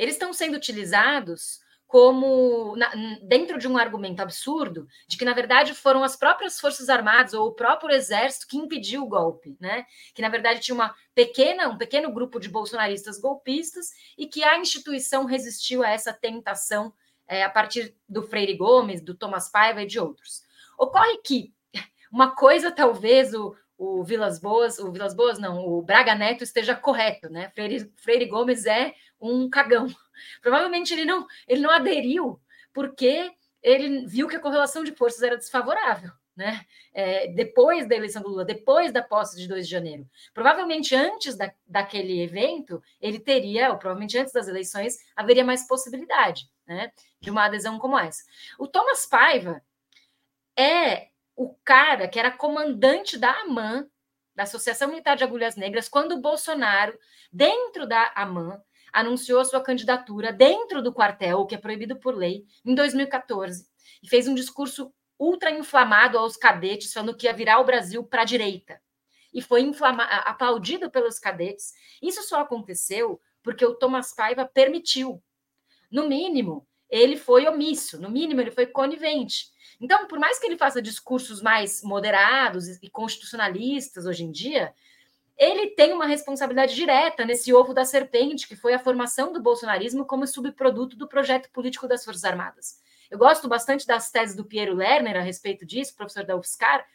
Eles 0.00 0.14
estão 0.14 0.32
sendo 0.32 0.56
utilizados 0.56 1.60
como 1.86 2.74
na, 2.74 2.90
dentro 3.22 3.58
de 3.58 3.68
um 3.68 3.76
argumento 3.76 4.20
absurdo 4.20 4.88
de 5.06 5.18
que 5.18 5.26
na 5.26 5.34
verdade 5.34 5.74
foram 5.74 6.02
as 6.02 6.16
próprias 6.16 6.58
forças 6.58 6.88
armadas 6.88 7.34
ou 7.34 7.48
o 7.48 7.52
próprio 7.52 7.94
exército 7.94 8.46
que 8.48 8.56
impediu 8.56 9.02
o 9.02 9.08
golpe, 9.08 9.58
né? 9.60 9.84
Que 10.14 10.22
na 10.22 10.30
verdade 10.30 10.60
tinha 10.60 10.74
uma 10.74 10.94
pequena 11.14 11.68
um 11.68 11.76
pequeno 11.76 12.10
grupo 12.10 12.40
de 12.40 12.48
bolsonaristas 12.48 13.20
golpistas 13.20 13.90
e 14.16 14.26
que 14.26 14.42
a 14.42 14.56
instituição 14.58 15.26
resistiu 15.26 15.82
a 15.82 15.90
essa 15.90 16.14
tentação 16.14 16.94
é, 17.28 17.42
a 17.42 17.50
partir 17.50 17.94
do 18.08 18.22
Freire 18.22 18.56
Gomes, 18.56 19.02
do 19.02 19.14
Thomas 19.14 19.50
Paiva 19.50 19.82
e 19.82 19.86
de 19.86 20.00
outros. 20.00 20.40
Ocorre 20.78 21.18
que 21.18 21.52
uma 22.10 22.34
coisa 22.34 22.72
talvez 22.72 23.34
o, 23.34 23.54
o 23.76 24.02
Vilas 24.02 24.38
Boas, 24.38 24.78
o 24.78 24.90
Vilas 24.90 25.14
Boas 25.14 25.38
não, 25.38 25.66
o 25.66 25.82
Braga 25.82 26.14
Neto 26.14 26.42
esteja 26.42 26.74
correto, 26.74 27.28
né? 27.28 27.50
Freire, 27.54 27.92
Freire 27.96 28.26
Gomes 28.26 28.64
é 28.64 28.94
um 29.20 29.48
cagão 29.48 29.86
Provavelmente 30.40 30.92
ele 30.92 31.04
não, 31.04 31.26
ele 31.46 31.60
não 31.60 31.70
aderiu 31.70 32.40
porque 32.72 33.32
ele 33.62 34.06
viu 34.06 34.28
que 34.28 34.36
a 34.36 34.40
correlação 34.40 34.84
de 34.84 34.94
forças 34.94 35.22
era 35.22 35.36
desfavorável. 35.36 36.10
Né? 36.36 36.64
É, 36.94 37.26
depois 37.32 37.86
da 37.86 37.96
eleição 37.96 38.22
do 38.22 38.28
Lula, 38.28 38.44
depois 38.44 38.92
da 38.92 39.02
posse 39.02 39.36
de 39.36 39.46
2 39.46 39.66
de 39.66 39.70
janeiro. 39.70 40.08
Provavelmente 40.32 40.94
antes 40.94 41.36
da, 41.36 41.52
daquele 41.66 42.22
evento, 42.22 42.82
ele 42.98 43.18
teria, 43.18 43.70
ou 43.70 43.78
provavelmente 43.78 44.16
antes 44.16 44.32
das 44.32 44.48
eleições, 44.48 44.96
haveria 45.14 45.44
mais 45.44 45.66
possibilidade 45.66 46.48
né, 46.66 46.92
de 47.20 47.30
uma 47.30 47.44
adesão 47.44 47.78
como 47.78 47.98
essa. 47.98 48.22
O 48.58 48.66
Thomas 48.66 49.04
Paiva 49.04 49.62
é 50.56 51.08
o 51.36 51.54
cara 51.62 52.08
que 52.08 52.18
era 52.18 52.30
comandante 52.30 53.18
da 53.18 53.32
AMAN, 53.42 53.86
da 54.34 54.44
Associação 54.44 54.88
Militar 54.88 55.16
de 55.16 55.24
Agulhas 55.24 55.56
Negras, 55.56 55.90
quando 55.90 56.12
o 56.12 56.20
Bolsonaro, 56.20 56.98
dentro 57.30 57.86
da 57.86 58.12
AMAN, 58.14 58.62
anunciou 58.92 59.44
sua 59.44 59.62
candidatura 59.62 60.32
dentro 60.32 60.82
do 60.82 60.92
quartel, 60.92 61.40
o 61.40 61.46
que 61.46 61.54
é 61.54 61.58
proibido 61.58 61.96
por 61.96 62.14
lei, 62.14 62.44
em 62.64 62.74
2014, 62.74 63.66
e 64.02 64.08
fez 64.08 64.26
um 64.26 64.34
discurso 64.34 64.92
ultra 65.18 65.50
inflamado 65.50 66.18
aos 66.18 66.36
cadetes, 66.36 66.92
falando 66.92 67.16
que 67.16 67.26
ia 67.26 67.32
virar 67.32 67.60
o 67.60 67.64
Brasil 67.64 68.02
para 68.02 68.22
a 68.22 68.24
direita. 68.24 68.80
E 69.32 69.42
foi 69.42 69.70
aplaudido 70.24 70.90
pelos 70.90 71.18
cadetes. 71.18 71.72
Isso 72.02 72.22
só 72.22 72.40
aconteceu 72.40 73.20
porque 73.42 73.64
o 73.64 73.74
Thomas 73.74 74.14
Paiva 74.14 74.44
permitiu. 74.44 75.22
No 75.90 76.08
mínimo, 76.08 76.66
ele 76.88 77.16
foi 77.16 77.46
omisso, 77.46 78.00
no 78.00 78.10
mínimo, 78.10 78.40
ele 78.40 78.50
foi 78.50 78.66
conivente. 78.66 79.46
Então, 79.80 80.06
por 80.06 80.18
mais 80.18 80.38
que 80.38 80.46
ele 80.46 80.58
faça 80.58 80.82
discursos 80.82 81.40
mais 81.40 81.82
moderados 81.82 82.68
e 82.82 82.90
constitucionalistas 82.90 84.06
hoje 84.06 84.24
em 84.24 84.30
dia, 84.30 84.74
ele 85.40 85.68
tem 85.68 85.94
uma 85.94 86.04
responsabilidade 86.04 86.74
direta 86.74 87.24
nesse 87.24 87.50
ovo 87.54 87.72
da 87.72 87.86
serpente, 87.86 88.46
que 88.46 88.54
foi 88.54 88.74
a 88.74 88.78
formação 88.78 89.32
do 89.32 89.40
bolsonarismo 89.40 90.04
como 90.04 90.26
subproduto 90.26 90.98
do 90.98 91.08
projeto 91.08 91.50
político 91.50 91.88
das 91.88 92.04
Forças 92.04 92.24
Armadas. 92.24 92.78
Eu 93.10 93.18
gosto 93.18 93.48
bastante 93.48 93.86
das 93.86 94.10
teses 94.10 94.36
do 94.36 94.44
Piero 94.44 94.74
Lerner 94.74 95.16
a 95.16 95.22
respeito 95.22 95.64
disso, 95.64 95.96
professor 95.96 96.24
da 96.24 96.36
UFSCar. 96.36 96.86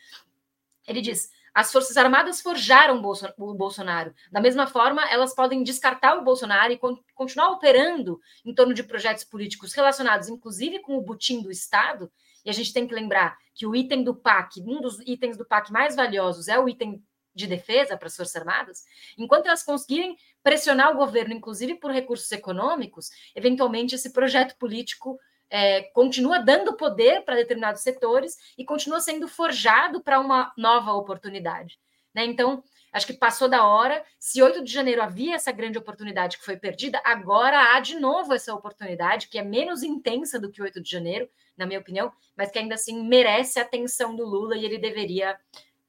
Ele 0.87 1.01
diz: 1.01 1.31
as 1.55 1.71
Forças 1.71 1.97
Armadas 1.97 2.39
forjaram 2.39 3.01
o 3.37 3.53
Bolsonaro. 3.55 4.13
Da 4.31 4.39
mesma 4.39 4.67
forma, 4.67 5.03
elas 5.09 5.33
podem 5.33 5.63
descartar 5.63 6.15
o 6.15 6.23
Bolsonaro 6.23 6.71
e 6.71 6.79
continuar 7.15 7.49
operando 7.49 8.21
em 8.45 8.53
torno 8.53 8.75
de 8.75 8.83
projetos 8.83 9.23
políticos 9.23 9.73
relacionados, 9.73 10.29
inclusive, 10.29 10.79
com 10.79 10.95
o 10.95 11.01
butim 11.01 11.41
do 11.41 11.49
Estado. 11.49 12.11
E 12.45 12.49
a 12.51 12.53
gente 12.53 12.71
tem 12.71 12.87
que 12.87 12.93
lembrar 12.93 13.39
que 13.55 13.65
o 13.65 13.75
item 13.75 14.03
do 14.03 14.13
PAC, 14.13 14.61
um 14.61 14.79
dos 14.79 14.99
itens 14.99 15.35
do 15.35 15.43
PAC 15.45 15.71
mais 15.71 15.95
valiosos, 15.95 16.47
é 16.47 16.59
o 16.59 16.69
item 16.69 17.03
de 17.35 17.45
defesa 17.45 17.97
para 17.97 18.07
as 18.07 18.15
Forças 18.15 18.35
Armadas, 18.35 18.85
enquanto 19.17 19.47
elas 19.47 19.61
conseguirem 19.61 20.17
pressionar 20.41 20.91
o 20.91 20.97
governo, 20.97 21.33
inclusive 21.33 21.75
por 21.75 21.91
recursos 21.91 22.31
econômicos, 22.31 23.09
eventualmente 23.35 23.93
esse 23.93 24.11
projeto 24.13 24.55
político 24.57 25.19
é, 25.49 25.83
continua 25.93 26.39
dando 26.39 26.75
poder 26.75 27.23
para 27.23 27.35
determinados 27.35 27.81
setores 27.81 28.37
e 28.57 28.65
continua 28.65 28.99
sendo 28.99 29.27
forjado 29.27 30.01
para 30.01 30.19
uma 30.19 30.53
nova 30.57 30.93
oportunidade. 30.93 31.77
Né? 32.13 32.25
Então, 32.25 32.63
acho 32.93 33.05
que 33.05 33.13
passou 33.13 33.49
da 33.49 33.65
hora. 33.65 34.03
Se 34.17 34.41
8 34.41 34.63
de 34.63 34.71
janeiro 34.71 35.01
havia 35.01 35.35
essa 35.35 35.51
grande 35.51 35.77
oportunidade 35.77 36.37
que 36.37 36.45
foi 36.45 36.55
perdida, 36.55 37.01
agora 37.03 37.75
há 37.75 37.79
de 37.81 37.99
novo 37.99 38.33
essa 38.33 38.53
oportunidade, 38.53 39.27
que 39.27 39.37
é 39.37 39.43
menos 39.43 39.83
intensa 39.83 40.39
do 40.39 40.49
que 40.49 40.61
8 40.61 40.81
de 40.81 40.89
janeiro, 40.89 41.29
na 41.57 41.65
minha 41.65 41.79
opinião, 41.79 42.11
mas 42.35 42.51
que 42.51 42.59
ainda 42.59 42.75
assim 42.75 43.03
merece 43.05 43.59
a 43.59 43.63
atenção 43.63 44.15
do 44.15 44.25
Lula 44.25 44.57
e 44.57 44.65
ele 44.65 44.77
deveria 44.77 45.37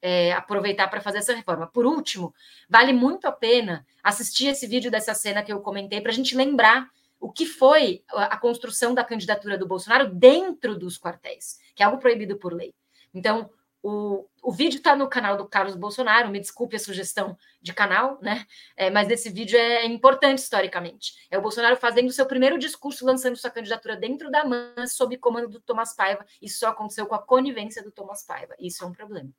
é, 0.01 0.32
aproveitar 0.32 0.88
para 0.88 1.01
fazer 1.01 1.18
essa 1.18 1.34
reforma. 1.34 1.66
Por 1.66 1.86
último, 1.86 2.34
vale 2.68 2.92
muito 2.92 3.26
a 3.26 3.32
pena 3.32 3.86
assistir 4.03 4.49
esse 4.49 4.66
vídeo 4.66 4.90
dessa 4.90 5.14
cena 5.14 5.42
que 5.42 5.53
eu 5.53 5.61
comentei 5.61 6.01
para 6.01 6.12
a 6.12 6.14
gente 6.14 6.36
lembrar 6.36 6.88
o 7.18 7.32
que 7.32 7.47
foi 7.47 8.05
a 8.09 8.36
construção 8.36 8.94
da 8.94 9.03
candidatura 9.03 9.57
do 9.57 9.66
Bolsonaro 9.66 10.14
dentro 10.14 10.78
dos 10.78 10.99
quartéis, 10.99 11.59
que 11.74 11.82
é 11.82 11.86
algo 11.86 11.99
proibido 11.99 12.36
por 12.36 12.53
lei. 12.53 12.74
Então, 13.12 13.51
o, 13.82 14.26
o 14.42 14.53
vídeo 14.53 14.78
está 14.78 14.97
no 14.97 15.09
canal 15.09 15.36
do 15.36 15.47
Carlos 15.47 15.76
Bolsonaro, 15.76 16.28
me 16.28 16.40
desculpe 16.40 16.76
a 16.76 16.78
sugestão 16.78 17.38
de 17.62 17.72
canal, 17.72 18.18
né? 18.20 18.44
É, 18.76 18.90
mas 18.90 19.09
esse 19.09 19.30
vídeo 19.30 19.57
é 19.57 19.86
importante 19.86 20.38
historicamente. 20.38 21.14
É 21.30 21.38
o 21.38 21.42
Bolsonaro 21.42 21.76
fazendo 21.76 22.11
seu 22.12 22.26
primeiro 22.26 22.59
discurso, 22.59 23.07
lançando 23.07 23.36
sua 23.36 23.51
candidatura 23.51 23.97
dentro 23.97 24.30
da 24.30 24.44
MAN, 24.44 24.86
sob 24.88 25.16
comando 25.18 25.49
do 25.49 25.61
Thomas 25.61 25.94
Paiva. 25.94 26.26
Isso 26.42 26.59
só 26.59 26.68
aconteceu 26.68 27.07
com 27.07 27.14
a 27.14 27.22
conivência 27.22 27.82
do 27.82 27.92
Thomas 27.92 28.24
Paiva. 28.24 28.55
Isso 28.59 28.82
é 28.82 28.86
um 28.88 28.92
problema. 28.92 29.30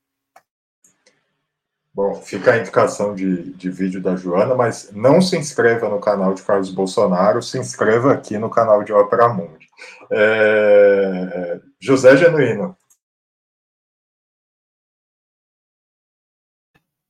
Bom, 1.98 2.14
fica 2.22 2.54
a 2.54 2.60
indicação 2.60 3.16
de, 3.16 3.54
de 3.54 3.72
vídeo 3.72 4.00
da 4.00 4.16
Joana, 4.16 4.54
mas 4.54 4.92
não 4.92 5.20
se 5.20 5.36
inscreva 5.36 5.90
no 5.90 6.00
canal 6.00 6.32
de 6.36 6.44
Carlos 6.44 6.70
Bolsonaro, 6.70 7.42
se 7.42 7.58
inscreva 7.58 8.14
aqui 8.14 8.38
no 8.38 8.52
canal 8.52 8.84
de 8.84 8.94
Ópera 8.94 9.28
Mundi. 9.34 9.68
É, 10.12 11.60
José 11.80 12.16
Genuíno. 12.16 12.78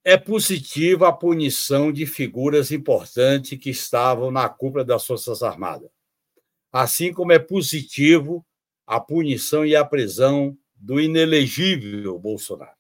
É 0.06 0.16
positiva 0.16 1.10
a 1.10 1.12
punição 1.12 1.92
de 1.92 2.06
figuras 2.06 2.72
importantes 2.72 3.60
que 3.60 3.70
estavam 3.70 4.32
na 4.32 4.48
cúpula 4.48 4.86
das 4.86 5.06
Forças 5.06 5.44
Armadas. 5.44 5.90
Assim 6.72 7.12
como 7.12 7.34
é 7.34 7.40
positivo 7.40 8.42
a 8.86 9.02
punição 9.02 9.66
e 9.66 9.76
a 9.76 9.84
prisão 9.84 10.58
do 10.78 10.98
inelegível 10.98 12.18
Bolsonaro. 12.18 12.77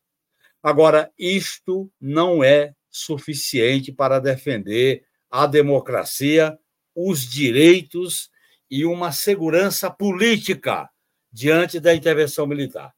Agora, 0.61 1.11
isto 1.17 1.91
não 1.99 2.43
é 2.43 2.73
suficiente 2.89 3.91
para 3.91 4.19
defender 4.19 5.03
a 5.29 5.45
democracia, 5.45 6.57
os 6.95 7.21
direitos 7.21 8.29
e 8.69 8.85
uma 8.85 9.11
segurança 9.11 9.89
política 9.89 10.89
diante 11.31 11.79
da 11.79 11.93
intervenção 11.93 12.47
militar. 12.47 12.93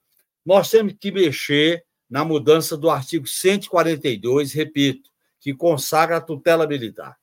Nós 0.46 0.70
temos 0.70 0.94
que 1.00 1.12
mexer 1.12 1.84
na 2.10 2.24
mudança 2.24 2.78
do 2.78 2.90
artigo 2.90 3.28
142, 3.28 4.54
repito, 4.54 5.10
que 5.40 5.54
consagra 5.54 6.18
a 6.18 6.22
tutela 6.22 6.66
militar. 6.66 7.18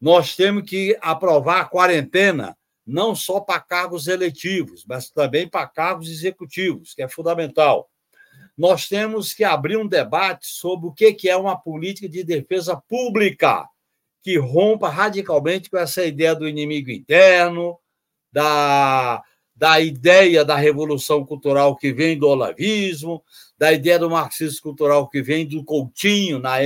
Nós 0.00 0.34
temos 0.34 0.68
que 0.68 0.96
aprovar 1.00 1.60
a 1.60 1.64
quarentena 1.64 2.56
não 2.84 3.14
só 3.14 3.40
para 3.40 3.60
cargos 3.60 4.06
eletivos, 4.06 4.84
mas 4.86 5.10
também 5.10 5.48
para 5.48 5.66
cargos 5.66 6.08
executivos, 6.08 6.94
que 6.94 7.02
é 7.02 7.08
fundamental 7.08 7.90
nós 8.56 8.88
temos 8.88 9.34
que 9.34 9.44
abrir 9.44 9.76
um 9.76 9.86
debate 9.86 10.46
sobre 10.46 10.88
o 10.88 10.92
que 10.92 11.28
é 11.28 11.36
uma 11.36 11.56
política 11.56 12.08
de 12.08 12.24
defesa 12.24 12.76
pública 12.76 13.68
que 14.22 14.38
rompa 14.38 14.88
radicalmente 14.88 15.70
com 15.70 15.78
essa 15.78 16.04
ideia 16.04 16.34
do 16.34 16.48
inimigo 16.48 16.90
interno, 16.90 17.78
da, 18.32 19.22
da 19.54 19.80
ideia 19.80 20.44
da 20.44 20.56
revolução 20.56 21.24
cultural 21.24 21.76
que 21.76 21.92
vem 21.92 22.18
do 22.18 22.26
olavismo, 22.26 23.22
da 23.56 23.72
ideia 23.72 23.98
do 23.98 24.10
marxismo 24.10 24.62
cultural 24.62 25.08
que 25.08 25.22
vem 25.22 25.46
do 25.46 25.62
Coutinho 25.62 26.38
na, 26.38 26.56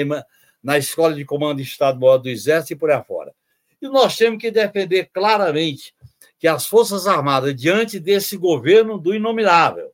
na 0.63 0.79
Escola 0.79 1.15
de 1.15 1.25
Comando 1.25 1.61
Estado-Maior 1.61 2.19
do 2.19 2.29
Exército 2.29 2.73
e 2.73 2.77
por 2.77 2.91
aí 2.91 3.03
fora. 3.05 3.35
E 3.83 3.89
nós 3.89 4.17
temos 4.17 4.41
que 4.41 4.51
defender 4.51 5.11
claramente 5.13 5.95
que 6.39 6.49
as 6.49 6.67
Forças 6.67 7.07
Armadas, 7.07 7.55
diante 7.55 8.01
desse 8.01 8.37
governo 8.37 8.99
do 8.99 9.15
inominável, 9.15 9.93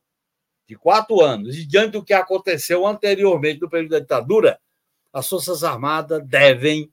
de 0.66 0.76
quatro 0.76 1.20
anos, 1.20 1.56
e 1.56 1.64
diante 1.64 1.92
do 1.92 2.04
que 2.04 2.12
aconteceu 2.12 2.86
anteriormente 2.86 3.60
no 3.60 3.70
período 3.70 3.92
da 3.92 4.00
ditadura, 4.00 4.58
as 5.12 5.28
Forças 5.28 5.62
Armadas 5.62 6.22
devem, 6.26 6.92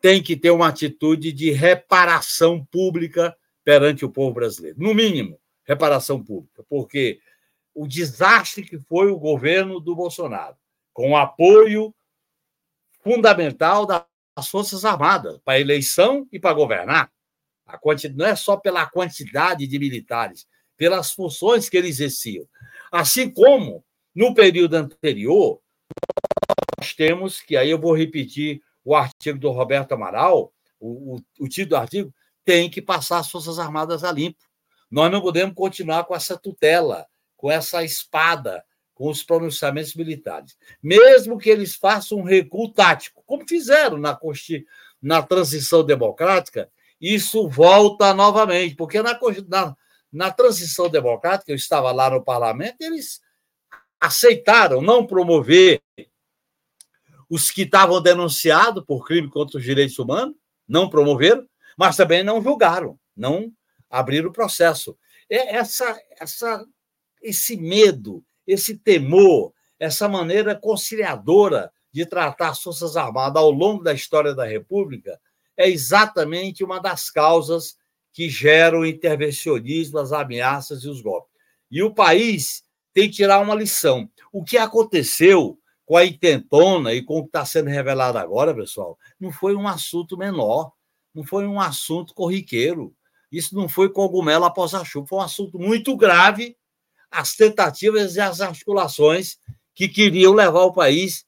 tem 0.00 0.22
que 0.22 0.36
ter 0.36 0.50
uma 0.50 0.68
atitude 0.68 1.32
de 1.32 1.50
reparação 1.50 2.64
pública 2.64 3.36
perante 3.64 4.04
o 4.04 4.10
povo 4.10 4.34
brasileiro. 4.34 4.78
No 4.80 4.94
mínimo, 4.94 5.38
reparação 5.64 6.22
pública, 6.22 6.64
porque 6.68 7.20
o 7.74 7.86
desastre 7.86 8.64
que 8.64 8.78
foi 8.78 9.10
o 9.10 9.18
governo 9.18 9.78
do 9.78 9.94
Bolsonaro, 9.94 10.56
com 10.92 11.10
o 11.10 11.16
apoio 11.16 11.94
fundamental 13.02 13.84
da 13.84 14.06
as 14.36 14.48
Forças 14.48 14.84
Armadas, 14.84 15.38
para 15.42 15.58
eleição 15.58 16.28
e 16.30 16.38
para 16.38 16.52
governar. 16.52 17.10
A 17.66 17.78
quantidade, 17.78 18.18
não 18.18 18.26
é 18.26 18.36
só 18.36 18.56
pela 18.56 18.84
quantidade 18.84 19.66
de 19.66 19.78
militares, 19.78 20.46
pelas 20.76 21.12
funções 21.12 21.68
que 21.68 21.76
eles 21.76 22.00
exerciam. 22.00 22.46
Assim 22.90 23.30
como, 23.30 23.84
no 24.14 24.34
período 24.34 24.74
anterior, 24.74 25.60
nós 26.78 26.94
temos, 26.94 27.40
que 27.40 27.56
aí 27.56 27.70
eu 27.70 27.80
vou 27.80 27.96
repetir 27.96 28.62
o 28.84 28.94
artigo 28.94 29.38
do 29.38 29.50
Roberto 29.50 29.92
Amaral, 29.92 30.52
o, 30.78 31.16
o, 31.16 31.20
o 31.40 31.48
título 31.48 31.70
do 31.70 31.76
artigo, 31.76 32.14
tem 32.44 32.70
que 32.70 32.80
passar 32.80 33.18
as 33.18 33.30
Forças 33.30 33.58
Armadas 33.58 34.04
a 34.04 34.12
limpo. 34.12 34.44
Nós 34.90 35.10
não 35.10 35.20
podemos 35.20 35.54
continuar 35.54 36.04
com 36.04 36.14
essa 36.14 36.36
tutela, 36.36 37.06
com 37.36 37.50
essa 37.50 37.82
espada, 37.82 38.64
com 38.94 39.10
os 39.10 39.22
pronunciamentos 39.22 39.94
militares. 39.94 40.56
Mesmo 40.82 41.38
que 41.38 41.50
eles 41.50 41.74
façam 41.74 42.18
um 42.18 42.22
recuo 42.22 42.72
tático, 42.72 43.22
como 43.26 43.46
fizeram 43.46 43.98
na, 43.98 44.18
na 45.02 45.22
transição 45.22 45.84
democrática, 45.84 46.70
isso 47.00 47.48
volta 47.48 48.14
novamente, 48.14 48.74
porque 48.74 49.02
na, 49.02 49.18
na, 49.48 49.76
na 50.16 50.30
transição 50.30 50.88
democrática, 50.88 51.52
eu 51.52 51.56
estava 51.56 51.92
lá 51.92 52.08
no 52.08 52.24
parlamento, 52.24 52.80
eles 52.80 53.20
aceitaram 54.00 54.80
não 54.80 55.06
promover 55.06 55.82
os 57.28 57.50
que 57.50 57.62
estavam 57.62 58.00
denunciados 58.00 58.82
por 58.82 59.06
crime 59.06 59.28
contra 59.28 59.58
os 59.58 59.62
direitos 59.62 59.98
humanos, 59.98 60.34
não 60.66 60.88
promoveram, 60.88 61.46
mas 61.76 61.96
também 61.96 62.24
não 62.24 62.42
julgaram, 62.42 62.98
não 63.14 63.52
abriram 63.90 64.30
o 64.30 64.32
processo. 64.32 64.96
É 65.28 65.56
essa, 65.56 66.00
essa, 66.18 66.64
esse 67.20 67.54
medo, 67.54 68.24
esse 68.46 68.78
temor, 68.78 69.52
essa 69.78 70.08
maneira 70.08 70.54
conciliadora 70.54 71.70
de 71.92 72.06
tratar 72.06 72.50
as 72.50 72.62
Forças 72.62 72.96
Armadas 72.96 73.42
ao 73.42 73.50
longo 73.50 73.82
da 73.82 73.92
história 73.92 74.34
da 74.34 74.46
República 74.46 75.20
é 75.58 75.68
exatamente 75.68 76.64
uma 76.64 76.80
das 76.80 77.10
causas 77.10 77.76
que 78.16 78.30
geram 78.30 78.78
o 78.78 78.86
intervencionismo, 78.86 79.98
as 79.98 80.10
ameaças 80.10 80.84
e 80.84 80.88
os 80.88 81.02
golpes. 81.02 81.30
E 81.70 81.82
o 81.82 81.92
país 81.92 82.62
tem 82.94 83.10
que 83.10 83.16
tirar 83.16 83.40
uma 83.40 83.54
lição. 83.54 84.08
O 84.32 84.42
que 84.42 84.56
aconteceu 84.56 85.58
com 85.84 85.98
a 85.98 86.06
intentona 86.06 86.94
e 86.94 87.02
com 87.02 87.18
o 87.18 87.24
que 87.24 87.28
está 87.28 87.44
sendo 87.44 87.68
revelado 87.68 88.16
agora, 88.16 88.54
pessoal, 88.54 88.98
não 89.20 89.30
foi 89.30 89.54
um 89.54 89.68
assunto 89.68 90.16
menor, 90.16 90.72
não 91.14 91.24
foi 91.24 91.46
um 91.46 91.60
assunto 91.60 92.14
corriqueiro. 92.14 92.94
Isso 93.30 93.54
não 93.54 93.68
foi 93.68 93.90
cogumelo 93.90 94.46
após 94.46 94.72
a 94.72 94.82
chuva, 94.82 95.08
foi 95.08 95.18
um 95.18 95.22
assunto 95.22 95.58
muito 95.58 95.94
grave. 95.94 96.56
As 97.10 97.34
tentativas 97.34 98.16
e 98.16 98.20
as 98.20 98.40
articulações 98.40 99.36
que 99.74 99.88
queriam 99.88 100.32
levar 100.32 100.62
o 100.62 100.72
país 100.72 101.25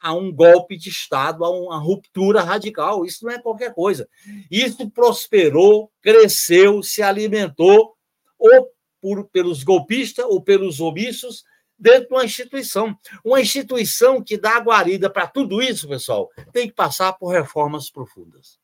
a 0.00 0.14
um 0.14 0.32
golpe 0.32 0.76
de 0.76 0.88
Estado, 0.88 1.44
a 1.44 1.50
uma 1.50 1.78
ruptura 1.78 2.42
radical. 2.42 3.04
Isso 3.04 3.24
não 3.24 3.32
é 3.32 3.40
qualquer 3.40 3.74
coisa. 3.74 4.08
Isso 4.50 4.88
prosperou, 4.90 5.90
cresceu, 6.00 6.82
se 6.82 7.02
alimentou, 7.02 7.96
ou 8.38 8.70
por, 9.00 9.28
pelos 9.28 9.62
golpistas 9.62 10.24
ou 10.24 10.42
pelos 10.42 10.80
omissos, 10.80 11.44
dentro 11.78 12.08
de 12.08 12.14
uma 12.14 12.24
instituição. 12.24 12.96
Uma 13.24 13.40
instituição 13.40 14.22
que 14.22 14.36
dá 14.36 14.58
guarida 14.58 15.08
para 15.10 15.26
tudo 15.26 15.62
isso, 15.62 15.88
pessoal, 15.88 16.28
tem 16.52 16.68
que 16.68 16.74
passar 16.74 17.12
por 17.14 17.28
reformas 17.28 17.90
profundas. 17.90 18.58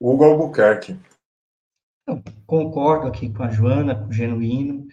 Hugo 0.00 0.24
Albuquerque. 0.24 0.98
Eu 2.06 2.22
concordo 2.46 3.06
aqui 3.06 3.32
com 3.32 3.42
a 3.42 3.50
Joana, 3.50 3.94
com 3.94 4.08
o 4.08 4.12
Genuíno. 4.12 4.86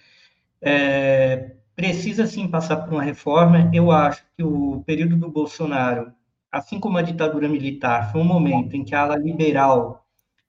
É, 0.62 1.58
precisa 1.82 2.28
sim 2.28 2.48
passar 2.48 2.78
por 2.78 2.94
uma 2.94 3.02
reforma. 3.02 3.72
Eu 3.74 3.90
acho 3.90 4.24
que 4.38 4.44
o 4.44 4.84
período 4.86 5.18
do 5.18 5.32
Bolsonaro, 5.32 6.14
assim 6.52 6.80
como 6.80 7.00
a 7.00 7.02
ditadura 7.02 7.50
militar, 7.50 8.12
foi 8.12 8.22
um 8.22 8.24
momento 8.24 8.76
em 8.76 8.84
que 8.84 8.94
a 8.94 9.02
ala 9.02 9.18
liberal 9.18 10.06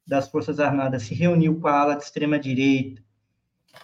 das 0.06 0.28
Forças 0.28 0.60
Armadas 0.60 1.04
se 1.04 1.14
reuniu 1.14 1.58
com 1.58 1.68
a 1.68 1.80
ala 1.80 1.96
de 1.96 2.02
extrema 2.02 2.38
direita 2.38 3.02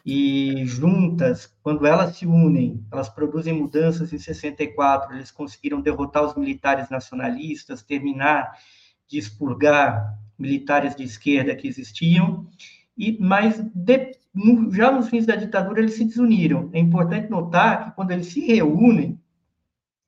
e 0.05 0.63
juntas, 0.67 1.47
quando 1.63 1.87
elas 1.87 2.17
se 2.17 2.27
unem, 2.27 2.85
elas 2.93 3.09
produzem 3.09 3.55
mudanças 3.55 4.13
em 4.13 4.19
64, 4.19 5.17
eles 5.17 5.31
conseguiram 5.31 5.81
derrotar 5.81 6.25
os 6.25 6.35
militares 6.35 6.91
nacionalistas, 6.91 7.83
terminar 7.83 8.53
de 9.09 9.17
expurgar 9.17 10.19
militares 10.39 10.95
de 10.95 11.03
esquerda 11.03 11.57
que 11.57 11.67
existiam, 11.67 12.47
e 12.99 13.17
mas 13.21 13.61
de, 13.75 14.13
no, 14.35 14.73
já 14.73 14.91
nos 14.91 15.09
fins 15.09 15.25
da 15.25 15.37
ditadura 15.37 15.81
eles 15.81 15.95
se 15.95 16.05
desuniram. 16.05 16.69
É 16.73 16.79
importante 16.79 17.31
notar 17.31 17.85
que 17.85 17.91
quando 17.93 18.11
eles 18.11 18.27
se 18.27 18.41
reúnem, 18.41 19.19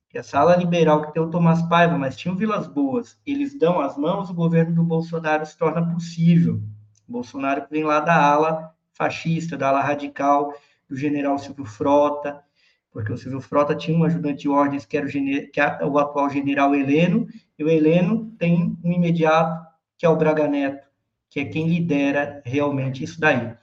que 0.09 0.17
a 0.17 0.23
sala 0.23 0.57
liberal 0.57 1.01
que 1.01 1.13
tem 1.13 1.21
o 1.21 1.29
Tomás 1.29 1.61
Paiva, 1.63 1.97
mas 1.97 2.17
tinha 2.17 2.33
o 2.33 2.37
Vilas 2.37 2.67
Boas, 2.67 3.17
eles 3.25 3.57
dão 3.57 3.79
as 3.79 3.97
mãos, 3.97 4.29
o 4.29 4.33
governo 4.33 4.75
do 4.75 4.83
Bolsonaro 4.83 5.45
se 5.45 5.57
torna 5.57 5.87
possível. 5.93 6.61
Bolsonaro 7.07 7.65
vem 7.71 7.85
lá 7.85 8.01
da 8.01 8.21
ala 8.21 8.75
fascista, 8.93 9.57
da 9.57 9.69
ala 9.69 9.81
radical, 9.81 10.53
do 10.87 10.97
general 10.97 11.37
Silvio 11.39 11.63
Frota, 11.63 12.43
porque 12.91 13.11
o 13.11 13.17
Silvio 13.17 13.39
Frota 13.39 13.73
tinha 13.73 13.97
um 13.97 14.03
ajudante 14.03 14.41
de 14.41 14.49
ordens 14.49 14.85
que 14.85 14.97
era 14.97 15.07
o, 15.07 15.09
que 15.09 15.61
o 15.85 15.97
atual 15.97 16.29
general 16.29 16.75
Heleno, 16.75 17.27
e 17.57 17.63
o 17.63 17.69
Heleno 17.69 18.31
tem 18.37 18.77
um 18.83 18.91
imediato, 18.91 19.65
que 19.97 20.05
é 20.05 20.09
o 20.09 20.17
Braga 20.17 20.45
Neto, 20.47 20.90
que 21.31 21.39
é 21.39 21.45
quem 21.45 21.67
lidera 21.67 22.41
realmente 22.45 23.03
isso 23.03 23.19
daí. 23.19 23.55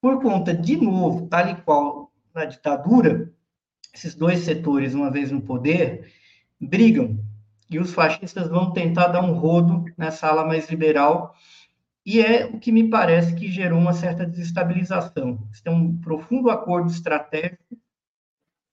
Por 0.00 0.20
conta, 0.22 0.54
de 0.54 0.76
novo, 0.76 1.28
tal 1.28 1.48
e 1.50 1.54
qual 1.56 2.10
na 2.34 2.46
ditadura, 2.46 3.30
esses 3.94 4.14
dois 4.14 4.40
setores, 4.40 4.94
uma 4.94 5.10
vez 5.10 5.30
no 5.30 5.42
poder, 5.42 6.10
brigam. 6.58 7.22
E 7.68 7.78
os 7.78 7.92
fascistas 7.92 8.48
vão 8.48 8.72
tentar 8.72 9.08
dar 9.08 9.22
um 9.22 9.34
rodo 9.34 9.84
nessa 9.96 10.26
ala 10.26 10.46
mais 10.46 10.70
liberal, 10.70 11.34
e 12.04 12.20
é 12.20 12.46
o 12.46 12.58
que 12.58 12.72
me 12.72 12.88
parece 12.88 13.34
que 13.34 13.50
gerou 13.50 13.78
uma 13.78 13.92
certa 13.92 14.24
desestabilização. 14.24 15.46
Isso 15.52 15.62
tem 15.62 15.72
um 15.72 15.98
profundo 15.98 16.48
acordo 16.48 16.90
estratégico, 16.90 17.76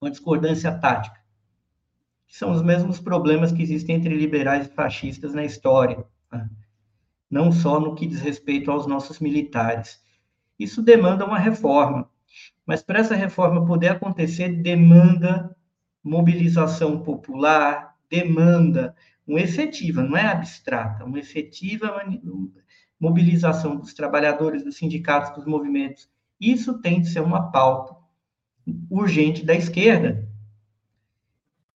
uma 0.00 0.10
discordância 0.10 0.72
tática. 0.72 1.20
São 2.28 2.52
os 2.52 2.62
mesmos 2.62 3.00
problemas 3.00 3.52
que 3.52 3.62
existem 3.62 3.96
entre 3.96 4.16
liberais 4.16 4.66
e 4.66 4.70
fascistas 4.70 5.34
na 5.34 5.44
história. 5.44 6.04
Né? 6.32 6.48
Não 7.34 7.50
só 7.50 7.80
no 7.80 7.96
que 7.96 8.06
diz 8.06 8.20
respeito 8.20 8.70
aos 8.70 8.86
nossos 8.86 9.18
militares. 9.18 10.00
Isso 10.56 10.80
demanda 10.80 11.26
uma 11.26 11.36
reforma, 11.36 12.08
mas 12.64 12.80
para 12.80 13.00
essa 13.00 13.16
reforma 13.16 13.66
poder 13.66 13.88
acontecer, 13.88 14.50
demanda 14.62 15.52
mobilização 16.00 17.00
popular, 17.02 17.96
demanda 18.08 18.94
uma 19.26 19.40
efetiva, 19.40 20.00
não 20.00 20.16
é 20.16 20.24
abstrata, 20.24 21.04
uma 21.04 21.18
efetiva 21.18 22.00
mobilização 23.00 23.74
dos 23.74 23.92
trabalhadores, 23.92 24.62
dos 24.62 24.76
sindicatos, 24.76 25.34
dos 25.34 25.44
movimentos. 25.44 26.08
Isso 26.40 26.80
tem 26.80 27.00
de 27.00 27.08
ser 27.08 27.20
uma 27.20 27.50
pauta 27.50 27.96
urgente 28.88 29.44
da 29.44 29.56
esquerda. 29.56 30.24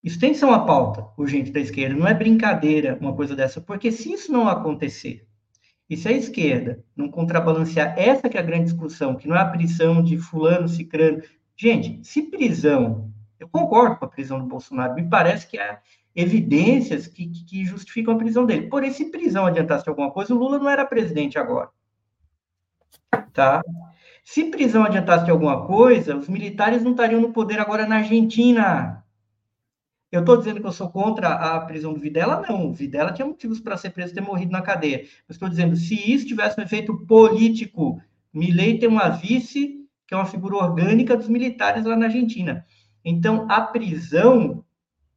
Isso 0.04 0.20
tem 0.20 0.30
de 0.30 0.38
ser 0.38 0.44
uma 0.44 0.64
pauta 0.64 1.04
urgente 1.16 1.50
da 1.50 1.58
esquerda, 1.58 1.98
não 1.98 2.06
é 2.06 2.14
brincadeira 2.14 2.96
uma 3.00 3.12
coisa 3.12 3.34
dessa, 3.34 3.60
porque 3.60 3.90
se 3.90 4.12
isso 4.12 4.30
não 4.30 4.46
acontecer, 4.46 5.27
e 5.88 5.96
se 5.96 6.08
a 6.08 6.12
esquerda 6.12 6.84
não 6.94 7.10
contrabalancear 7.10 7.94
essa 7.98 8.28
que 8.28 8.36
é 8.36 8.40
a 8.40 8.44
grande 8.44 8.64
discussão, 8.64 9.16
que 9.16 9.26
não 9.26 9.34
é 9.34 9.40
a 9.40 9.48
prisão 9.48 10.02
de 10.02 10.18
fulano, 10.18 10.68
cicrano. 10.68 11.22
Gente, 11.56 12.06
se 12.06 12.22
prisão, 12.22 13.10
eu 13.40 13.48
concordo 13.48 13.96
com 13.96 14.04
a 14.04 14.08
prisão 14.08 14.38
do 14.38 14.46
Bolsonaro, 14.46 14.94
me 14.94 15.08
parece 15.08 15.46
que 15.46 15.58
há 15.58 15.80
evidências 16.14 17.06
que, 17.06 17.26
que 17.28 17.64
justificam 17.64 18.14
a 18.14 18.18
prisão 18.18 18.44
dele. 18.44 18.68
Porém, 18.68 18.92
se 18.92 19.06
prisão 19.06 19.46
adiantasse 19.46 19.88
alguma 19.88 20.10
coisa, 20.10 20.34
o 20.34 20.38
Lula 20.38 20.58
não 20.58 20.68
era 20.68 20.84
presidente 20.84 21.38
agora. 21.38 21.70
Tá? 23.32 23.62
Se 24.24 24.44
prisão 24.44 24.84
adiantasse 24.84 25.30
alguma 25.30 25.66
coisa, 25.66 26.16
os 26.16 26.28
militares 26.28 26.82
não 26.82 26.90
estariam 26.90 27.20
no 27.20 27.32
poder 27.32 27.58
agora 27.60 27.86
na 27.86 27.96
Argentina. 27.96 29.02
Eu 30.10 30.20
estou 30.20 30.38
dizendo 30.38 30.60
que 30.60 30.66
eu 30.66 30.72
sou 30.72 30.88
contra 30.90 31.28
a 31.28 31.60
prisão 31.60 31.92
do 31.92 32.00
Videla? 32.00 32.42
Não, 32.48 32.68
o 32.68 32.72
Videla 32.72 33.12
tinha 33.12 33.26
motivos 33.26 33.60
para 33.60 33.76
ser 33.76 33.90
preso 33.90 34.12
e 34.12 34.14
ter 34.14 34.20
morrido 34.22 34.52
na 34.52 34.62
cadeia. 34.62 35.06
Mas 35.28 35.36
estou 35.36 35.48
dizendo, 35.48 35.76
se 35.76 35.94
isso 35.94 36.26
tivesse 36.26 36.58
um 36.58 36.62
efeito 36.62 36.96
político, 37.06 38.00
Milei 38.32 38.78
tem 38.78 38.88
uma 38.88 39.10
vice, 39.10 39.86
que 40.06 40.14
é 40.14 40.16
uma 40.16 40.24
figura 40.24 40.56
orgânica 40.56 41.16
dos 41.16 41.28
militares 41.28 41.84
lá 41.84 41.94
na 41.94 42.06
Argentina. 42.06 42.64
Então, 43.04 43.46
a 43.50 43.60
prisão 43.60 44.64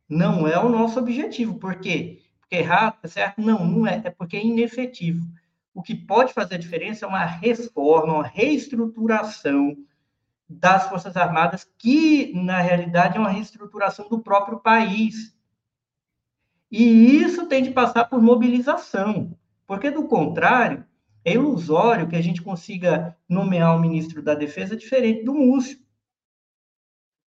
não 0.09 0.45
é 0.45 0.59
o 0.59 0.67
nosso 0.67 0.99
objetivo. 0.99 1.57
Por 1.57 1.75
quê? 1.75 2.19
Porque 2.41 2.55
é 2.55 2.59
errado, 2.59 2.97
é 3.01 3.07
certo? 3.07 3.41
Não, 3.41 3.65
não 3.65 3.87
é. 3.87 4.01
É 4.03 4.09
porque 4.09 4.35
é 4.35 4.45
inefetivo. 4.45 5.25
O 5.73 5.81
que 5.81 5.95
pode 5.95 6.33
fazer 6.33 6.55
a 6.55 6.59
diferença 6.59 7.05
é 7.05 7.07
uma 7.07 7.23
reforma, 7.23 8.15
uma 8.15 8.27
reestruturação 8.27 9.77
das 10.59 10.87
Forças 10.87 11.15
Armadas, 11.17 11.67
que, 11.77 12.33
na 12.33 12.59
realidade, 12.59 13.17
é 13.17 13.19
uma 13.19 13.29
reestruturação 13.29 14.07
do 14.09 14.19
próprio 14.19 14.59
país. 14.59 15.35
E 16.69 17.17
isso 17.17 17.47
tem 17.47 17.63
de 17.63 17.71
passar 17.71 18.05
por 18.05 18.21
mobilização, 18.21 19.37
porque, 19.67 19.89
do 19.91 20.07
contrário, 20.07 20.85
é 21.23 21.33
ilusório 21.33 22.07
que 22.07 22.15
a 22.15 22.21
gente 22.21 22.41
consiga 22.41 23.15
nomear 23.27 23.75
um 23.75 23.79
ministro 23.79 24.21
da 24.21 24.33
Defesa 24.33 24.75
diferente 24.75 25.23
do 25.23 25.33
Múcio. 25.33 25.79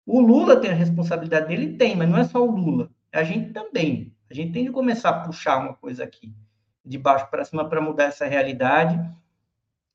O 0.06 0.20
Lula 0.22 0.60
tem 0.60 0.72
a 0.72 0.76
responsabilidade 0.76 1.48
dele? 1.48 1.78
Tem, 1.78 1.96
mas 1.96 2.10
não 2.10 2.18
é 2.18 2.24
só 2.24 2.44
o 2.44 2.52
Lula. 2.52 2.90
a 3.12 3.24
gente 3.24 3.52
também. 3.52 4.16
A 4.30 4.34
gente 4.34 4.52
tem 4.52 4.64
de 4.64 4.72
começar 4.72 5.10
a 5.10 5.20
puxar 5.22 5.58
uma 5.58 5.74
coisa 5.74 6.04
aqui, 6.04 6.34
de 6.86 6.98
baixo 6.98 7.30
para 7.30 7.44
cima, 7.44 7.68
para 7.68 7.82
mudar 7.82 8.06
essa 8.06 8.28
realidade, 8.28 9.00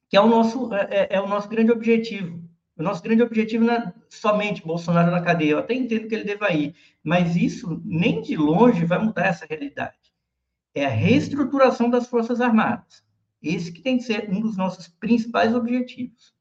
que 0.08 0.16
é 0.16 0.20
o 0.20 0.28
nosso, 0.28 0.72
é, 0.74 0.88
é, 0.90 1.08
é, 1.16 1.20
o 1.20 1.28
nosso 1.28 1.48
grande 1.48 1.70
objetivo. 1.70 2.43
O 2.76 2.82
nosso 2.82 3.02
grande 3.02 3.22
objetivo 3.22 3.64
não 3.64 3.74
é 3.74 3.92
somente 4.08 4.64
Bolsonaro 4.66 5.10
na 5.10 5.22
cadeia. 5.22 5.52
Eu 5.52 5.58
até 5.58 5.74
entendo 5.74 6.08
que 6.08 6.14
ele 6.14 6.24
deva 6.24 6.50
ir, 6.52 6.74
mas 7.02 7.36
isso 7.36 7.80
nem 7.84 8.20
de 8.20 8.36
longe 8.36 8.84
vai 8.84 8.98
mudar 8.98 9.26
essa 9.26 9.46
realidade. 9.46 10.12
É 10.74 10.84
a 10.84 10.88
reestruturação 10.88 11.88
das 11.88 12.08
Forças 12.08 12.40
Armadas. 12.40 13.04
Esse 13.40 13.70
que 13.70 13.80
tem 13.80 13.98
que 13.98 14.04
ser 14.04 14.28
um 14.28 14.40
dos 14.40 14.56
nossos 14.56 14.88
principais 14.88 15.54
objetivos. 15.54 16.34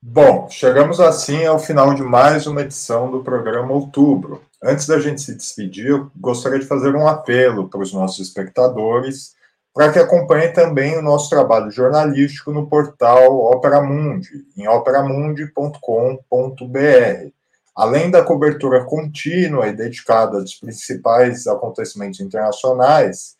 Bom, 0.00 0.48
chegamos 0.48 1.00
assim 1.00 1.44
ao 1.44 1.58
final 1.58 1.92
de 1.92 2.02
mais 2.02 2.46
uma 2.46 2.62
edição 2.62 3.10
do 3.10 3.22
programa 3.22 3.72
Outubro. 3.72 4.42
Antes 4.62 4.86
da 4.86 4.98
gente 4.98 5.20
se 5.20 5.34
despedir, 5.34 5.88
eu 5.88 6.10
gostaria 6.16 6.58
de 6.58 6.64
fazer 6.64 6.96
um 6.96 7.06
apelo 7.06 7.68
para 7.68 7.80
os 7.80 7.92
nossos 7.92 8.26
espectadores 8.26 9.36
para 9.78 9.92
que 9.92 9.98
acompanhem 10.00 10.52
também 10.52 10.98
o 10.98 11.02
nosso 11.02 11.30
trabalho 11.30 11.70
jornalístico 11.70 12.50
no 12.50 12.66
portal 12.66 13.38
Opera 13.38 13.80
Mundi, 13.80 14.44
em 14.56 14.66
operamundi.com.br. 14.66 17.30
Além 17.76 18.10
da 18.10 18.24
cobertura 18.24 18.84
contínua 18.84 19.68
e 19.68 19.72
dedicada 19.72 20.38
aos 20.38 20.56
principais 20.56 21.46
acontecimentos 21.46 22.18
internacionais, 22.18 23.36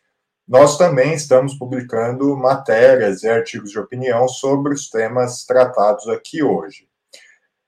nós 0.47 0.77
também 0.77 1.13
estamos 1.13 1.55
publicando 1.55 2.37
matérias 2.37 3.21
e 3.23 3.27
artigos 3.27 3.71
de 3.71 3.79
opinião 3.79 4.25
sobre 4.29 4.73
os 4.73 4.89
temas 4.89 5.43
tratados 5.43 6.07
aqui 6.07 6.41
hoje. 6.41 6.87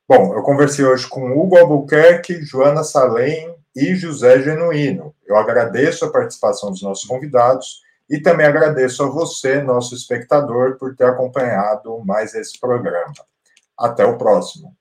Bom, 0.08 0.34
eu 0.34 0.42
conversei 0.44 0.86
hoje 0.86 1.10
com 1.10 1.38
Hugo 1.38 1.58
Albuquerque, 1.58 2.42
Joana 2.42 2.86
Salem 2.86 3.54
e 3.76 3.96
José 3.96 4.42
Genuíno. 4.42 5.14
Eu 5.28 5.36
agradeço 5.36 6.06
a 6.06 6.10
participação 6.10 6.72
dos 6.72 6.82
nossos 6.82 7.04
convidados 7.04 7.82
e 8.12 8.22
também 8.22 8.46
agradeço 8.46 9.02
a 9.04 9.10
você, 9.10 9.62
nosso 9.62 9.96
espectador, 9.96 10.78
por 10.78 10.94
ter 10.94 11.06
acompanhado 11.06 12.04
mais 12.06 12.36
esse 12.36 12.60
programa. 12.60 13.14
Até 13.80 14.04
o 14.04 14.18
próximo. 14.18 14.76